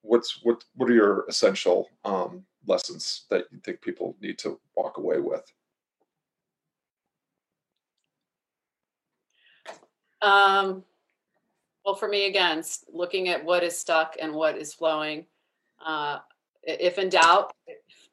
What's 0.02 0.40
what 0.42 0.64
what 0.74 0.90
are 0.90 0.94
your 0.94 1.24
essential 1.28 1.88
um, 2.04 2.44
lessons 2.66 3.24
that 3.30 3.44
you 3.52 3.58
think 3.60 3.80
people 3.80 4.16
need 4.20 4.38
to 4.40 4.60
walk 4.76 4.98
away 4.98 5.20
with? 5.20 5.44
Um, 10.22 10.84
well 11.84 11.94
for 11.94 12.08
me 12.08 12.26
again 12.26 12.62
looking 12.92 13.28
at 13.28 13.44
what 13.44 13.62
is 13.62 13.78
stuck 13.78 14.16
and 14.20 14.32
what 14.32 14.56
is 14.56 14.72
flowing 14.72 15.26
uh, 15.84 16.18
if 16.62 16.98
in 16.98 17.08
doubt 17.08 17.54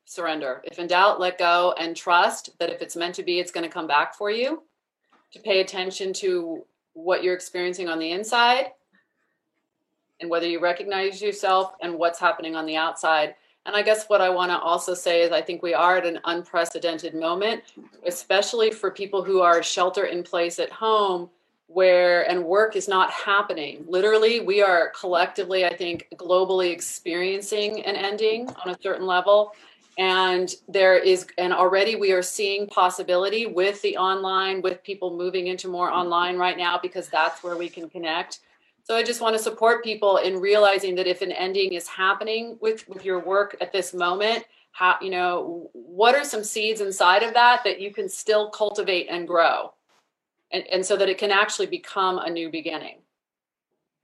surrender 0.05 0.61
if 0.65 0.79
in 0.79 0.87
doubt 0.87 1.19
let 1.19 1.37
go 1.37 1.73
and 1.79 1.95
trust 1.95 2.49
that 2.59 2.69
if 2.69 2.81
it's 2.81 2.95
meant 2.95 3.15
to 3.15 3.23
be 3.23 3.39
it's 3.39 3.51
going 3.51 3.63
to 3.63 3.73
come 3.73 3.87
back 3.87 4.13
for 4.15 4.29
you 4.29 4.63
to 5.31 5.39
pay 5.39 5.61
attention 5.61 6.11
to 6.11 6.65
what 6.93 7.23
you're 7.23 7.33
experiencing 7.33 7.87
on 7.87 7.99
the 7.99 8.11
inside 8.11 8.71
and 10.19 10.29
whether 10.29 10.47
you 10.47 10.59
recognize 10.59 11.21
yourself 11.21 11.73
and 11.81 11.93
what's 11.93 12.19
happening 12.19 12.55
on 12.55 12.65
the 12.65 12.77
outside. 12.77 13.35
And 13.65 13.75
I 13.75 13.81
guess 13.81 14.05
what 14.07 14.21
I 14.21 14.29
want 14.29 14.51
to 14.51 14.57
also 14.57 14.93
say 14.93 15.21
is 15.21 15.31
I 15.31 15.41
think 15.41 15.61
we 15.61 15.73
are 15.73 15.97
at 15.97 16.05
an 16.05 16.19
unprecedented 16.25 17.13
moment, 17.13 17.63
especially 18.05 18.71
for 18.71 18.91
people 18.91 19.23
who 19.23 19.41
are 19.41 19.61
shelter 19.61 20.05
in 20.05 20.23
place 20.23 20.59
at 20.59 20.71
home 20.71 21.29
where 21.73 22.29
and 22.29 22.43
work 22.43 22.75
is 22.75 22.87
not 22.87 23.11
happening. 23.11 23.83
Literally, 23.87 24.39
we 24.39 24.61
are 24.61 24.91
collectively, 24.99 25.65
I 25.65 25.75
think, 25.75 26.07
globally 26.15 26.71
experiencing 26.71 27.83
an 27.83 27.95
ending 27.95 28.49
on 28.65 28.73
a 28.73 28.77
certain 28.81 29.05
level. 29.05 29.53
And 29.97 30.53
there 30.67 30.97
is 30.97 31.27
and 31.37 31.53
already 31.53 31.95
we 31.95 32.11
are 32.11 32.21
seeing 32.21 32.67
possibility 32.67 33.45
with 33.45 33.81
the 33.81 33.97
online 33.97 34.61
with 34.61 34.83
people 34.83 35.15
moving 35.15 35.47
into 35.47 35.67
more 35.67 35.91
online 35.91 36.37
right 36.37 36.57
now 36.57 36.79
because 36.81 37.09
that's 37.09 37.43
where 37.43 37.57
we 37.57 37.69
can 37.69 37.89
connect. 37.89 38.39
So 38.83 38.95
i 38.95 39.03
just 39.03 39.21
want 39.21 39.37
to 39.37 39.41
support 39.41 39.83
people 39.83 40.17
in 40.17 40.39
realizing 40.39 40.95
that 40.95 41.07
if 41.07 41.21
an 41.21 41.31
ending 41.31 41.73
is 41.73 41.87
happening 41.87 42.57
with 42.61 42.87
with 42.89 43.05
your 43.05 43.19
work 43.19 43.55
at 43.61 43.71
this 43.71 43.93
moment 43.93 44.43
how 44.71 44.95
you 45.01 45.09
know 45.09 45.69
what 45.73 46.15
are 46.15 46.23
some 46.23 46.43
seeds 46.43 46.81
inside 46.81 47.23
of 47.23 47.33
that 47.33 47.63
that 47.63 47.79
you 47.79 47.93
can 47.93 48.09
still 48.09 48.49
cultivate 48.49 49.07
and 49.09 49.27
grow 49.27 49.71
and, 50.51 50.65
and 50.67 50.85
so 50.85 50.97
that 50.97 51.09
it 51.09 51.17
can 51.17 51.31
actually 51.31 51.67
become 51.67 52.17
a 52.17 52.29
new 52.29 52.49
beginning. 52.49 52.97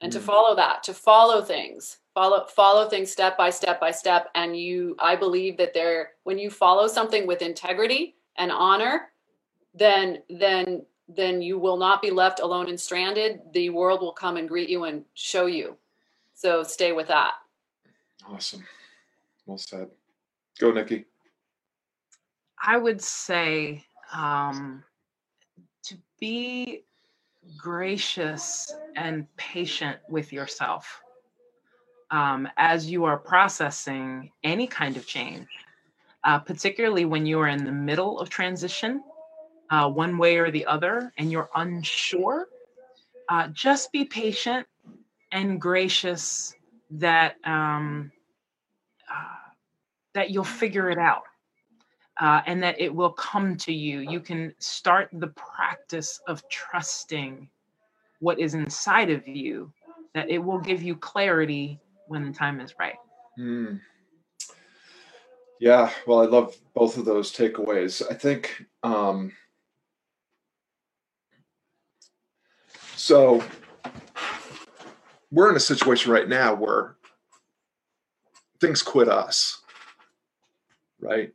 And 0.01 0.11
mm-hmm. 0.11 0.19
to 0.19 0.23
mm. 0.23 0.27
follow 0.27 0.55
that 0.55 0.83
to 0.83 0.93
follow 0.93 1.41
things 1.41 1.97
follow 2.13 2.45
follow 2.45 2.89
things 2.89 3.11
step 3.11 3.37
by 3.37 3.49
step 3.49 3.79
by 3.79 3.91
step 3.91 4.29
and 4.33 4.57
you 4.57 4.95
i 4.99 5.15
believe 5.15 5.57
that 5.57 5.73
there 5.73 6.11
when 6.23 6.39
you 6.39 6.49
follow 6.49 6.87
something 6.87 7.27
with 7.27 7.43
integrity 7.43 8.15
and 8.37 8.51
honor 8.51 9.09
then 9.75 10.19
then 10.29 10.83
then 11.07 11.41
you 11.41 11.57
will 11.57 11.77
not 11.77 12.01
be 12.01 12.11
left 12.11 12.39
alone 12.39 12.67
and 12.67 12.79
stranded. 12.79 13.39
The 13.53 13.69
world 13.69 14.01
will 14.01 14.11
come 14.11 14.37
and 14.37 14.47
greet 14.47 14.69
you 14.69 14.83
and 14.83 15.05
show 15.13 15.45
you. 15.45 15.77
So 16.33 16.63
stay 16.63 16.91
with 16.91 17.07
that. 17.07 17.33
Awesome. 18.27 18.65
Well 19.45 19.57
said. 19.57 19.87
Go 20.59 20.71
nikki. 20.71 21.05
I 22.61 22.77
would 22.77 23.01
say 23.01 23.85
um, 24.11 24.83
to 24.83 24.83
be 26.19 26.83
gracious 27.57 28.73
and 28.95 29.25
patient 29.37 29.97
with 30.09 30.33
yourself 30.33 31.01
um, 32.11 32.47
as 32.57 32.89
you 32.89 33.05
are 33.05 33.17
processing 33.17 34.31
any 34.43 34.67
kind 34.67 34.97
of 34.97 35.05
change, 35.05 35.47
uh, 36.23 36.39
particularly 36.39 37.05
when 37.05 37.25
you 37.25 37.39
are 37.39 37.47
in 37.47 37.63
the 37.63 37.71
middle 37.71 38.19
of 38.19 38.29
transition, 38.29 39.03
uh, 39.69 39.89
one 39.89 40.17
way 40.17 40.37
or 40.37 40.49
the 40.49 40.65
other, 40.65 41.11
and 41.17 41.31
you're 41.31 41.49
unsure, 41.55 42.47
uh, 43.29 43.47
just 43.49 43.91
be 43.91 44.05
patient 44.05 44.65
and 45.31 45.59
gracious 45.59 46.55
that 46.89 47.35
um, 47.43 48.11
uh, 49.11 49.51
that 50.13 50.29
you'll 50.29 50.43
figure 50.43 50.89
it 50.89 50.97
out. 50.97 51.23
Uh, 52.19 52.41
and 52.47 52.63
that 52.63 52.79
it 52.81 52.93
will 52.93 53.11
come 53.11 53.55
to 53.55 53.71
you. 53.71 53.99
You 53.99 54.19
can 54.19 54.53
start 54.57 55.09
the 55.13 55.27
practice 55.27 56.19
of 56.27 56.47
trusting 56.49 57.47
what 58.19 58.39
is 58.39 58.55
inside 58.55 59.11
of 59.11 59.27
you, 59.27 59.71
that 60.15 60.29
it 60.29 60.39
will 60.39 60.57
give 60.57 60.81
you 60.81 60.95
clarity 60.95 61.79
when 62.07 62.25
the 62.25 62.33
time 62.33 62.59
is 62.59 62.73
right. 62.79 62.95
Mm. 63.37 63.79
Yeah, 65.59 65.91
well, 66.07 66.21
I 66.21 66.25
love 66.25 66.55
both 66.73 66.97
of 66.97 67.05
those 67.05 67.31
takeaways. 67.31 68.01
I 68.09 68.13
think 68.15 68.65
um, 68.83 69.31
so. 72.95 73.43
We're 75.29 75.49
in 75.49 75.57
a 75.57 75.59
situation 75.59 76.11
right 76.11 76.27
now 76.27 76.55
where 76.55 76.95
things 78.61 78.81
quit 78.81 79.09
us, 79.09 79.61
right? 81.01 81.33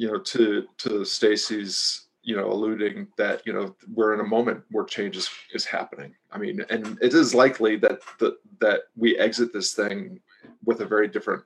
You 0.00 0.06
know, 0.08 0.18
to 0.18 0.66
to 0.78 1.04
Stacy's 1.04 2.06
you 2.22 2.36
know 2.36 2.50
alluding 2.50 3.08
that 3.18 3.46
you 3.46 3.52
know 3.52 3.74
we're 3.92 4.14
in 4.14 4.20
a 4.20 4.34
moment 4.36 4.64
where 4.70 4.84
change 4.84 5.16
is, 5.16 5.28
is 5.52 5.66
happening. 5.66 6.14
I 6.32 6.38
mean 6.38 6.64
and 6.70 6.98
it 7.02 7.12
is 7.12 7.34
likely 7.34 7.76
that 7.76 8.00
the, 8.18 8.38
that 8.60 8.80
we 8.96 9.18
exit 9.18 9.52
this 9.52 9.74
thing 9.74 10.20
with 10.64 10.80
a 10.80 10.86
very 10.86 11.08
different 11.08 11.42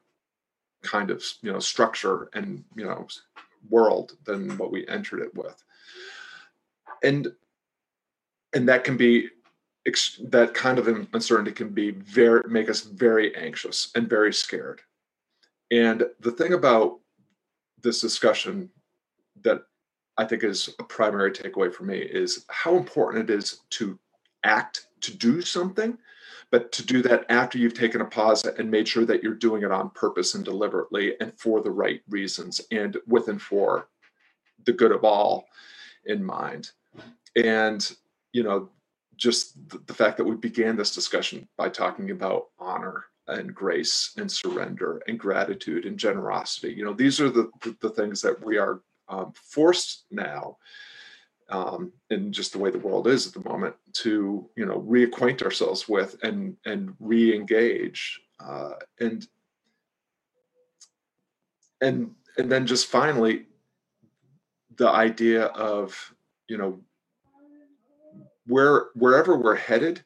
kind 0.83 1.11
of 1.11 1.25
you 1.43 1.53
know 1.53 1.59
structure 1.59 2.29
and 2.35 2.63
you 2.77 2.85
know 2.85 3.09
world 3.71 4.13
than 4.25 4.57
what 4.59 4.71
we 4.71 4.87
entered 4.87 5.23
it 5.23 5.35
with. 5.35 5.63
And 7.03 7.33
and 8.55 8.69
that 8.69 8.85
can 8.85 8.97
be 8.97 9.31
that 10.31 10.55
kind 10.55 10.79
of 10.79 10.87
uncertainty 11.13 11.53
can 11.53 11.71
be 11.71 11.91
very 11.91 12.43
make 12.49 12.71
us 12.71 12.83
very 12.83 13.35
anxious 13.37 13.91
and 13.97 14.09
very 14.09 14.33
scared. 14.33 14.81
And 15.71 16.05
the 16.21 16.31
thing 16.31 16.53
about 16.53 17.01
this 17.85 18.01
discussion 18.01 18.69
that 19.43 19.63
I 20.17 20.25
think 20.25 20.43
is 20.43 20.75
a 20.81 20.85
primary 20.85 21.31
takeaway 21.31 21.73
for 21.73 21.85
me 21.85 21.99
is 21.99 22.45
how 22.49 22.77
important 22.77 23.31
it 23.31 23.35
is 23.35 23.61
to 23.71 23.99
act 24.43 24.87
to 25.03 25.17
do 25.17 25.41
something, 25.43 25.99
but 26.51 26.73
to 26.73 26.85
do 26.85 27.03
that 27.03 27.27
after 27.29 27.59
you've 27.59 27.75
taken 27.75 28.01
a 28.01 28.05
pause 28.05 28.45
and 28.45 28.71
made 28.71 28.89
sure 28.89 29.05
that 29.05 29.23
you're 29.23 29.35
doing 29.35 29.63
it 29.63 29.71
on 29.71 29.91
purpose 29.91 30.35
and 30.35 30.45
deliberately 30.45 31.15
and 31.21 31.33
for 31.39 31.61
the 31.61 31.71
right 31.71 32.01
reasons 32.09 32.61
and 32.71 32.97
with 33.07 33.29
and 33.29 33.41
for 33.41 33.89
the 34.65 34.73
good 34.73 34.93
of 34.93 35.05
all 35.05 35.47
in 36.07 36.25
mind. 36.25 36.71
And, 37.37 37.95
you 38.33 38.43
know, 38.43 38.71
just 39.17 39.57
the 39.87 39.95
fact 39.95 40.17
that 40.17 40.25
we 40.25 40.37
began 40.37 40.77
this 40.77 40.95
discussion 40.95 41.49
by 41.57 41.69
talking 41.69 42.11
about 42.11 42.47
honor 42.59 43.05
and 43.27 43.55
grace 43.55 44.13
and 44.19 44.31
surrender 44.31 45.03
and 45.09 45.19
gratitude 45.19 45.87
and 45.87 45.99
generosity. 45.99 46.73
You 46.73 46.85
know, 46.85 46.93
these 46.93 47.21
are 47.21 47.31
the, 47.31 47.51
the, 47.81 47.89
things 47.89 48.21
that 48.21 48.45
we 48.45 48.59
are 48.59 48.81
um, 49.09 49.33
forced 49.35 50.05
now 50.11 50.59
um, 51.49 51.93
in 52.11 52.33
just 52.33 52.53
the 52.53 52.59
way 52.59 52.71
the 52.71 52.79
world 52.79 53.07
is 53.07 53.27
at 53.27 53.33
the 53.33 53.49
moment 53.49 53.75
to 53.93 54.49
you 54.57 54.67
know 54.67 54.81
reacquaint 54.81 55.43
ourselves 55.43 55.89
with 55.89 56.17
and 56.23 56.57
and 56.65 56.95
re-engage 57.01 58.21
uh, 58.41 58.73
and 59.01 59.29
and 61.81 62.11
and 62.39 62.51
then 62.51 62.67
just 62.67 62.87
finally 62.87 63.47
the 64.77 64.89
idea 64.89 65.45
of 65.47 66.15
you 66.49 66.57
know 66.57 66.81
where 68.47 68.87
wherever 68.95 69.37
we're 69.37 69.55
headed 69.55 70.03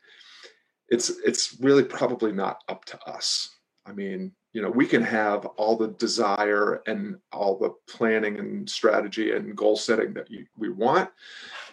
it's 0.89 1.11
it's 1.25 1.57
really 1.61 1.85
probably 1.85 2.33
not 2.33 2.63
up 2.69 2.85
to 2.87 2.99
us. 3.05 3.57
I 3.87 3.93
mean 3.93 4.33
you 4.53 4.63
know 4.63 4.71
we 4.71 4.87
can 4.87 5.03
have 5.03 5.45
all 5.57 5.77
the 5.77 5.89
desire 5.89 6.83
and 6.87 7.17
all 7.33 7.59
the 7.59 7.75
planning 7.93 8.39
and 8.39 8.69
strategy 8.69 9.33
and 9.33 9.57
goal 9.57 9.77
setting 9.77 10.15
that 10.15 10.31
you, 10.31 10.47
we 10.57 10.69
want. 10.69 11.11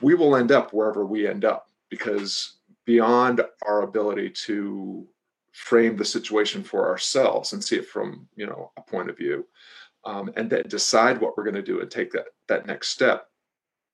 We 0.02 0.16
will 0.16 0.36
end 0.36 0.52
up 0.52 0.74
wherever 0.74 1.06
we 1.06 1.28
end 1.28 1.46
up 1.46 1.70
because 1.90 2.58
beyond 2.86 3.42
our 3.66 3.82
ability 3.82 4.30
to 4.30 5.08
frame 5.54 5.96
the 5.96 6.06
situation 6.06 6.64
for 6.64 6.88
ourselves 6.90 7.54
and 7.54 7.64
see 7.64 7.78
it 7.78 7.88
from 7.88 8.28
you 8.36 8.46
know 8.46 8.72
a 8.78 8.82
point 8.82 9.10
of 9.10 9.18
view 9.18 9.46
um, 10.04 10.32
and 10.36 10.50
then 10.50 10.64
decide 10.68 11.20
what 11.20 11.38
we're 11.38 11.44
going 11.44 11.56
to 11.56 11.62
do 11.62 11.80
and 11.82 11.90
take 11.90 12.12
that 12.12 12.26
that 12.48 12.68
next 12.68 12.90
step 12.90 13.28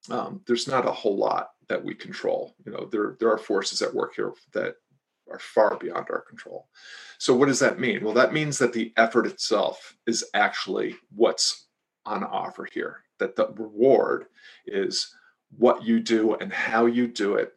um, 0.09 0.41
there's 0.47 0.67
not 0.67 0.87
a 0.87 0.91
whole 0.91 1.17
lot 1.17 1.51
that 1.67 1.83
we 1.83 1.93
control. 1.93 2.55
You 2.65 2.71
know 2.71 2.85
there 2.91 3.15
there 3.19 3.31
are 3.31 3.37
forces 3.37 3.81
at 3.81 3.93
work 3.93 4.15
here 4.15 4.33
that 4.53 4.75
are 5.31 5.39
far 5.39 5.77
beyond 5.77 6.07
our 6.09 6.21
control. 6.21 6.67
So, 7.17 7.35
what 7.35 7.47
does 7.47 7.59
that 7.59 7.79
mean? 7.79 8.03
Well, 8.03 8.13
that 8.13 8.33
means 8.33 8.57
that 8.57 8.73
the 8.73 8.93
effort 8.97 9.25
itself 9.25 9.95
is 10.07 10.25
actually 10.33 10.95
what's 11.15 11.67
on 12.05 12.23
offer 12.23 12.67
here, 12.71 13.03
that 13.19 13.35
the 13.35 13.47
reward 13.55 14.25
is 14.65 15.13
what 15.57 15.83
you 15.83 15.99
do 15.99 16.35
and 16.35 16.51
how 16.51 16.85
you 16.85 17.07
do 17.07 17.35
it. 17.35 17.53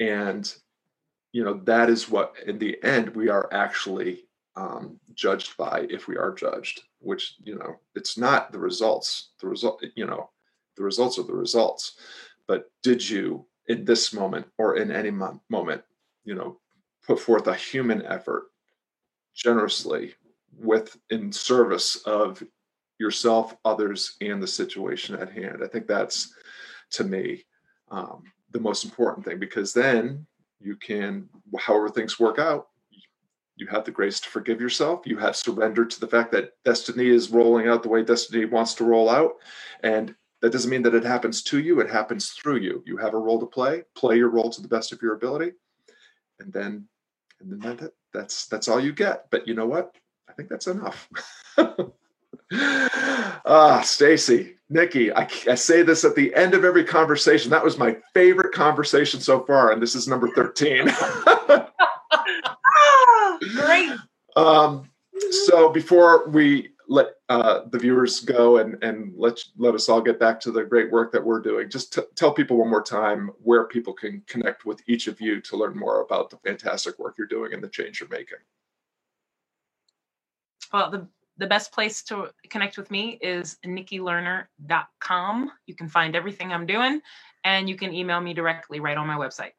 And, 0.00 0.52
you 1.32 1.44
know, 1.44 1.54
that 1.64 1.90
is 1.90 2.08
what, 2.08 2.34
in 2.46 2.58
the 2.58 2.82
end, 2.82 3.14
we 3.14 3.28
are 3.28 3.48
actually 3.52 4.24
um, 4.56 5.00
judged 5.14 5.56
by 5.56 5.86
if 5.90 6.06
we 6.06 6.16
are 6.16 6.32
judged, 6.32 6.82
which, 7.00 7.34
you 7.42 7.56
know, 7.56 7.76
it's 7.94 8.16
not 8.16 8.52
the 8.52 8.58
results. 8.58 9.30
The 9.40 9.48
result, 9.48 9.84
you 9.96 10.06
know, 10.06 10.30
the 10.76 10.82
results 10.82 11.18
are 11.18 11.24
the 11.24 11.34
results. 11.34 11.96
But 12.46 12.70
did 12.82 13.08
you, 13.08 13.46
in 13.66 13.84
this 13.84 14.12
moment 14.12 14.46
or 14.58 14.76
in 14.76 14.90
any 14.90 15.10
moment, 15.10 15.82
you 16.24 16.34
know, 16.34 16.60
put 17.06 17.20
forth 17.20 17.46
a 17.46 17.54
human 17.54 18.04
effort 18.06 18.44
generously 19.34 20.14
with 20.58 20.96
in 21.10 21.32
service 21.32 21.96
of 22.06 22.42
yourself, 22.98 23.56
others, 23.64 24.16
and 24.20 24.42
the 24.42 24.46
situation 24.46 25.16
at 25.16 25.32
hand. 25.32 25.62
I 25.62 25.66
think 25.66 25.86
that's 25.86 26.32
to 26.92 27.04
me 27.04 27.44
um, 27.90 28.22
the 28.52 28.60
most 28.60 28.84
important 28.84 29.24
thing 29.24 29.38
because 29.38 29.72
then 29.72 30.26
you 30.60 30.76
can, 30.76 31.28
however 31.58 31.88
things 31.88 32.20
work 32.20 32.38
out, 32.38 32.68
you 33.56 33.66
have 33.68 33.84
the 33.84 33.90
grace 33.90 34.18
to 34.20 34.28
forgive 34.28 34.60
yourself. 34.60 35.02
You 35.04 35.16
have 35.18 35.36
surrendered 35.36 35.90
to 35.90 36.00
the 36.00 36.08
fact 36.08 36.32
that 36.32 36.52
destiny 36.64 37.06
is 37.06 37.30
rolling 37.30 37.68
out 37.68 37.82
the 37.82 37.88
way 37.88 38.02
destiny 38.02 38.44
wants 38.46 38.74
to 38.74 38.84
roll 38.84 39.08
out. 39.08 39.34
And 39.82 40.14
that 40.42 40.50
doesn't 40.50 40.70
mean 40.70 40.82
that 40.82 40.94
it 40.94 41.04
happens 41.04 41.42
to 41.44 41.60
you, 41.60 41.80
it 41.80 41.88
happens 41.88 42.30
through 42.30 42.58
you. 42.58 42.82
You 42.84 42.96
have 42.96 43.14
a 43.14 43.18
role 43.18 43.38
to 43.40 43.46
play, 43.46 43.82
play 43.94 44.16
your 44.16 44.28
role 44.28 44.50
to 44.50 44.60
the 44.60 44.68
best 44.68 44.92
of 44.92 45.00
your 45.00 45.14
ability, 45.14 45.52
and 46.40 46.52
then 46.52 46.88
and 47.50 47.62
then 47.62 47.76
that, 47.76 47.92
that's 48.12 48.46
that's 48.46 48.68
all 48.68 48.80
you 48.80 48.92
get. 48.92 49.30
But 49.30 49.46
you 49.46 49.54
know 49.54 49.66
what? 49.66 49.94
I 50.28 50.32
think 50.32 50.48
that's 50.48 50.66
enough. 50.66 51.08
ah, 53.44 53.82
Stacy, 53.84 54.56
Nikki, 54.70 55.12
I, 55.12 55.28
I 55.48 55.54
say 55.54 55.82
this 55.82 56.04
at 56.04 56.14
the 56.16 56.34
end 56.34 56.54
of 56.54 56.64
every 56.64 56.84
conversation. 56.84 57.50
That 57.50 57.64
was 57.64 57.78
my 57.78 57.96
favorite 58.14 58.52
conversation 58.52 59.20
so 59.20 59.44
far, 59.44 59.72
and 59.72 59.82
this 59.82 59.94
is 59.94 60.08
number 60.08 60.28
thirteen. 60.28 60.88
ah, 61.26 61.68
great. 63.54 63.92
Um, 64.36 64.90
so 65.46 65.68
before 65.70 66.28
we 66.28 66.70
let 66.88 67.08
uh, 67.28 67.62
the 67.70 67.78
viewers 67.78 68.20
go 68.20 68.58
and 68.58 68.82
and 68.82 69.12
let 69.16 69.38
let 69.56 69.74
us 69.74 69.88
all 69.88 70.00
get 70.00 70.18
back 70.20 70.40
to 70.40 70.50
the 70.50 70.64
great 70.64 70.90
work 70.90 71.12
that 71.12 71.24
we're 71.24 71.40
doing. 71.40 71.70
Just 71.70 71.94
t- 71.94 72.02
tell 72.14 72.32
people 72.32 72.56
one 72.58 72.70
more 72.70 72.82
time 72.82 73.30
where 73.42 73.64
people 73.64 73.92
can 73.92 74.22
connect 74.26 74.64
with 74.64 74.82
each 74.86 75.06
of 75.06 75.20
you 75.20 75.40
to 75.42 75.56
learn 75.56 75.76
more 75.78 76.02
about 76.02 76.30
the 76.30 76.36
fantastic 76.38 76.98
work 76.98 77.14
you're 77.16 77.26
doing 77.26 77.52
and 77.52 77.62
the 77.62 77.68
change 77.68 78.00
you're 78.00 78.08
making. 78.08 78.38
Well, 80.72 80.90
the 80.90 81.06
the 81.36 81.46
best 81.46 81.72
place 81.72 82.02
to 82.04 82.30
connect 82.48 82.76
with 82.76 82.90
me 82.90 83.18
is 83.20 83.56
nikkilerner.com. 83.66 85.50
You 85.66 85.74
can 85.74 85.88
find 85.88 86.14
everything 86.14 86.52
I'm 86.52 86.66
doing, 86.66 87.00
and 87.44 87.68
you 87.68 87.76
can 87.76 87.92
email 87.92 88.20
me 88.20 88.34
directly 88.34 88.80
right 88.80 88.96
on 88.96 89.06
my 89.06 89.16
website. 89.16 89.52